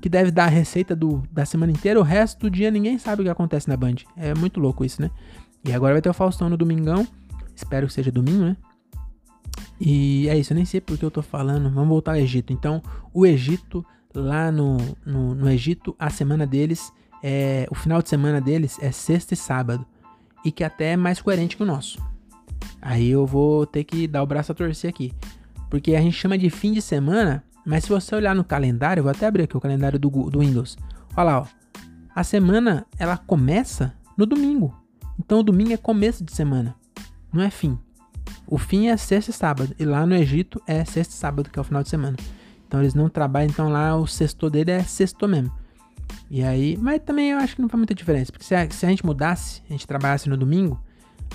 que 0.00 0.08
deve 0.08 0.30
dar 0.30 0.44
a 0.44 0.48
receita 0.48 0.96
do, 0.96 1.22
da 1.30 1.44
semana 1.44 1.72
inteira, 1.72 2.00
o 2.00 2.02
resto 2.02 2.40
do 2.40 2.50
dia 2.50 2.70
ninguém 2.70 2.98
sabe 2.98 3.22
o 3.22 3.24
que 3.24 3.30
acontece 3.30 3.68
na 3.68 3.76
Band. 3.76 3.96
É 4.16 4.34
muito 4.34 4.58
louco 4.58 4.84
isso, 4.84 5.00
né? 5.00 5.10
E 5.64 5.72
agora 5.72 5.94
vai 5.94 6.02
ter 6.02 6.08
o 6.08 6.14
Faustão 6.14 6.48
no 6.48 6.56
domingão. 6.56 7.06
Espero 7.54 7.86
que 7.86 7.92
seja 7.92 8.10
domingo, 8.10 8.44
né? 8.44 8.56
E 9.80 10.28
é 10.28 10.38
isso, 10.38 10.52
eu 10.52 10.56
nem 10.56 10.64
sei 10.64 10.80
porque 10.80 11.04
eu 11.04 11.10
tô 11.10 11.22
falando. 11.22 11.70
Vamos 11.70 11.88
voltar 11.88 12.12
ao 12.12 12.18
Egito. 12.18 12.52
Então, 12.52 12.82
o 13.12 13.26
Egito, 13.26 13.84
lá 14.14 14.50
no, 14.50 14.78
no, 15.04 15.34
no 15.34 15.50
Egito, 15.50 15.94
a 15.98 16.10
semana 16.10 16.46
deles 16.46 16.92
é. 17.22 17.66
O 17.70 17.74
final 17.74 18.00
de 18.00 18.08
semana 18.08 18.40
deles 18.40 18.78
é 18.80 18.90
sexta 18.90 19.34
e 19.34 19.36
sábado. 19.36 19.86
E 20.44 20.50
que 20.50 20.64
até 20.64 20.92
é 20.92 20.96
mais 20.96 21.20
coerente 21.20 21.56
que 21.56 21.62
o 21.62 21.66
nosso. 21.66 21.98
Aí 22.80 23.10
eu 23.10 23.26
vou 23.26 23.66
ter 23.66 23.84
que 23.84 24.06
dar 24.06 24.22
o 24.22 24.26
braço 24.26 24.52
a 24.52 24.54
torcer 24.54 24.88
aqui. 24.88 25.12
Porque 25.68 25.94
a 25.94 26.00
gente 26.00 26.16
chama 26.16 26.38
de 26.38 26.48
fim 26.48 26.72
de 26.72 26.80
semana, 26.80 27.44
mas 27.64 27.84
se 27.84 27.90
você 27.90 28.14
olhar 28.14 28.34
no 28.34 28.44
calendário, 28.44 29.02
vou 29.02 29.10
até 29.10 29.26
abrir 29.26 29.44
aqui 29.44 29.56
o 29.56 29.60
calendário 29.60 29.98
do, 29.98 30.08
do 30.30 30.40
Windows. 30.40 30.76
Olha 31.16 31.24
lá, 31.24 31.40
ó. 31.40 31.46
A 32.14 32.24
semana 32.24 32.86
ela 32.98 33.16
começa 33.16 33.94
no 34.16 34.26
domingo. 34.26 34.74
Então 35.18 35.40
o 35.40 35.42
domingo 35.42 35.72
é 35.72 35.76
começo 35.76 36.24
de 36.24 36.32
semana, 36.32 36.74
não 37.32 37.42
é 37.42 37.50
fim. 37.50 37.78
O 38.46 38.58
fim 38.58 38.88
é 38.88 38.96
sexta 38.96 39.30
e 39.30 39.34
sábado. 39.34 39.74
E 39.78 39.84
lá 39.84 40.04
no 40.04 40.14
Egito 40.14 40.60
é 40.66 40.84
sexta 40.84 41.14
e 41.14 41.16
sábado, 41.16 41.50
que 41.50 41.58
é 41.58 41.62
o 41.62 41.64
final 41.64 41.82
de 41.82 41.88
semana. 41.88 42.16
Então 42.66 42.80
eles 42.80 42.94
não 42.94 43.08
trabalham, 43.08 43.50
então 43.50 43.68
lá 43.68 43.96
o 43.96 44.06
sexto 44.06 44.48
dele 44.48 44.70
é 44.70 44.82
sexto 44.82 45.28
mesmo. 45.28 45.52
E 46.30 46.42
aí, 46.42 46.76
mas 46.76 47.00
também 47.02 47.30
eu 47.30 47.38
acho 47.38 47.56
que 47.56 47.62
não 47.62 47.68
faz 47.68 47.78
muita 47.78 47.94
diferença. 47.94 48.32
Porque 48.32 48.44
se 48.44 48.54
a, 48.54 48.68
se 48.70 48.86
a 48.86 48.88
gente 48.88 49.04
mudasse, 49.04 49.62
a 49.68 49.72
gente 49.72 49.86
trabalhasse 49.86 50.28
no 50.28 50.36
domingo, 50.36 50.80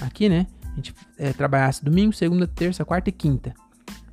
aqui, 0.02 0.28
né? 0.30 0.48
A 0.64 0.76
gente 0.76 0.94
é, 1.18 1.32
trabalhasse 1.32 1.84
domingo, 1.84 2.14
segunda, 2.14 2.48
terça, 2.48 2.84
quarta 2.84 3.10
e 3.10 3.14
quinta. 3.14 3.54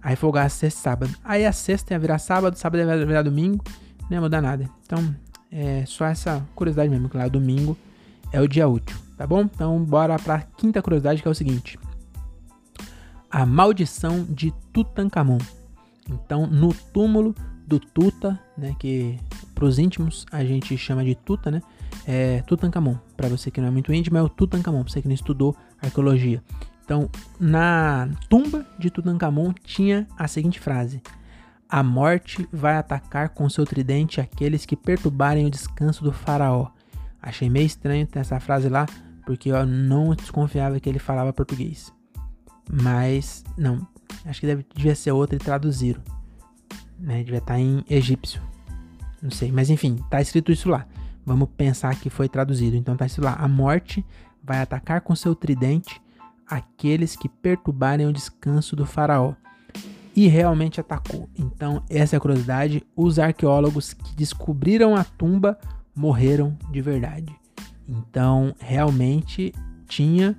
Aí 0.02 0.16
folgasse 0.16 0.56
sexta 0.56 0.78
e 0.78 0.82
sábado. 0.82 1.14
Aí 1.22 1.46
a 1.46 1.52
sexta 1.52 1.94
ia 1.94 1.98
virar 1.98 2.18
sábado, 2.18 2.56
sábado 2.56 2.80
ia 2.80 3.06
virar 3.06 3.22
domingo. 3.22 3.64
Não 4.10 4.16
ia 4.16 4.20
mudar 4.20 4.42
nada. 4.42 4.68
Então, 4.84 5.14
é 5.50 5.84
só 5.86 6.06
essa 6.06 6.42
curiosidade 6.54 6.90
mesmo, 6.90 7.08
que 7.08 7.16
lá 7.16 7.28
domingo 7.28 7.76
é 8.32 8.40
o 8.40 8.48
dia 8.48 8.66
útil, 8.66 8.96
tá 9.16 9.26
bom? 9.26 9.42
Então, 9.42 9.82
bora 9.84 10.18
pra 10.18 10.40
quinta 10.56 10.82
curiosidade, 10.82 11.22
que 11.22 11.28
é 11.28 11.30
o 11.30 11.34
seguinte. 11.34 11.78
A 13.30 13.46
maldição 13.46 14.24
de 14.24 14.52
Tutankhamon. 14.72 15.38
Então, 16.10 16.46
no 16.46 16.74
túmulo 16.74 17.34
do 17.66 17.78
Tuta, 17.78 18.38
né, 18.58 18.74
que 18.78 19.18
pros 19.54 19.78
íntimos 19.78 20.26
a 20.32 20.44
gente 20.44 20.76
chama 20.76 21.04
de 21.04 21.14
Tuta, 21.14 21.50
né? 21.50 21.62
É 22.06 22.42
Tutankhamon. 22.42 22.96
Para 23.16 23.28
você 23.28 23.50
que 23.50 23.60
não 23.60 23.68
é 23.68 23.70
muito 23.70 23.92
íntimo, 23.92 24.18
é 24.18 24.22
o 24.22 24.28
Tutankhamon, 24.28 24.82
pra 24.82 24.92
você 24.92 25.00
que 25.00 25.08
não 25.08 25.14
estudou 25.14 25.56
arqueologia. 25.80 26.42
Então, 26.84 27.08
na 27.38 28.08
tumba 28.28 28.66
de 28.78 28.90
Tutankhamon 28.90 29.52
tinha 29.64 30.06
a 30.18 30.26
seguinte 30.26 30.60
frase: 30.60 31.02
A 31.68 31.82
morte 31.82 32.48
vai 32.52 32.76
atacar 32.76 33.30
com 33.30 33.48
seu 33.48 33.64
tridente 33.64 34.20
aqueles 34.20 34.66
que 34.66 34.76
perturbarem 34.76 35.46
o 35.46 35.50
descanso 35.50 36.02
do 36.02 36.12
faraó. 36.12 36.68
Achei 37.20 37.48
meio 37.48 37.66
estranho 37.66 38.06
ter 38.06 38.18
essa 38.18 38.40
frase 38.40 38.68
lá, 38.68 38.86
porque 39.24 39.50
eu 39.50 39.64
não 39.64 40.14
desconfiava 40.14 40.80
que 40.80 40.88
ele 40.88 40.98
falava 40.98 41.32
português. 41.32 41.92
Mas, 42.70 43.44
não, 43.56 43.86
acho 44.24 44.40
que 44.40 44.46
deve, 44.46 44.66
devia 44.74 44.94
ser 44.94 45.12
outra 45.12 45.36
e 45.36 45.38
traduziram. 45.38 46.02
Né? 46.98 47.22
Devia 47.22 47.38
estar 47.38 47.54
tá 47.54 47.60
em 47.60 47.84
egípcio. 47.88 48.42
Não 49.22 49.30
sei, 49.30 49.52
mas 49.52 49.70
enfim, 49.70 49.96
tá 50.10 50.20
escrito 50.20 50.50
isso 50.50 50.68
lá. 50.68 50.84
Vamos 51.24 51.48
pensar 51.56 51.94
que 52.00 52.10
foi 52.10 52.28
traduzido. 52.28 52.76
Então 52.76 52.96
tá 52.96 53.06
escrito 53.06 53.24
lá: 53.24 53.34
A 53.34 53.46
morte 53.46 54.04
vai 54.42 54.60
atacar 54.60 55.00
com 55.00 55.14
seu 55.14 55.34
tridente 55.36 56.02
aqueles 56.56 57.16
que 57.16 57.28
perturbarem 57.28 58.06
o 58.06 58.12
descanso 58.12 58.76
do 58.76 58.86
faraó. 58.86 59.34
E 60.14 60.28
realmente 60.28 60.78
atacou. 60.78 61.28
Então, 61.38 61.82
essa 61.88 62.16
é 62.16 62.18
a 62.18 62.20
curiosidade. 62.20 62.84
Os 62.94 63.18
arqueólogos 63.18 63.94
que 63.94 64.14
descobriram 64.14 64.94
a 64.94 65.04
tumba 65.04 65.58
morreram 65.96 66.56
de 66.70 66.82
verdade. 66.82 67.34
Então, 67.88 68.54
realmente 68.58 69.54
tinha 69.86 70.36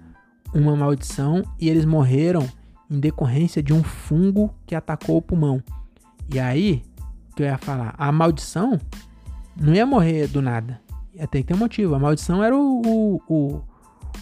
uma 0.54 0.76
maldição 0.76 1.43
e 1.60 1.67
eles 1.69 1.86
morreram 1.86 2.47
em 2.89 2.99
decorrência 2.99 3.63
de 3.63 3.73
um 3.73 3.84
fungo 3.84 4.54
que 4.67 4.76
atacou 4.76 5.17
o 5.17 5.21
pulmão. 5.21 5.63
E 6.32 6.39
aí, 6.39 6.84
que 7.36 7.41
eu 7.41 7.47
ia 7.47 7.58
falar? 7.58 7.95
A 7.97 8.12
maldição 8.12 8.80
não 9.60 9.73
ia 9.73 9.86
morrer 9.86 10.28
do 10.28 10.41
nada. 10.41 10.80
Ia 11.13 11.28
ter 11.28 11.41
que 11.41 11.47
ter 11.47 11.54
um 11.54 11.58
motivo. 11.58 11.95
A 11.95 11.99
maldição 11.99 12.43
era 12.43 12.56
o, 12.56 12.82
o, 12.86 13.21
o, 13.28 13.62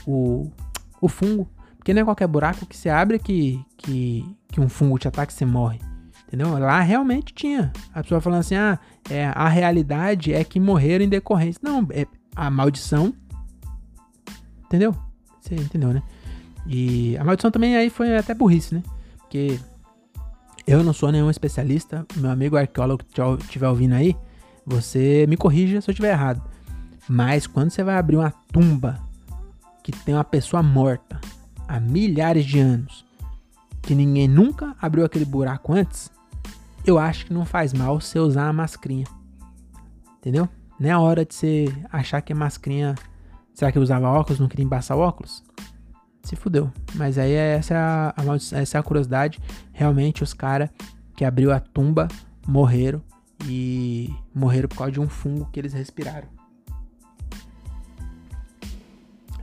o, 0.08 0.52
o 1.02 1.08
fungo. 1.08 1.48
Porque 1.82 1.96
não 1.96 2.04
é 2.04 2.06
qualquer 2.06 2.28
buraco 2.28 2.64
que 2.68 2.78
você 2.78 2.90
abre 2.90 3.18
que, 3.18 3.60
que, 3.76 4.24
que 4.50 4.62
um 4.62 4.70
fungo 4.70 5.00
te 5.00 5.08
ataca 5.08 5.34
e 5.34 5.36
você 5.36 5.46
morre. 5.46 5.80
Entendeu? 6.28 6.56
Lá 6.60 6.80
realmente 6.80 7.34
tinha. 7.34 7.74
A 7.92 8.04
pessoa 8.04 8.22
falando 8.22 8.42
assim: 8.42 8.54
ah, 8.54 8.78
é, 9.10 9.26
a 9.26 9.48
realidade 9.50 10.32
é 10.32 10.44
que 10.44 10.60
morreram 10.60 11.04
em 11.04 11.10
decorrência. 11.10 11.60
Não, 11.64 11.88
é 11.90 12.06
a 12.36 12.52
maldição. 12.52 13.12
Entendeu? 14.66 14.96
Você 15.40 15.56
entendeu, 15.56 15.92
né? 15.92 16.04
E 16.68 17.18
a 17.18 17.24
maldição 17.24 17.50
também 17.50 17.76
aí 17.76 17.90
foi 17.90 18.16
até 18.16 18.36
burrice, 18.36 18.76
né? 18.76 18.84
Porque 19.18 19.60
eu 20.68 20.84
não 20.84 20.94
sou 20.94 21.12
nenhum 21.12 21.32
especialista. 21.32 22.06
Meu 22.16 22.30
amigo 22.30 22.58
arqueólogo 22.58 23.04
que 23.04 23.20
estiver 23.44 23.68
ouvindo 23.68 23.96
aí, 23.96 24.16
você 24.64 25.26
me 25.28 25.36
corrija 25.36 25.82
se 25.82 25.90
eu 25.90 25.94
estiver 25.94 26.12
errado. 26.12 26.44
Mas 27.10 27.48
quando 27.48 27.72
você 27.72 27.84
vai 27.84 27.98
abrir 27.98 28.18
uma 28.18 28.30
tumba 28.54 29.00
que 29.82 29.92
tem 29.92 30.14
uma 30.14 30.24
pessoa 30.24 30.62
morta 30.62 31.20
há 31.72 31.80
milhares 31.80 32.46
de 32.46 32.60
anos, 32.60 33.06
que 33.82 33.96
ninguém 33.96 34.28
nunca 34.28 34.76
abriu 34.82 35.06
aquele 35.06 35.24
buraco 35.24 35.72
antes, 35.72 36.12
eu 36.86 37.00
acho 37.00 37.26
que 37.26 37.34
não 37.34 37.46
faz 37.46 37.72
mal 37.72 38.02
você 38.02 38.20
usar 38.20 38.50
a 38.50 38.54
mascrinha. 38.54 39.06
Entendeu? 40.18 40.50
Não 40.78 40.90
é 40.90 40.92
a 40.92 41.00
hora 41.00 41.24
de 41.24 41.34
você 41.34 41.74
achar 41.90 42.22
que 42.22 42.34
a 42.34 42.36
mascrinha. 42.36 42.96
Será 43.54 43.72
que 43.72 43.78
eu 43.78 43.82
usava 43.82 44.10
óculos? 44.10 44.40
Não 44.40 44.50
queria 44.50 44.66
embaçar 44.66 44.98
óculos? 44.98 45.44
Se 46.24 46.36
fudeu. 46.36 46.70
Mas 46.96 47.18
aí 47.18 47.32
essa 47.32 47.74
é 47.74 47.78
a, 47.78 48.14
a, 48.18 48.60
essa 48.60 48.78
é 48.78 48.80
a 48.80 48.84
curiosidade. 48.84 49.40
Realmente 49.72 50.24
os 50.24 50.34
caras 50.34 50.70
que 51.16 51.24
abriu 51.24 51.54
a 51.54 51.60
tumba 51.60 52.10
morreram 52.46 53.02
e 53.46 54.14
morreram 54.36 54.68
por 54.68 54.78
causa 54.78 54.92
de 54.92 55.00
um 55.00 55.08
fungo 55.08 55.48
que 55.54 55.60
eles 55.60 55.72
respiraram. 55.72 56.28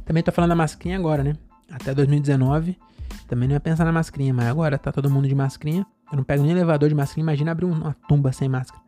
Também 0.04 0.22
tô 0.22 0.30
falando 0.30 0.50
da 0.50 0.56
mascrinha 0.56 0.98
agora, 0.98 1.24
né? 1.24 1.34
Até 1.70 1.94
2019, 1.94 2.78
também 3.26 3.48
não 3.48 3.54
ia 3.54 3.60
pensar 3.60 3.84
na 3.84 3.92
mascrinha, 3.92 4.32
mas 4.32 4.46
agora 4.46 4.78
tá 4.78 4.90
todo 4.90 5.10
mundo 5.10 5.28
de 5.28 5.34
mascrinha. 5.34 5.86
Eu 6.10 6.16
não 6.16 6.24
pego 6.24 6.42
nem 6.42 6.52
elevador 6.52 6.88
de 6.88 6.94
mascrinha, 6.94 7.22
imagina 7.22 7.52
abrir 7.52 7.66
uma 7.66 7.94
tumba 8.08 8.32
sem 8.32 8.48
máscara. 8.48 8.82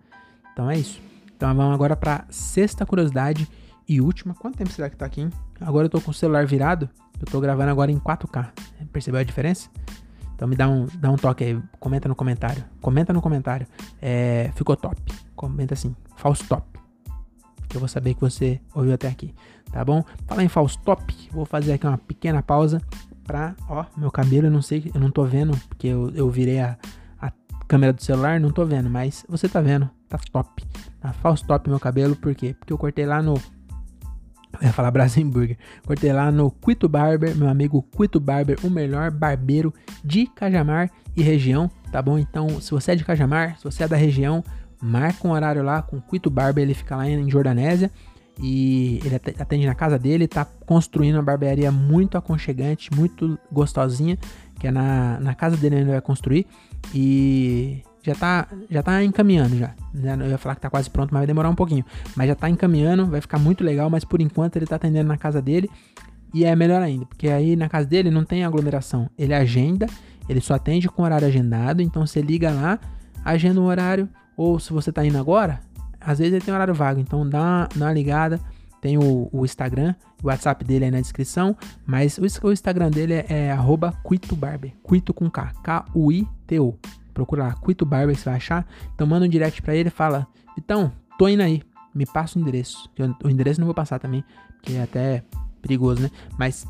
Então 0.52 0.70
é 0.70 0.78
isso. 0.78 1.00
Então 1.36 1.54
vamos 1.54 1.74
agora 1.74 1.94
pra 1.96 2.24
sexta 2.30 2.84
curiosidade 2.86 3.48
e 3.88 4.00
última. 4.00 4.34
Quanto 4.34 4.56
tempo 4.56 4.70
será 4.70 4.88
que 4.88 4.96
tá 4.96 5.06
aqui, 5.06 5.22
hein? 5.22 5.30
Agora 5.60 5.86
eu 5.86 5.90
tô 5.90 6.00
com 6.00 6.10
o 6.10 6.14
celular 6.14 6.46
virado. 6.46 6.88
Eu 7.20 7.26
tô 7.26 7.40
gravando 7.40 7.70
agora 7.70 7.90
em 7.90 7.98
4K. 7.98 8.50
Percebeu 8.92 9.20
a 9.20 9.24
diferença? 9.24 9.68
Então 10.34 10.48
me 10.48 10.56
dá 10.56 10.68
um, 10.68 10.86
dá 10.94 11.10
um 11.10 11.16
toque 11.16 11.44
aí, 11.44 11.62
comenta 11.78 12.08
no 12.08 12.14
comentário. 12.14 12.64
Comenta 12.80 13.12
no 13.12 13.20
comentário. 13.20 13.66
É, 14.00 14.50
ficou 14.54 14.74
top. 14.74 14.96
Comenta 15.36 15.74
assim, 15.74 15.94
falso 16.16 16.46
top. 16.48 16.66
Que 17.68 17.76
eu 17.76 17.80
vou 17.80 17.88
saber 17.88 18.14
que 18.14 18.20
você 18.20 18.60
ouviu 18.74 18.94
até 18.94 19.06
aqui. 19.08 19.34
Tá 19.72 19.84
bom? 19.84 20.04
Fala 20.26 20.42
em 20.42 20.48
falso 20.48 20.78
top. 20.84 21.14
Vou 21.32 21.44
fazer 21.44 21.72
aqui 21.72 21.86
uma 21.86 21.98
pequena 21.98 22.42
pausa 22.42 22.80
pra. 23.24 23.54
Ó, 23.68 23.84
meu 23.96 24.10
cabelo, 24.10 24.48
eu 24.48 24.50
não 24.50 24.62
sei, 24.62 24.90
eu 24.92 25.00
não 25.00 25.10
tô 25.10 25.24
vendo, 25.24 25.56
porque 25.68 25.86
eu, 25.86 26.10
eu 26.14 26.28
virei 26.28 26.60
a, 26.60 26.76
a 27.20 27.30
câmera 27.68 27.92
do 27.92 28.02
celular, 28.02 28.40
não 28.40 28.50
tô 28.50 28.64
vendo, 28.64 28.90
mas 28.90 29.24
você 29.28 29.48
tá 29.48 29.60
vendo, 29.60 29.88
tá 30.08 30.18
top. 30.32 30.64
Tá 31.00 31.12
falso 31.12 31.46
top 31.46 31.68
meu 31.68 31.78
cabelo, 31.78 32.16
por 32.16 32.34
quê? 32.34 32.54
Porque 32.58 32.72
eu 32.72 32.78
cortei 32.78 33.06
lá 33.06 33.22
no. 33.22 33.34
Eu 34.60 34.66
ia 34.66 34.72
falar 34.72 34.90
Brasenburger. 34.90 35.56
Cortei 35.86 36.12
lá 36.12 36.32
no 36.32 36.50
Quito 36.50 36.88
Barber, 36.88 37.36
meu 37.36 37.48
amigo 37.48 37.86
Quito 37.96 38.18
Barber, 38.18 38.58
o 38.64 38.68
melhor 38.68 39.10
barbeiro 39.12 39.72
de 40.04 40.26
Cajamar 40.26 40.90
e 41.16 41.22
região, 41.22 41.70
tá 41.92 42.02
bom? 42.02 42.18
Então, 42.18 42.60
se 42.60 42.72
você 42.72 42.92
é 42.92 42.96
de 42.96 43.04
Cajamar, 43.04 43.56
se 43.58 43.64
você 43.64 43.84
é 43.84 43.88
da 43.88 43.96
região, 43.96 44.42
marca 44.82 45.26
um 45.26 45.30
horário 45.30 45.62
lá 45.62 45.80
com 45.82 45.98
o 45.98 46.02
Quito 46.02 46.28
Barber, 46.28 46.64
ele 46.64 46.74
fica 46.74 46.96
lá 46.96 47.08
em 47.08 47.30
Jordanésia 47.30 47.92
e 48.42 49.00
ele 49.04 49.16
atende 49.16 49.66
na 49.66 49.74
casa 49.74 49.98
dele, 49.98 50.26
tá 50.26 50.44
construindo 50.44 51.16
uma 51.16 51.22
barbearia 51.22 51.70
muito 51.70 52.16
aconchegante, 52.16 52.90
muito 52.94 53.38
gostosinha, 53.52 54.18
que 54.58 54.66
é 54.66 54.70
na, 54.70 55.18
na 55.20 55.34
casa 55.34 55.56
dele 55.56 55.76
ele 55.76 55.90
vai 55.90 56.00
construir 56.00 56.46
e 56.94 57.82
já 58.02 58.14
tá, 58.14 58.48
já 58.70 58.82
tá 58.82 59.04
encaminhando 59.04 59.56
já. 59.56 59.74
Né? 59.92 60.16
Eu 60.20 60.30
ia 60.30 60.38
falar 60.38 60.54
que 60.54 60.62
tá 60.62 60.70
quase 60.70 60.88
pronto, 60.88 61.12
mas 61.12 61.20
vai 61.20 61.26
demorar 61.26 61.50
um 61.50 61.54
pouquinho. 61.54 61.84
Mas 62.16 62.28
já 62.28 62.34
tá 62.34 62.48
encaminhando, 62.48 63.06
vai 63.06 63.20
ficar 63.20 63.38
muito 63.38 63.62
legal, 63.62 63.90
mas 63.90 64.04
por 64.04 64.20
enquanto 64.20 64.56
ele 64.56 64.66
tá 64.66 64.76
atendendo 64.76 65.08
na 65.08 65.18
casa 65.18 65.42
dele. 65.42 65.68
E 66.32 66.44
é 66.44 66.54
melhor 66.54 66.80
ainda, 66.80 67.04
porque 67.06 67.28
aí 67.28 67.56
na 67.56 67.68
casa 67.68 67.86
dele 67.86 68.10
não 68.10 68.24
tem 68.24 68.44
aglomeração. 68.44 69.10
Ele 69.18 69.34
agenda, 69.34 69.86
ele 70.28 70.40
só 70.40 70.54
atende 70.54 70.88
com 70.88 71.02
horário 71.02 71.26
agendado, 71.26 71.82
então 71.82 72.06
você 72.06 72.22
liga 72.22 72.52
lá, 72.52 72.78
agenda 73.24 73.60
um 73.60 73.64
horário, 73.64 74.08
ou 74.36 74.58
se 74.60 74.72
você 74.72 74.92
tá 74.92 75.04
indo 75.04 75.18
agora, 75.18 75.60
às 76.00 76.18
vezes 76.18 76.32
ele 76.32 76.44
tem 76.44 76.52
horário 76.54 76.74
vago, 76.74 77.00
então 77.00 77.28
dá 77.28 77.68
dá 77.74 77.86
uma 77.86 77.92
ligada. 77.92 78.40
Tem 78.80 78.96
o, 78.96 79.28
o, 79.30 79.44
Instagram, 79.44 79.94
o 80.22 80.28
WhatsApp 80.28 80.64
dele 80.64 80.86
aí 80.86 80.90
na 80.90 81.02
descrição, 81.02 81.54
mas 81.84 82.16
o, 82.16 82.46
o 82.46 82.52
Instagram 82.52 82.90
dele 82.90 83.12
é, 83.12 83.26
é 83.28 83.52
arroba 83.52 83.94
Barber, 84.34 84.72
Quito 84.88 85.12
com 85.12 85.30
K, 85.30 85.52
K-U-I-T-O. 85.62 86.78
Procura 87.12 87.42
lá, 87.42 87.54
Quito 87.54 87.84
Barber, 87.84 88.16
você 88.16 88.24
vai 88.24 88.36
achar. 88.36 88.66
Então 88.94 89.06
manda 89.06 89.26
um 89.26 89.28
direct 89.28 89.60
pra 89.60 89.74
ele 89.74 89.90
fala, 89.90 90.26
então, 90.56 90.90
tô 91.18 91.28
indo 91.28 91.42
aí, 91.42 91.62
me 91.94 92.06
passa 92.06 92.38
o 92.38 92.42
endereço. 92.42 92.90
Eu, 92.96 93.14
o 93.22 93.28
endereço 93.28 93.60
não 93.60 93.66
vou 93.66 93.74
passar 93.74 93.98
também, 93.98 94.24
porque 94.56 94.72
é 94.72 94.82
até 94.82 95.24
perigoso, 95.60 96.02
né? 96.02 96.10
Mas 96.38 96.66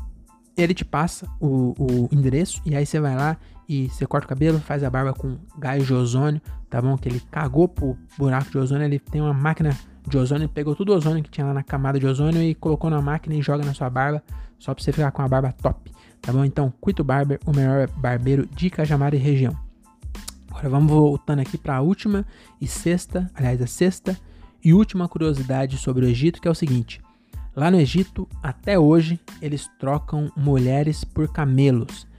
ele 0.57 0.73
te 0.73 0.83
passa 0.83 1.25
o, 1.39 1.73
o 1.79 2.09
endereço 2.11 2.61
e 2.65 2.75
aí 2.75 2.85
você 2.85 2.99
vai 2.99 3.15
lá 3.15 3.37
e 3.71 3.87
você 3.87 4.05
corta 4.05 4.25
o 4.25 4.27
cabelo, 4.27 4.59
faz 4.59 4.83
a 4.83 4.89
barba 4.89 5.13
com 5.13 5.37
gás 5.57 5.87
de 5.87 5.93
ozônio, 5.93 6.41
tá 6.69 6.81
bom? 6.81 6.97
Que 6.97 7.07
ele 7.07 7.21
cagou 7.31 7.69
pro 7.69 7.97
buraco 8.17 8.51
de 8.51 8.57
ozônio, 8.57 8.83
ele 8.83 8.99
tem 8.99 9.21
uma 9.21 9.33
máquina 9.33 9.77
de 10.05 10.17
ozônio, 10.17 10.49
pegou 10.49 10.75
tudo 10.75 10.91
o 10.91 10.95
ozônio 10.97 11.23
que 11.23 11.29
tinha 11.29 11.47
lá 11.47 11.53
na 11.53 11.63
camada 11.63 11.97
de 11.97 12.05
ozônio 12.05 12.43
e 12.43 12.53
colocou 12.53 12.89
na 12.89 13.01
máquina 13.01 13.33
e 13.33 13.41
joga 13.41 13.63
na 13.63 13.73
sua 13.73 13.89
barba, 13.89 14.21
só 14.59 14.73
pra 14.73 14.83
você 14.83 14.91
ficar 14.91 15.09
com 15.11 15.21
a 15.21 15.27
barba 15.27 15.53
top, 15.53 15.89
tá 16.21 16.33
bom? 16.33 16.43
Então, 16.43 16.73
Quito 16.83 17.01
Barber, 17.01 17.39
o 17.45 17.55
melhor 17.55 17.89
barbeiro 17.91 18.45
de 18.45 18.69
Cajamar 18.69 19.13
e 19.13 19.17
região. 19.17 19.57
Agora 20.49 20.67
vamos 20.67 20.91
voltando 20.91 21.39
aqui 21.39 21.57
para 21.57 21.77
a 21.77 21.81
última 21.81 22.25
e 22.59 22.67
sexta, 22.67 23.31
aliás, 23.33 23.61
a 23.61 23.67
sexta 23.67 24.17
e 24.61 24.73
última 24.73 25.07
curiosidade 25.07 25.77
sobre 25.77 26.05
o 26.05 26.09
Egito, 26.09 26.41
que 26.41 26.47
é 26.49 26.51
o 26.51 26.55
seguinte: 26.55 27.01
lá 27.55 27.71
no 27.71 27.79
Egito, 27.79 28.27
até 28.43 28.77
hoje, 28.77 29.17
eles 29.41 29.69
trocam 29.79 30.29
mulheres 30.35 31.05
por 31.05 31.31
camelos. 31.31 32.10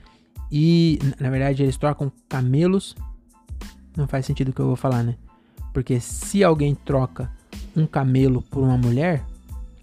E, 0.53 0.98
na 1.18 1.30
verdade, 1.30 1.62
eles 1.62 1.78
trocam 1.78 2.12
camelos. 2.28 2.94
Não 3.96 4.07
faz 4.07 4.26
sentido 4.26 4.50
o 4.50 4.53
que 4.53 4.61
eu 4.61 4.66
vou 4.66 4.76
falar, 4.76 5.03
né? 5.03 5.16
Porque 5.72 5.98
se 5.98 6.44
alguém 6.44 6.74
troca 6.74 7.32
um 7.74 7.86
camelo 7.86 8.42
por 8.42 8.62
uma 8.62 8.76
mulher, 8.76 9.24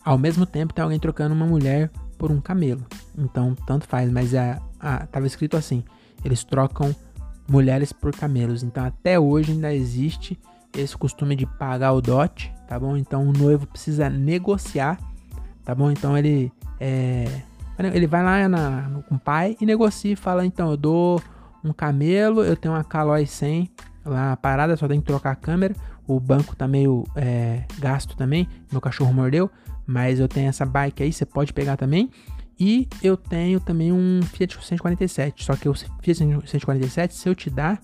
ao 0.05 0.17
mesmo 0.17 0.45
tempo 0.45 0.71
tem 0.71 0.83
alguém 0.83 0.99
trocando 0.99 1.33
uma 1.33 1.47
mulher 1.47 1.89
por 2.19 2.31
um 2.31 2.39
camelo. 2.39 2.85
Então, 3.17 3.55
tanto 3.65 3.87
faz, 3.87 4.11
mas 4.11 4.35
é, 4.35 4.59
a, 4.79 5.07
tava 5.07 5.25
escrito 5.25 5.57
assim: 5.57 5.83
eles 6.23 6.43
trocam 6.43 6.95
mulheres 7.49 7.91
por 7.91 8.15
camelos. 8.15 8.63
Então 8.63 8.85
até 8.85 9.19
hoje 9.19 9.51
ainda 9.51 9.73
existe 9.73 10.39
esse 10.77 10.95
costume 10.95 11.35
de 11.35 11.45
pagar 11.45 11.93
o 11.93 12.01
dote, 12.01 12.53
tá 12.67 12.79
bom? 12.79 12.95
Então 12.95 13.27
o 13.27 13.33
noivo 13.33 13.65
precisa 13.65 14.09
negociar, 14.09 14.99
tá 15.65 15.73
bom? 15.73 15.89
Então 15.89 16.17
ele 16.17 16.51
é, 16.79 17.41
ele 17.87 18.07
vai 18.07 18.23
lá 18.23 18.49
na, 18.49 18.81
no, 18.89 19.03
com 19.03 19.15
o 19.15 19.19
pai 19.19 19.55
e 19.59 19.65
negocia 19.65 20.15
fala, 20.17 20.45
então 20.45 20.71
eu 20.71 20.77
dou 20.77 21.21
um 21.63 21.71
camelo, 21.71 22.43
eu 22.43 22.55
tenho 22.55 22.73
uma 22.73 22.83
Caloi 22.83 23.25
100 23.25 23.69
lá 24.05 24.35
parada, 24.35 24.75
só 24.75 24.87
tem 24.87 24.99
que 24.99 25.05
trocar 25.05 25.31
a 25.31 25.35
câmera, 25.35 25.73
o 26.07 26.19
banco 26.19 26.55
tá 26.55 26.67
meio 26.67 27.05
é, 27.15 27.63
gasto 27.77 28.15
também, 28.17 28.47
meu 28.71 28.81
cachorro 28.81 29.13
mordeu, 29.13 29.49
mas 29.85 30.19
eu 30.19 30.27
tenho 30.27 30.49
essa 30.49 30.65
bike 30.65 31.03
aí, 31.03 31.13
você 31.13 31.25
pode 31.25 31.53
pegar 31.53 31.77
também. 31.77 32.09
E 32.59 32.89
eu 33.01 33.15
tenho 33.15 33.59
também 33.59 33.93
um 33.93 34.19
Fiat 34.21 34.57
147. 34.61 35.45
Só 35.45 35.55
que 35.55 35.69
o 35.69 35.73
Fiat 35.73 36.15
147, 36.45 37.15
se 37.15 37.29
eu 37.29 37.33
te 37.33 37.49
dar, 37.49 37.81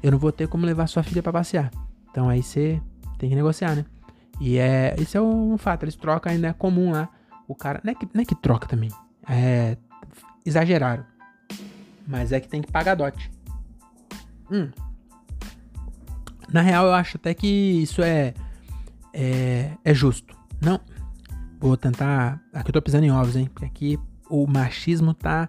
eu 0.00 0.12
não 0.12 0.18
vou 0.18 0.30
ter 0.30 0.46
como 0.46 0.64
levar 0.64 0.86
sua 0.86 1.02
filha 1.02 1.20
para 1.20 1.32
passear. 1.32 1.70
Então 2.08 2.28
aí 2.28 2.40
você 2.40 2.80
tem 3.18 3.28
que 3.28 3.34
negociar, 3.34 3.74
né? 3.74 3.84
E 4.40 4.58
é, 4.58 4.94
isso 4.98 5.18
é 5.18 5.20
um 5.20 5.58
fato. 5.58 5.82
Eles 5.82 5.96
trocam 5.96 6.32
ainda 6.32 6.48
é 6.48 6.52
comum 6.52 6.92
lá. 6.92 7.08
O 7.48 7.54
cara. 7.54 7.80
Não 7.82 7.92
é 7.92 7.94
que, 7.94 8.08
não 8.14 8.22
é 8.22 8.24
que 8.24 8.34
troca 8.34 8.68
também. 8.68 8.90
É. 9.28 9.76
Exageraram. 10.44 11.04
Mas 12.06 12.32
é 12.32 12.40
que 12.40 12.48
tem 12.48 12.62
que 12.62 12.70
pagar 12.70 12.94
dote. 12.94 13.30
Hum. 14.50 14.70
Na 16.52 16.60
real, 16.60 16.86
eu 16.86 16.92
acho 16.92 17.16
até 17.16 17.32
que 17.32 17.46
isso 17.46 18.02
é. 18.02 18.34
É, 19.14 19.72
é 19.84 19.94
justo. 19.94 20.36
Não. 20.60 20.80
Vou 21.60 21.76
tentar. 21.76 22.42
Aqui 22.52 22.70
eu 22.70 22.72
tô 22.72 22.82
pisando 22.82 23.04
em 23.04 23.10
ovos, 23.10 23.36
hein? 23.36 23.48
Porque 23.52 23.64
aqui 23.64 23.98
o 24.28 24.46
machismo 24.46 25.14
tá. 25.14 25.48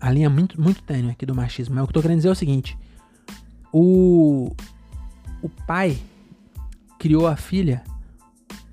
A 0.00 0.10
linha 0.10 0.28
muito, 0.28 0.60
muito 0.60 0.82
tênue 0.82 1.12
aqui 1.12 1.24
do 1.24 1.34
machismo. 1.34 1.74
Mas 1.74 1.84
o 1.84 1.86
que 1.86 1.90
eu 1.92 1.94
tô 1.94 2.02
querendo 2.02 2.18
dizer 2.18 2.28
é 2.28 2.32
o 2.32 2.36
seguinte: 2.36 2.76
o, 3.72 4.54
o 5.40 5.48
pai 5.66 5.98
criou 6.98 7.26
a 7.26 7.36
filha, 7.36 7.84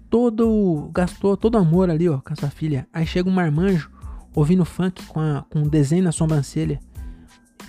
todo. 0.10 0.89
gastou 0.93 1.38
todo 1.38 1.58
amor 1.58 1.89
ali, 1.89 2.10
ó, 2.10 2.20
com 2.20 2.34
a 2.34 2.36
sua 2.36 2.49
filha. 2.49 2.88
Aí 2.91 3.06
chega 3.06 3.30
um 3.30 3.34
marmanjo 3.34 3.90
ouvindo 4.34 4.65
funk 4.65 5.05
com, 5.05 5.19
a, 5.19 5.45
com 5.49 5.59
um 5.59 5.67
desenho 5.67 6.03
na 6.03 6.11
sobrancelha 6.11 6.79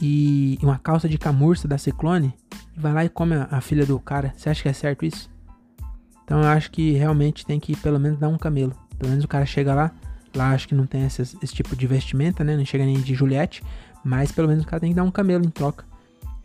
e 0.00 0.58
uma 0.62 0.78
calça 0.78 1.08
de 1.08 1.18
camurça 1.18 1.68
da 1.68 1.78
Ciclone 1.78 2.34
vai 2.76 2.92
lá 2.92 3.04
e 3.04 3.08
come 3.08 3.34
a, 3.34 3.48
a 3.50 3.60
filha 3.60 3.84
do 3.84 3.98
cara. 3.98 4.32
Você 4.36 4.48
acha 4.48 4.62
que 4.62 4.68
é 4.68 4.72
certo 4.72 5.04
isso? 5.04 5.30
Então 6.24 6.40
eu 6.40 6.48
acho 6.48 6.70
que 6.70 6.92
realmente 6.92 7.44
tem 7.44 7.60
que 7.60 7.76
pelo 7.76 7.98
menos 7.98 8.18
dar 8.18 8.28
um 8.28 8.38
camelo. 8.38 8.74
Pelo 8.98 9.10
menos 9.10 9.24
o 9.24 9.28
cara 9.28 9.44
chega 9.44 9.74
lá, 9.74 9.92
Lá 10.34 10.52
acho 10.52 10.66
que 10.66 10.74
não 10.74 10.86
tem 10.86 11.04
esse, 11.04 11.20
esse 11.20 11.54
tipo 11.54 11.76
de 11.76 11.86
vestimenta, 11.86 12.42
né? 12.42 12.56
Não 12.56 12.64
chega 12.64 12.84
nem 12.84 12.98
de 13.00 13.14
Juliette. 13.14 13.62
Mas 14.04 14.32
pelo 14.32 14.48
menos 14.48 14.64
o 14.64 14.66
cara 14.66 14.80
tem 14.80 14.90
que 14.90 14.96
dar 14.96 15.04
um 15.04 15.10
camelo 15.10 15.44
em 15.44 15.50
troca. 15.50 15.84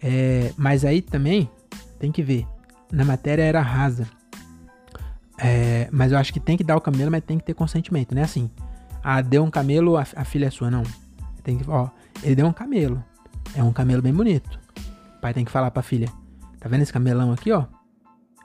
É, 0.01 0.53
mas 0.57 0.85
aí 0.85 1.01
também 1.01 1.49
tem 1.97 2.11
que 2.11 2.21
ver. 2.21 2.45
Na 2.91 3.05
matéria 3.05 3.43
era 3.43 3.61
rasa. 3.61 4.07
É, 5.39 5.87
mas 5.91 6.11
eu 6.11 6.17
acho 6.17 6.33
que 6.33 6.39
tem 6.39 6.57
que 6.57 6.63
dar 6.63 6.75
o 6.75 6.81
camelo, 6.81 7.11
mas 7.11 7.23
tem 7.23 7.37
que 7.37 7.45
ter 7.45 7.53
consentimento, 7.53 8.13
né? 8.13 8.23
Assim, 8.23 8.49
ah, 9.09 9.21
deu 9.21 9.41
um 9.41 9.49
camelo, 9.49 9.95
a, 9.95 10.01
a 10.01 10.25
filha 10.25 10.47
é 10.47 10.49
sua, 10.49 10.69
não. 10.69 10.83
Tem 11.41 11.57
que, 11.57 11.69
ó, 11.69 11.87
ele 12.21 12.35
deu 12.35 12.45
um 12.45 12.51
camelo. 12.51 13.01
É 13.55 13.63
um 13.63 13.71
camelo 13.71 14.01
bem 14.01 14.13
bonito. 14.13 14.59
O 15.15 15.21
pai 15.21 15.33
tem 15.33 15.45
que 15.45 15.51
falar 15.51 15.71
pra 15.71 15.81
filha: 15.81 16.09
Tá 16.59 16.67
vendo 16.67 16.81
esse 16.81 16.91
camelão 16.91 17.31
aqui, 17.31 17.53
ó? 17.53 17.63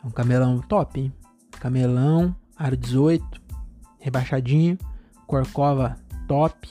É 0.04 0.06
um 0.06 0.10
camelão 0.10 0.60
top, 0.60 1.00
hein? 1.00 1.12
Camelão, 1.58 2.32
aro 2.56 2.76
18, 2.76 3.42
rebaixadinho. 3.98 4.78
Corcova 5.26 5.96
top. 6.28 6.70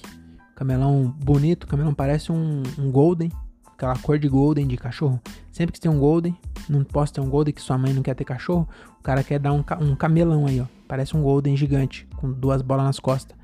Camelão 0.56 1.14
bonito. 1.22 1.68
Camelão 1.68 1.94
parece 1.94 2.32
um, 2.32 2.64
um 2.80 2.90
Golden. 2.90 3.30
Aquela 3.74 3.98
cor 3.98 4.18
de 4.18 4.30
Golden 4.30 4.68
de 4.68 4.78
cachorro. 4.78 5.20
Sempre 5.52 5.74
que 5.74 5.80
você 5.80 5.82
tem 5.82 5.92
um 5.92 6.00
Golden, 6.00 6.34
não 6.70 6.86
posso 6.86 7.12
ter 7.12 7.20
um 7.20 7.30
Golden 7.30 7.54
que 7.54 7.62
sua 7.62 7.78
mãe 7.78 7.94
não 7.94 8.02
quer 8.02 8.16
ter 8.16 8.24
cachorro. 8.24 8.66
O 9.02 9.04
cara 9.04 9.22
quer 9.22 9.38
dar 9.38 9.52
um, 9.52 9.66
um 9.82 9.98
camelão 9.98 10.48
aí, 10.48 10.62
ó. 10.62 10.66
Parece 10.88 11.18
um 11.18 11.22
Golden 11.22 11.58
gigante, 11.58 12.08
com 12.16 12.32
duas 12.32 12.62
bolas 12.62 12.86
nas 12.86 12.98
costas. 12.98 13.41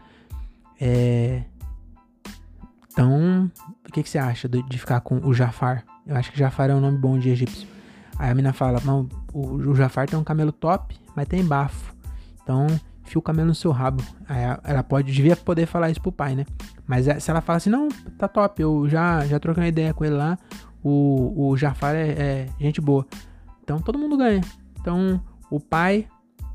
É. 0.80 1.44
Então, 2.92 3.52
o 3.88 3.92
que, 3.92 4.02
que 4.02 4.10
você 4.10 4.18
acha 4.18 4.50
de, 4.50 4.78
ficar 4.78 5.02
com 5.02 5.18
o 5.18 5.34
Jafar? 5.34 5.84
Eu 6.06 6.16
acho 6.16 6.32
que 6.32 6.40
Jafar 6.40 6.70
é 6.70 6.76
um 6.76 6.82
nome 6.82 6.98
bom 6.98 7.20
de 7.20 7.30
egípcio. 7.30 7.68
Aí 8.18 8.32
a 8.32 8.36
mina 8.36 8.54
fala: 8.54 8.82
não, 8.84 9.08
o, 9.34 9.76
Jafar 9.76 10.08
tem 10.08 10.18
um 10.18 10.24
camelo 10.24 10.52
top, 10.52 11.00
mas 11.16 11.28
tem 11.28 11.44
bafo. 11.44 11.96
Então, 12.42 12.66
enfia 13.06 13.20
o 13.20 13.22
camelo 13.22 13.50
no 13.50 13.56
seu 13.56 13.72
rabo. 13.72 14.04
Aí 14.28 14.42
ela 14.64 14.84
pode, 14.84 15.12
devia 15.12 15.36
poder 15.36 15.66
falar 15.66 15.90
isso 15.92 16.02
pro 16.02 16.12
pai, 16.12 16.36
né? 16.36 16.46
Mas 16.88 17.08
é, 17.08 17.20
se 17.20 17.30
ela 17.30 17.42
fala 17.42 17.58
assim, 17.58 17.70
não, 17.70 17.90
tá 18.18 18.28
top, 18.28 18.62
eu 18.62 18.88
já, 18.90 19.26
já 19.26 19.40
troquei 19.40 19.64
uma 19.64 19.70
ideia 19.70 19.94
com 19.94 20.06
ele 20.06 20.16
lá, 20.16 20.38
o, 20.84 21.50
o 21.50 21.58
Jafar 21.58 21.94
é, 21.96 22.10
é 22.10 22.50
gente 22.60 22.82
boa. 22.82 23.06
Então 23.64 23.80
todo 23.80 24.00
mundo 24.00 24.18
ganha. 24.18 24.42
Então 24.80 25.22
o 25.52 25.60
pai 25.60 26.08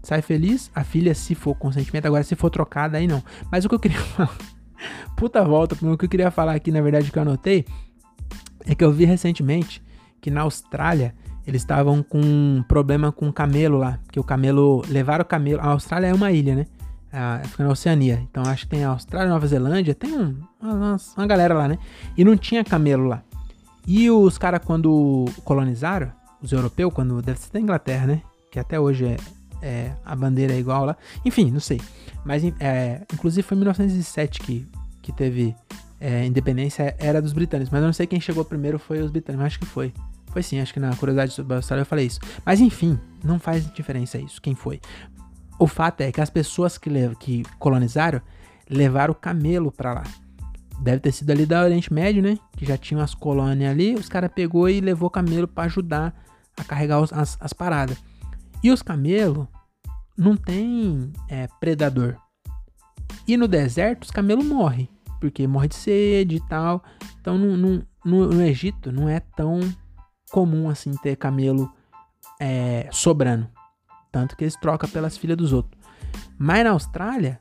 sai 0.03 0.22
feliz, 0.22 0.70
a 0.74 0.82
filha, 0.82 1.14
se 1.14 1.34
for 1.34 1.55
consentimento, 1.55 2.07
agora 2.07 2.22
se 2.22 2.34
for 2.34 2.50
trocada, 2.50 2.98
aí 2.98 3.07
não. 3.07 3.22
Mas 3.50 3.64
o 3.64 3.68
que 3.68 3.74
eu 3.74 3.78
queria 3.78 3.98
falar, 4.00 4.36
puta 5.16 5.44
volta, 5.44 5.74
o 5.74 5.96
que 5.96 6.05
eu 6.05 6.09
queria 6.09 6.30
falar 6.30 6.55
aqui, 6.55 6.70
na 6.70 6.80
verdade, 6.80 7.11
que 7.11 7.18
eu 7.18 7.22
anotei, 7.22 7.64
é 8.66 8.74
que 8.74 8.84
eu 8.84 8.92
vi 8.92 9.05
recentemente 9.05 9.82
que 10.20 10.30
na 10.30 10.42
Austrália 10.42 11.14
eles 11.46 11.62
estavam 11.62 12.03
com 12.03 12.20
um 12.20 12.64
problema 12.66 13.11
com 13.11 13.28
o 13.28 13.32
camelo 13.32 13.78
lá, 13.78 13.98
que 14.11 14.20
o 14.20 14.24
camelo 14.24 14.82
levaram 14.88 15.22
o 15.22 15.26
camelo. 15.26 15.61
A 15.61 15.68
Austrália 15.68 16.09
é 16.09 16.14
uma 16.14 16.30
ilha, 16.30 16.55
né? 16.55 16.66
Ah, 17.12 17.42
fica 17.44 17.64
na 17.64 17.70
Oceania. 17.70 18.20
Então 18.30 18.42
acho 18.44 18.64
que 18.64 18.70
tem 18.70 18.84
a 18.84 18.90
Austrália, 18.90 19.28
Nova 19.28 19.46
Zelândia, 19.46 19.94
tem 19.94 20.16
um, 20.16 20.36
uma, 20.61 20.96
uma 21.16 21.26
galera 21.26 21.53
lá, 21.53 21.68
né? 21.68 21.78
E 22.16 22.24
não 22.24 22.36
tinha 22.36 22.64
camelo 22.64 23.07
lá. 23.07 23.22
E 23.86 24.09
os 24.11 24.38
caras, 24.38 24.61
quando 24.64 25.24
colonizaram, 25.44 26.12
os 26.40 26.53
europeus, 26.53 26.92
quando 26.94 27.20
deve 27.20 27.40
ser 27.40 27.53
da 27.53 27.61
Inglaterra, 27.61 28.07
né? 28.07 28.22
Que 28.50 28.59
até 28.59 28.78
hoje 28.78 29.05
é, 29.07 29.16
é, 29.62 29.92
a 30.04 30.14
bandeira 30.16 30.52
é 30.52 30.58
igual 30.58 30.84
lá. 30.84 30.96
Enfim, 31.24 31.50
não 31.50 31.60
sei. 31.60 31.80
Mas, 32.24 32.42
é, 32.60 33.02
inclusive, 33.12 33.42
foi 33.42 33.56
em 33.56 33.60
1907 33.60 34.40
que, 34.40 34.68
que 35.00 35.12
teve 35.12 35.54
é, 36.00 36.26
independência, 36.26 36.94
era 36.98 37.22
dos 37.22 37.32
britânicos. 37.32 37.70
Mas 37.70 37.80
eu 37.80 37.86
não 37.86 37.92
sei 37.92 38.06
quem 38.06 38.20
chegou 38.20 38.44
primeiro 38.44 38.78
foi 38.78 39.00
os 39.00 39.10
britânicos. 39.10 39.46
Acho 39.46 39.58
que 39.60 39.66
foi. 39.66 39.94
Foi 40.32 40.42
sim, 40.42 40.58
acho 40.60 40.72
que 40.72 40.80
na 40.80 40.96
curiosidade 40.96 41.32
sobre 41.32 41.52
a 41.52 41.56
Austrália 41.56 41.82
eu 41.82 41.86
falei 41.86 42.06
isso. 42.06 42.18
Mas 42.44 42.58
enfim, 42.58 42.98
não 43.22 43.38
faz 43.38 43.70
diferença 43.72 44.18
isso, 44.18 44.40
quem 44.40 44.54
foi. 44.54 44.80
O 45.58 45.66
fato 45.66 46.00
é 46.00 46.10
que 46.10 46.20
as 46.20 46.30
pessoas 46.30 46.78
que, 46.78 46.90
que 47.20 47.44
colonizaram 47.58 48.20
levaram 48.68 49.12
o 49.12 49.14
camelo 49.14 49.70
para 49.70 49.92
lá. 49.92 50.04
Deve 50.80 51.00
ter 51.00 51.12
sido 51.12 51.30
ali 51.30 51.46
da 51.46 51.62
Oriente 51.62 51.92
Médio, 51.92 52.22
né? 52.22 52.38
Que 52.56 52.64
já 52.64 52.76
tinham 52.76 53.02
as 53.02 53.14
colônias 53.14 53.70
ali. 53.70 53.94
Os 53.94 54.08
caras 54.08 54.30
pegou 54.34 54.68
e 54.68 54.80
levou 54.80 55.08
camelo 55.10 55.46
para 55.46 55.64
ajudar 55.64 56.14
a 56.56 56.64
carregar 56.64 57.00
os, 57.00 57.12
as, 57.12 57.36
as, 57.40 57.52
paradas. 57.52 58.02
E 58.62 58.70
os 58.70 58.82
camelos 58.82 59.46
não 60.16 60.36
tem 60.36 61.12
é, 61.28 61.48
predador. 61.60 62.16
E 63.26 63.36
no 63.36 63.48
deserto 63.48 64.04
os 64.04 64.10
camelos 64.10 64.44
morrem. 64.44 64.88
Porque 65.20 65.46
morre 65.46 65.68
de 65.68 65.74
sede 65.74 66.36
e 66.36 66.40
tal. 66.48 66.82
Então 67.20 67.38
no, 67.38 67.56
no, 67.56 67.86
no, 68.04 68.28
no 68.28 68.42
Egito 68.42 68.92
não 68.92 69.08
é 69.08 69.20
tão 69.20 69.60
comum 70.30 70.68
assim 70.68 70.92
ter 71.02 71.16
camelo 71.16 71.72
é, 72.40 72.88
sobrando. 72.90 73.48
Tanto 74.10 74.36
que 74.36 74.44
eles 74.44 74.56
trocam 74.56 74.88
pelas 74.88 75.16
filhas 75.16 75.36
dos 75.36 75.52
outros. 75.52 75.80
Mas 76.38 76.64
na 76.64 76.70
Austrália, 76.70 77.40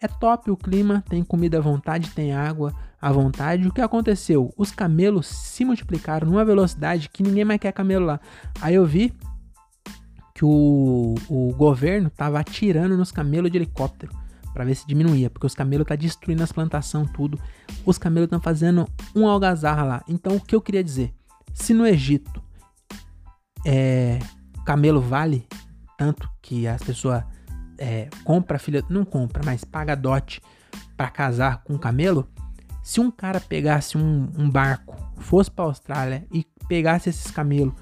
é 0.00 0.08
top 0.08 0.50
o 0.50 0.56
clima, 0.56 1.04
tem 1.08 1.22
comida 1.22 1.58
à 1.58 1.60
vontade, 1.60 2.10
tem 2.10 2.32
água 2.32 2.74
à 3.00 3.12
vontade. 3.12 3.68
O 3.68 3.72
que 3.72 3.82
aconteceu? 3.82 4.52
Os 4.56 4.72
camelos 4.72 5.26
se 5.26 5.64
multiplicaram 5.64 6.26
numa 6.26 6.44
velocidade 6.44 7.10
que 7.10 7.22
ninguém 7.22 7.44
mais 7.44 7.60
quer 7.60 7.72
camelo 7.72 8.06
lá. 8.06 8.20
Aí 8.60 8.74
eu 8.74 8.86
vi 8.86 9.14
que 10.40 10.44
o, 10.46 11.16
o 11.28 11.52
governo 11.52 12.08
tava 12.08 12.40
atirando 12.40 12.96
nos 12.96 13.12
camelos 13.12 13.50
de 13.50 13.58
helicóptero 13.58 14.10
para 14.54 14.64
ver 14.64 14.74
se 14.74 14.86
diminuía, 14.86 15.28
porque 15.28 15.46
os 15.46 15.54
camelos 15.54 15.86
tá 15.86 15.94
destruindo 15.94 16.42
as 16.42 16.50
plantações 16.50 17.10
tudo. 17.10 17.38
Os 17.84 17.98
camelos 17.98 18.24
estão 18.24 18.40
fazendo 18.40 18.88
um 19.14 19.28
algazarra 19.28 19.84
lá. 19.84 20.04
Então 20.08 20.36
o 20.36 20.40
que 20.40 20.54
eu 20.54 20.62
queria 20.62 20.82
dizer? 20.82 21.12
Se 21.52 21.74
no 21.74 21.86
Egito 21.86 22.42
é, 23.66 24.18
camelo 24.64 24.98
vale 25.02 25.46
tanto 25.98 26.26
que 26.40 26.66
as 26.66 26.82
pessoas 26.82 27.22
é, 27.76 28.08
compra 28.24 28.58
filha, 28.58 28.82
não 28.88 29.04
compra, 29.04 29.42
mas 29.44 29.62
paga 29.62 29.94
dote 29.94 30.40
para 30.96 31.10
casar 31.10 31.62
com 31.64 31.74
um 31.74 31.78
camelo, 31.78 32.26
se 32.82 32.98
um 32.98 33.10
cara 33.10 33.42
pegasse 33.42 33.98
um, 33.98 34.26
um 34.38 34.48
barco, 34.48 34.96
fosse 35.18 35.50
para 35.50 35.66
Austrália 35.66 36.26
e 36.32 36.46
pegasse 36.66 37.10
esses 37.10 37.30
camelos 37.30 37.74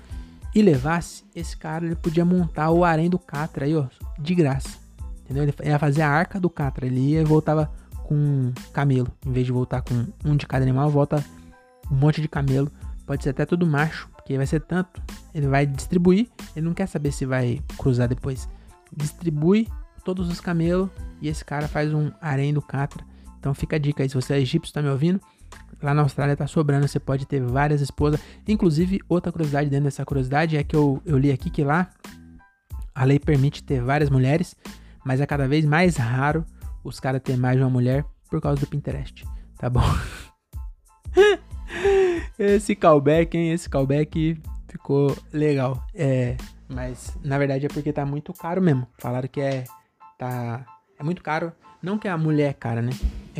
e 0.54 0.62
levasse, 0.62 1.24
esse 1.34 1.56
cara 1.56 1.84
ele 1.84 1.96
podia 1.96 2.24
montar 2.24 2.70
o 2.70 2.84
harém 2.84 3.10
do 3.10 3.18
Catra 3.18 3.64
aí, 3.64 3.76
ó, 3.76 3.86
de 4.18 4.34
graça. 4.34 4.78
Entendeu? 5.24 5.42
Ele 5.42 5.54
ia 5.64 5.78
fazer 5.78 6.02
a 6.02 6.08
arca 6.08 6.40
do 6.40 6.48
Catra, 6.48 6.86
ele 6.86 7.14
e 7.14 7.24
voltava 7.24 7.70
com 8.04 8.14
um 8.14 8.52
camelo, 8.72 9.08
em 9.26 9.32
vez 9.32 9.44
de 9.44 9.52
voltar 9.52 9.82
com 9.82 10.06
um 10.24 10.36
de 10.36 10.46
cada 10.46 10.64
animal, 10.64 10.90
volta 10.90 11.22
um 11.90 11.94
monte 11.94 12.22
de 12.22 12.28
camelo, 12.28 12.70
pode 13.06 13.22
ser 13.22 13.30
até 13.30 13.44
tudo 13.44 13.66
macho, 13.66 14.08
porque 14.16 14.36
vai 14.36 14.46
ser 14.46 14.60
tanto. 14.60 15.02
Ele 15.34 15.46
vai 15.46 15.66
distribuir, 15.66 16.28
ele 16.56 16.66
não 16.66 16.74
quer 16.74 16.86
saber 16.86 17.12
se 17.12 17.26
vai 17.26 17.60
cruzar 17.76 18.08
depois. 18.08 18.48
Distribui 18.96 19.68
todos 20.04 20.30
os 20.30 20.40
camelos 20.40 20.88
e 21.20 21.28
esse 21.28 21.44
cara 21.44 21.68
faz 21.68 21.92
um 21.92 22.10
harém 22.20 22.52
do 22.54 22.62
Catra. 22.62 23.04
Então 23.38 23.52
fica 23.54 23.76
a 23.76 23.78
dica 23.78 24.02
aí, 24.02 24.08
se 24.08 24.14
você 24.14 24.34
é 24.34 24.40
egípcio, 24.40 24.72
tá 24.72 24.80
me 24.80 24.88
ouvindo? 24.88 25.20
Lá 25.82 25.94
na 25.94 26.02
Austrália 26.02 26.36
tá 26.36 26.46
sobrando, 26.46 26.88
você 26.88 26.98
pode 26.98 27.26
ter 27.26 27.40
várias 27.40 27.80
esposas. 27.80 28.20
Inclusive, 28.46 29.00
outra 29.08 29.30
curiosidade 29.30 29.70
dentro 29.70 29.84
dessa 29.84 30.04
curiosidade 30.04 30.56
é 30.56 30.64
que 30.64 30.74
eu, 30.74 31.00
eu 31.04 31.16
li 31.16 31.30
aqui 31.30 31.50
que 31.50 31.62
lá 31.62 31.90
a 32.94 33.04
lei 33.04 33.18
permite 33.18 33.62
ter 33.62 33.80
várias 33.80 34.10
mulheres, 34.10 34.56
mas 35.04 35.20
é 35.20 35.26
cada 35.26 35.46
vez 35.46 35.64
mais 35.64 35.96
raro 35.96 36.44
os 36.82 36.98
caras 36.98 37.22
ter 37.22 37.36
mais 37.36 37.56
de 37.56 37.62
uma 37.62 37.70
mulher 37.70 38.04
por 38.28 38.40
causa 38.40 38.60
do 38.60 38.66
Pinterest, 38.66 39.24
tá 39.56 39.70
bom? 39.70 39.84
Esse 42.38 42.74
callback, 42.74 43.36
hein? 43.36 43.52
Esse 43.52 43.68
callback 43.68 44.40
ficou 44.68 45.16
legal. 45.32 45.84
É, 45.94 46.36
mas 46.68 47.16
na 47.24 47.38
verdade 47.38 47.66
é 47.66 47.68
porque 47.68 47.92
tá 47.92 48.04
muito 48.04 48.32
caro 48.32 48.60
mesmo. 48.60 48.86
Falaram 48.98 49.28
que 49.28 49.40
é 49.40 49.64
tá 50.18 50.64
é 50.98 51.02
muito 51.02 51.22
caro. 51.22 51.52
Não 51.82 51.98
que 51.98 52.08
a 52.08 52.18
mulher 52.18 52.50
é 52.50 52.52
cara, 52.52 52.82
né? 52.82 52.90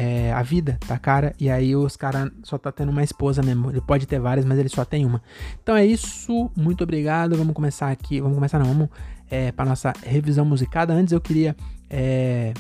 É, 0.01 0.33
a 0.33 0.43
vida 0.43 0.79
tá 0.87 0.97
cara 0.97 1.35
e 1.41 1.51
aí 1.51 1.75
os 1.75 1.97
caras 1.97 2.31
só 2.45 2.57
tá 2.57 2.71
tendo 2.71 2.91
uma 2.91 3.03
esposa 3.03 3.43
mesmo. 3.43 3.69
Ele 3.69 3.81
pode 3.81 4.07
ter 4.07 4.21
várias, 4.21 4.47
mas 4.47 4.57
ele 4.57 4.69
só 4.69 4.85
tem 4.85 5.05
uma. 5.05 5.21
Então 5.61 5.75
é 5.75 5.85
isso. 5.85 6.49
Muito 6.57 6.85
obrigado. 6.85 7.37
Vamos 7.37 7.53
começar 7.53 7.91
aqui. 7.91 8.21
Vamos 8.21 8.37
começar 8.37 8.61
não. 8.61 8.67
Vamos 8.67 8.91
é, 9.29 9.51
para 9.51 9.69
nossa 9.69 9.93
revisão 10.05 10.45
musicada. 10.45 10.95
Antes 10.95 11.13
eu 11.13 11.21
queria 11.21 11.57
é, 11.91 12.55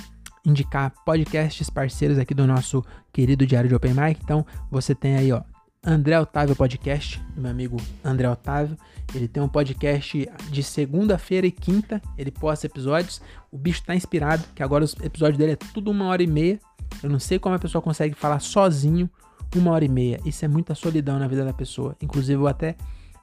indicar 0.45 0.93
podcasts 1.07 1.71
parceiros 1.71 2.19
aqui 2.19 2.35
do 2.35 2.45
nosso 2.45 2.85
querido 3.13 3.47
Diário 3.47 3.69
de 3.69 3.75
Open 3.77 3.95
Mic. 3.95 4.21
Então 4.21 4.45
você 4.69 4.93
tem 4.93 5.15
aí, 5.15 5.31
ó, 5.31 5.41
André 5.87 6.19
Otávio 6.19 6.57
Podcast, 6.57 7.23
meu 7.37 7.53
amigo 7.53 7.77
André 8.05 8.29
Otávio. 8.29 8.77
Ele 9.15 9.29
tem 9.29 9.41
um 9.41 9.49
podcast 9.49 10.29
de 10.51 10.63
segunda-feira 10.65 11.47
e 11.47 11.53
quinta. 11.53 12.03
Ele 12.19 12.33
posta 12.33 12.67
episódios. 12.67 13.23
O 13.49 13.57
bicho 13.57 13.85
tá 13.85 13.95
inspirado, 13.95 14.43
que 14.57 14.63
agora 14.65 14.83
os 14.83 14.97
episódios 15.01 15.39
dele 15.39 15.53
é 15.53 15.57
tudo 15.73 15.89
uma 15.93 16.07
hora 16.07 16.21
e 16.21 16.27
meia. 16.27 16.59
Eu 17.03 17.11
não 17.11 17.19
sei 17.19 17.39
como 17.39 17.55
a 17.55 17.59
pessoa 17.59 17.81
consegue 17.81 18.15
falar 18.15 18.41
sozinho 18.41 19.09
uma 19.57 19.71
hora 19.71 19.85
e 19.85 19.89
meia. 19.89 20.21
Isso 20.25 20.45
é 20.45 20.49
muita 20.49 20.75
solidão 20.75 21.19
na 21.19 21.27
vida 21.27 21.45
da 21.45 21.53
pessoa. 21.53 21.97
Inclusive, 22.03 22.35
eu 22.35 22.41
vou 22.41 22.49
até 22.49 22.77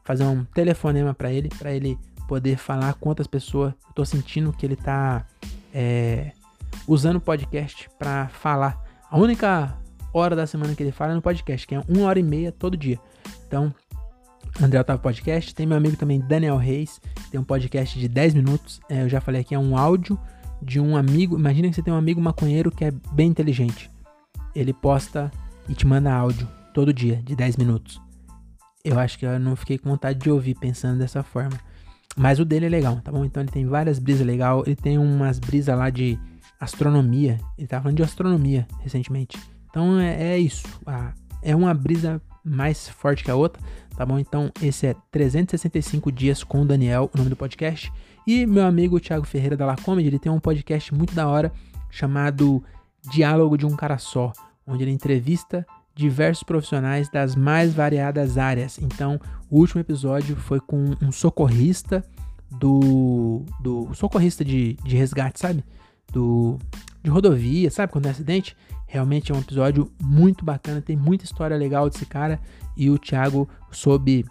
fazer 0.03 0.23
um 0.23 0.43
telefonema 0.45 1.13
para 1.13 1.31
ele, 1.31 1.49
para 1.49 1.71
ele 1.71 1.97
poder 2.27 2.57
falar 2.57 2.93
quantas 2.95 3.27
pessoas 3.27 3.73
eu 3.87 3.93
tô 3.93 4.05
sentindo 4.05 4.51
que 4.51 4.65
ele 4.65 4.75
tá 4.75 5.25
é, 5.73 6.31
usando 6.87 7.17
o 7.17 7.21
podcast 7.21 7.89
para 7.99 8.27
falar. 8.29 8.81
A 9.09 9.17
única 9.17 9.77
hora 10.13 10.35
da 10.35 10.47
semana 10.47 10.73
que 10.73 10.81
ele 10.81 10.91
fala 10.91 11.13
no 11.13 11.21
podcast, 11.21 11.67
que 11.67 11.75
é 11.75 11.81
uma 11.87 12.05
hora 12.05 12.19
e 12.19 12.23
meia 12.23 12.51
todo 12.51 12.75
dia. 12.75 12.99
Então, 13.47 13.73
André 14.61 14.79
Otávio 14.79 15.01
Podcast. 15.01 15.53
Tem 15.53 15.65
meu 15.65 15.77
amigo 15.77 15.97
também, 15.97 16.19
Daniel 16.19 16.57
Reis, 16.57 17.01
tem 17.29 17.39
um 17.39 17.43
podcast 17.43 17.99
de 17.99 18.07
10 18.07 18.33
minutos. 18.35 18.79
É, 18.89 19.03
eu 19.03 19.09
já 19.09 19.19
falei 19.19 19.41
aqui, 19.41 19.53
é 19.53 19.59
um 19.59 19.77
áudio 19.77 20.17
de 20.61 20.79
um 20.79 20.95
amigo. 20.95 21.37
Imagina 21.37 21.69
que 21.69 21.75
você 21.75 21.81
tem 21.81 21.93
um 21.93 21.97
amigo 21.97 22.21
maconheiro 22.21 22.71
que 22.71 22.85
é 22.85 22.91
bem 23.11 23.29
inteligente. 23.29 23.89
Ele 24.53 24.73
posta 24.73 25.31
e 25.67 25.73
te 25.73 25.85
manda 25.85 26.13
áudio 26.13 26.47
todo 26.73 26.93
dia, 26.93 27.21
de 27.23 27.35
10 27.35 27.57
minutos. 27.57 28.01
Eu 28.83 28.99
acho 28.99 29.17
que 29.17 29.25
eu 29.25 29.39
não 29.39 29.55
fiquei 29.55 29.77
com 29.77 29.89
vontade 29.89 30.19
de 30.19 30.29
ouvir 30.29 30.55
pensando 30.55 30.99
dessa 30.99 31.23
forma. 31.23 31.59
Mas 32.15 32.39
o 32.39 32.45
dele 32.45 32.67
é 32.67 32.69
legal, 32.69 33.01
tá 33.01 33.11
bom? 33.11 33.25
Então 33.25 33.43
ele 33.43 33.51
tem 33.51 33.65
várias 33.65 33.99
brisas 33.99 34.25
legais. 34.25 34.63
Ele 34.65 34.75
tem 34.75 34.97
umas 34.97 35.39
brisas 35.39 35.77
lá 35.77 35.89
de 35.89 36.17
astronomia. 36.59 37.39
Ele 37.57 37.67
tava 37.67 37.83
falando 37.83 37.97
de 37.97 38.03
astronomia 38.03 38.67
recentemente. 38.79 39.37
Então 39.69 39.99
é, 39.99 40.35
é 40.35 40.39
isso. 40.39 40.65
É 41.41 41.55
uma 41.55 41.73
brisa 41.73 42.21
mais 42.43 42.87
forte 42.87 43.23
que 43.23 43.31
a 43.31 43.35
outra, 43.35 43.61
tá 43.97 44.05
bom? 44.05 44.19
Então 44.19 44.51
esse 44.61 44.87
é 44.87 44.95
365 45.11 46.11
dias 46.11 46.43
com 46.43 46.61
o 46.61 46.65
Daniel, 46.65 47.09
o 47.13 47.17
nome 47.17 47.29
do 47.29 47.35
podcast. 47.35 47.91
E 48.27 48.45
meu 48.45 48.65
amigo 48.65 48.99
Thiago 48.99 49.25
Ferreira 49.25 49.55
da 49.55 49.65
La 49.65 49.75
Comedy, 49.75 50.07
ele 50.07 50.19
tem 50.19 50.31
um 50.31 50.39
podcast 50.39 50.93
muito 50.93 51.13
da 51.13 51.27
hora 51.27 51.51
chamado 51.91 52.63
Diálogo 53.11 53.55
de 53.55 53.65
um 53.65 53.75
Cara 53.75 53.99
Só, 53.99 54.33
onde 54.65 54.83
ele 54.83 54.91
entrevista 54.91 55.65
diversos 55.93 56.43
profissionais 56.43 57.07
das 57.07 57.35
mais 57.35 57.73
variadas 57.73 58.37
áreas. 58.37 58.79
Então, 58.79 59.19
o 59.49 59.59
último 59.59 59.79
episódio 59.79 60.35
foi 60.35 60.59
com 60.59 60.95
um 61.01 61.11
socorrista 61.11 62.03
do. 62.49 63.43
do 63.61 63.93
socorrista 63.93 64.43
de, 64.43 64.73
de 64.83 64.97
resgate, 64.97 65.39
sabe? 65.39 65.63
Do, 66.11 66.57
de 67.03 67.09
rodovia, 67.09 67.69
sabe? 67.69 67.91
Quando 67.91 68.07
é 68.07 68.09
acidente. 68.09 68.57
Realmente 68.87 69.31
é 69.31 69.35
um 69.35 69.39
episódio 69.39 69.91
muito 70.01 70.45
bacana, 70.45 70.79
tem 70.79 70.95
muita 70.95 71.25
história 71.25 71.57
legal 71.57 71.89
desse 71.89 72.05
cara 72.05 72.39
e 72.77 72.89
o 72.89 72.97
Thiago 72.97 73.49
soube 73.71 74.25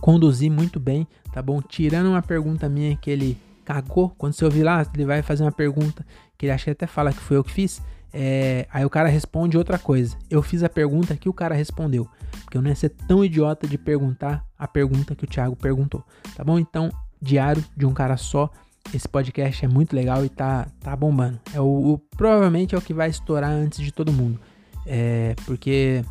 conduzir 0.00 0.50
muito 0.50 0.78
bem, 0.78 1.06
tá 1.32 1.42
bom? 1.42 1.60
Tirando 1.60 2.08
uma 2.08 2.22
pergunta 2.22 2.68
minha 2.68 2.96
que 2.96 3.10
ele 3.10 3.38
cagou, 3.64 4.10
quando 4.16 4.32
você 4.32 4.44
ouvir 4.44 4.62
lá, 4.62 4.86
ele 4.94 5.04
vai 5.04 5.22
fazer 5.22 5.42
uma 5.42 5.52
pergunta 5.52 6.04
que 6.36 6.46
ele 6.46 6.52
acha 6.52 6.64
que 6.64 6.70
até 6.70 6.86
fala 6.86 7.12
que 7.12 7.20
foi 7.20 7.36
eu 7.36 7.44
que 7.44 7.52
fiz. 7.52 7.82
É, 8.12 8.66
aí 8.72 8.84
o 8.84 8.90
cara 8.90 9.08
responde 9.08 9.58
outra 9.58 9.78
coisa. 9.78 10.16
Eu 10.30 10.42
fiz 10.42 10.62
a 10.62 10.68
pergunta 10.68 11.16
que 11.16 11.28
o 11.28 11.32
cara 11.32 11.54
respondeu. 11.54 12.08
Porque 12.44 12.56
eu 12.56 12.62
não 12.62 12.70
ia 12.70 12.74
ser 12.74 12.88
tão 12.88 13.24
idiota 13.24 13.66
de 13.66 13.76
perguntar 13.76 14.44
a 14.58 14.66
pergunta 14.66 15.14
que 15.14 15.24
o 15.24 15.26
Thiago 15.26 15.54
perguntou. 15.54 16.02
Tá 16.34 16.42
bom? 16.42 16.58
Então, 16.58 16.90
diário 17.20 17.62
de 17.76 17.84
um 17.84 17.92
cara 17.92 18.16
só. 18.16 18.50
Esse 18.94 19.06
podcast 19.06 19.62
é 19.62 19.68
muito 19.68 19.94
legal 19.94 20.24
e 20.24 20.30
tá, 20.30 20.66
tá 20.80 20.96
bombando. 20.96 21.38
É 21.52 21.60
o, 21.60 21.92
o 21.92 21.98
provavelmente 22.16 22.74
é 22.74 22.78
o 22.78 22.80
que 22.80 22.94
vai 22.94 23.10
estourar 23.10 23.50
antes 23.50 23.80
de 23.80 23.92
todo 23.92 24.10
mundo. 24.10 24.40
É, 24.86 25.34
porque, 25.44 26.02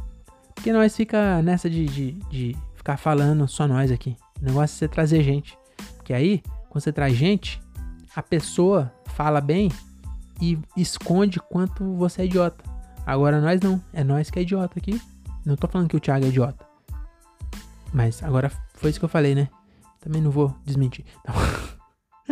porque 0.53 0.71
nós 0.71 0.95
fica 0.95 1.41
nessa 1.41 1.67
de, 1.67 1.85
de, 1.85 2.11
de 2.29 2.55
ficar 2.75 2.97
falando 2.97 3.47
só 3.47 3.67
nós 3.67 3.91
aqui. 3.91 4.15
O 4.41 4.45
negócio 4.45 4.75
é 4.75 4.77
você 4.77 4.87
trazer 4.87 5.23
gente. 5.23 5.57
Porque 5.95 6.13
aí, 6.13 6.41
quando 6.69 6.83
você 6.83 6.91
traz 6.91 7.15
gente, 7.15 7.61
a 8.15 8.21
pessoa 8.21 8.91
fala 9.07 9.41
bem 9.41 9.71
e 10.41 10.57
esconde 10.75 11.39
quanto 11.39 11.95
você 11.95 12.21
é 12.21 12.25
idiota. 12.25 12.63
Agora 13.05 13.41
nós 13.41 13.59
não, 13.61 13.81
é 13.93 14.03
nós 14.03 14.29
que 14.29 14.39
é 14.39 14.41
idiota 14.41 14.77
aqui. 14.77 15.01
Não 15.45 15.55
tô 15.55 15.67
falando 15.67 15.87
que 15.87 15.95
o 15.95 15.99
Thiago 15.99 16.25
é 16.25 16.29
idiota. 16.29 16.65
Mas 17.93 18.21
agora 18.21 18.51
foi 18.73 18.89
isso 18.89 18.99
que 18.99 19.05
eu 19.05 19.09
falei, 19.09 19.33
né? 19.33 19.47
Também 20.01 20.21
não 20.21 20.29
vou 20.29 20.53
desmentir. 20.65 21.05
Então, 21.21 21.35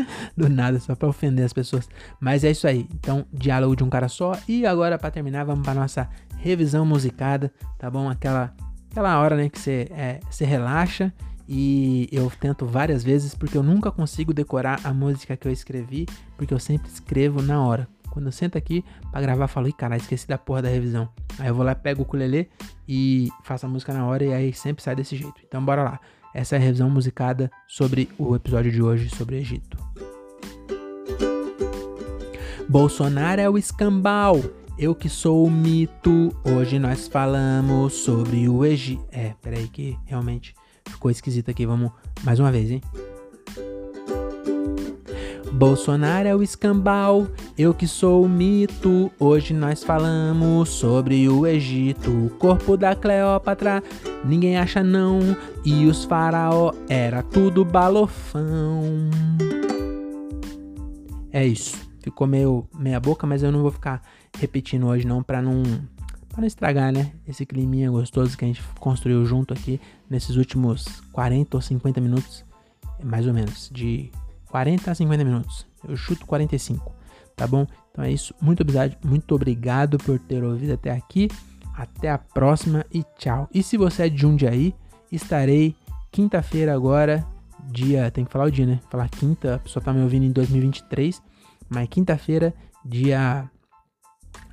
do 0.36 0.50
nada, 0.50 0.80
só 0.80 0.96
pra 0.96 1.08
ofender 1.08 1.46
as 1.46 1.54
pessoas. 1.54 1.88
Mas 2.20 2.44
é 2.44 2.52
isso 2.52 2.68
aí. 2.68 2.88
Então, 2.94 3.26
diálogo 3.32 3.76
de 3.76 3.84
um 3.84 3.90
cara 3.90 4.08
só. 4.10 4.34
E 4.48 4.66
agora, 4.66 4.98
para 4.98 5.12
terminar, 5.12 5.46
vamos 5.46 5.64
pra 5.64 5.74
nossa 5.74 6.10
revisão 6.38 6.86
musicada, 6.86 7.52
tá 7.80 7.90
bom? 7.90 8.10
Aquela, 8.10 8.54
aquela 8.92 9.20
hora, 9.20 9.36
né, 9.36 9.50
que 9.50 9.60
você 9.60 9.88
é, 9.92 10.20
relaxa. 10.44 11.14
E 11.48 12.10
eu 12.12 12.32
tento 12.40 12.66
várias 12.66 13.04
vezes 13.04 13.36
porque 13.36 13.58
eu 13.58 13.64
nunca 13.64 13.92
consigo 13.92 14.34
decorar 14.34 14.80
a 14.84 14.94
música 14.94 15.38
que 15.38 15.48
eu 15.48 15.52
escrevi, 15.52 16.08
porque 16.38 16.54
eu 16.54 16.60
sempre 16.60 16.90
escrevo 16.90 17.42
na 17.42 17.64
hora. 17.64 17.88
Quando 18.10 18.28
eu 18.28 18.32
sento 18.32 18.58
aqui 18.58 18.84
pra 19.12 19.22
gravar, 19.22 19.48
falo, 19.48 19.68
ih, 19.68 19.74
caralho, 19.74 20.02
esqueci 20.02 20.28
da 20.28 20.38
porra 20.38 20.64
da 20.64 20.70
revisão. 20.70 21.10
Aí 21.38 21.50
eu 21.50 21.54
vou 21.54 21.66
lá, 21.66 21.76
pego 21.76 22.02
o 22.02 22.04
ukulele 22.04 22.50
e 22.88 23.30
faço 23.44 23.66
a 23.66 23.70
música 23.70 23.94
na 23.94 24.06
hora 24.06 24.24
e 24.24 24.34
aí 24.34 24.54
sempre 24.54 24.82
sai 24.82 24.96
desse 24.96 25.16
jeito. 25.16 25.36
Então 25.46 25.64
bora 25.64 25.84
lá. 25.84 26.00
Essa 26.34 26.56
é 26.56 26.58
a 26.58 26.62
revisão 26.62 26.90
musicada 26.90 27.52
sobre 27.68 28.10
o 28.18 28.36
episódio 28.36 28.72
de 28.72 28.82
hoje 28.82 29.10
sobre 29.10 29.38
Egito. 29.38 29.78
Bolsonaro 32.68 33.40
é 33.40 33.50
o 33.50 33.58
escambau, 33.58 34.42
eu 34.78 34.96
que 34.96 35.08
sou 35.08 35.46
o 35.46 35.52
mito. 35.52 36.36
Hoje 36.44 36.80
nós 36.80 37.08
falamos 37.08 37.94
sobre 37.94 38.50
o 38.50 38.66
Egito. 38.66 39.06
É, 39.12 39.34
peraí 39.42 39.68
que 39.68 39.98
realmente 40.06 40.54
ficou 40.90 41.12
esquisito 41.12 41.50
aqui. 41.50 41.66
Vamos 41.66 41.92
mais 42.24 42.40
uma 42.40 42.52
vez, 42.52 42.72
hein? 42.72 42.82
Bolsonaro 45.56 46.28
é 46.28 46.36
o 46.36 46.44
escambau, 46.44 47.28
eu 47.58 47.74
que 47.74 47.88
sou 47.88 48.26
o 48.26 48.30
mito. 48.30 49.10
Hoje 49.18 49.54
nós 49.54 49.86
falamos 49.86 50.68
sobre 50.68 51.30
o 51.30 51.48
Egito, 51.48 52.12
o 52.12 52.30
corpo 52.32 52.76
da 52.76 52.94
Cleópatra, 52.94 53.82
ninguém 54.26 54.58
acha 54.58 54.84
não. 54.84 55.20
E 55.64 55.86
os 55.86 56.04
faraó 56.04 56.74
era 56.90 57.24
tudo 57.24 57.64
balofão. 57.64 58.84
É 61.32 61.46
isso. 61.46 61.78
Ficou 62.02 62.28
meio 62.28 62.68
meia 62.78 63.00
boca, 63.00 63.26
mas 63.26 63.42
eu 63.42 63.52
não 63.52 63.62
vou 63.62 63.72
ficar 63.72 64.02
repetindo 64.38 64.88
hoje 64.88 65.08
não 65.08 65.24
para 65.24 65.42
não 65.42 65.64
para 66.36 66.42
não 66.42 66.48
estragar, 66.48 66.92
né? 66.92 67.14
Esse 67.26 67.46
climinha 67.46 67.90
gostoso 67.90 68.38
que 68.38 68.44
a 68.44 68.48
gente 68.48 68.62
construiu 68.78 69.26
junto 69.26 69.54
aqui 69.54 69.80
nesses 70.10 70.36
últimos 70.36 70.86
40 71.14 71.56
ou 71.56 71.62
50 71.62 72.02
minutos, 72.02 72.44
mais 73.02 73.26
ou 73.26 73.34
menos, 73.34 73.70
de 73.74 74.12
40 74.50 74.92
a 74.92 74.96
50 74.96 75.24
minutos. 75.24 75.66
Eu 75.88 75.96
chuto 75.96 76.26
45, 76.26 76.94
tá 77.38 77.48
bom? 77.48 77.66
Então 77.90 78.04
é 78.04 78.12
isso. 78.12 78.36
Muito 78.42 78.62
obrigado, 78.62 78.98
muito 79.04 79.34
obrigado 79.34 79.98
por 79.98 80.20
ter 80.20 80.44
ouvido 80.44 80.74
até 80.74 80.92
aqui. 80.92 81.30
Até 81.74 82.10
a 82.10 82.18
próxima 82.18 82.86
e 82.94 83.04
tchau. 83.18 83.50
E 83.54 83.64
se 83.64 83.78
você 83.78 84.04
é 84.04 84.10
de 84.10 84.22
Jundiaí, 84.22 84.76
estarei 85.12 85.76
quinta-feira 86.12 86.74
agora, 86.74 87.26
dia, 87.66 88.12
tem 88.12 88.26
que 88.26 88.32
falar 88.32 88.46
o 88.46 88.52
dia, 88.52 88.66
né? 88.66 88.80
Falar 88.90 89.10
quinta, 89.10 89.56
a 89.56 89.60
pessoa 89.60 89.84
tá 89.84 89.94
me 89.94 90.02
ouvindo 90.02 90.24
em 90.24 90.32
2023, 90.32 91.22
mas 91.70 91.88
quinta-feira, 91.90 92.54
dia 92.84 93.50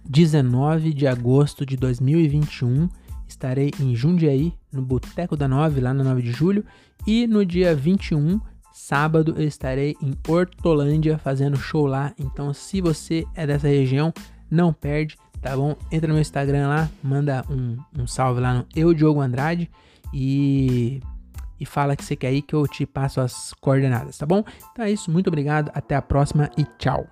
19 0.05 0.93
de 0.93 1.07
agosto 1.07 1.65
de 1.65 1.77
2021, 1.77 2.89
estarei 3.27 3.71
em 3.81 3.95
Jundiaí, 3.95 4.53
no 4.73 4.83
Boteco 4.83 5.37
da 5.37 5.49
Nove, 5.49 5.81
lá 5.81 5.95
na 5.95 6.05
9 6.05 6.23
de 6.23 6.33
julho, 6.33 6.65
e 7.07 7.27
no 7.27 7.45
dia 7.45 7.75
21 7.75 8.41
Sábado 8.73 9.35
eu 9.37 9.47
estarei 9.47 9.95
em 10.03 10.17
Hortolândia 10.27 11.19
fazendo 11.19 11.57
show 11.59 11.87
lá. 11.87 12.15
Então, 12.19 12.55
se 12.55 12.81
você 12.81 13.25
é 13.35 13.47
dessa 13.47 13.69
região, 13.69 14.13
não 14.51 14.73
perde, 14.73 15.17
tá 15.43 15.55
bom? 15.55 15.77
Entra 15.91 16.09
no 16.09 16.15
meu 16.15 16.23
Instagram 16.23 16.69
lá, 16.69 16.91
manda 17.03 17.45
um, 17.51 17.77
um 17.97 18.07
salve 18.07 18.41
lá 18.41 18.55
no 18.55 18.67
Eu 18.75 18.95
Diogo 18.95 19.21
Andrade 19.21 19.71
e, 20.13 21.01
e 21.61 21.67
fala 21.67 21.95
que 21.95 22.05
você 22.05 22.17
quer 22.17 22.33
ir 22.33 22.41
que 22.41 22.55
eu 22.55 22.67
te 22.67 22.87
passo 22.87 23.21
as 23.21 23.53
coordenadas, 23.61 24.17
tá 24.17 24.25
bom? 24.25 24.43
Então 24.73 24.85
é 24.87 24.91
isso, 24.91 25.11
muito 25.11 25.27
obrigado, 25.27 25.71
até 25.75 25.95
a 25.95 26.03
próxima 26.03 26.51
e 26.57 26.65
tchau. 26.79 27.07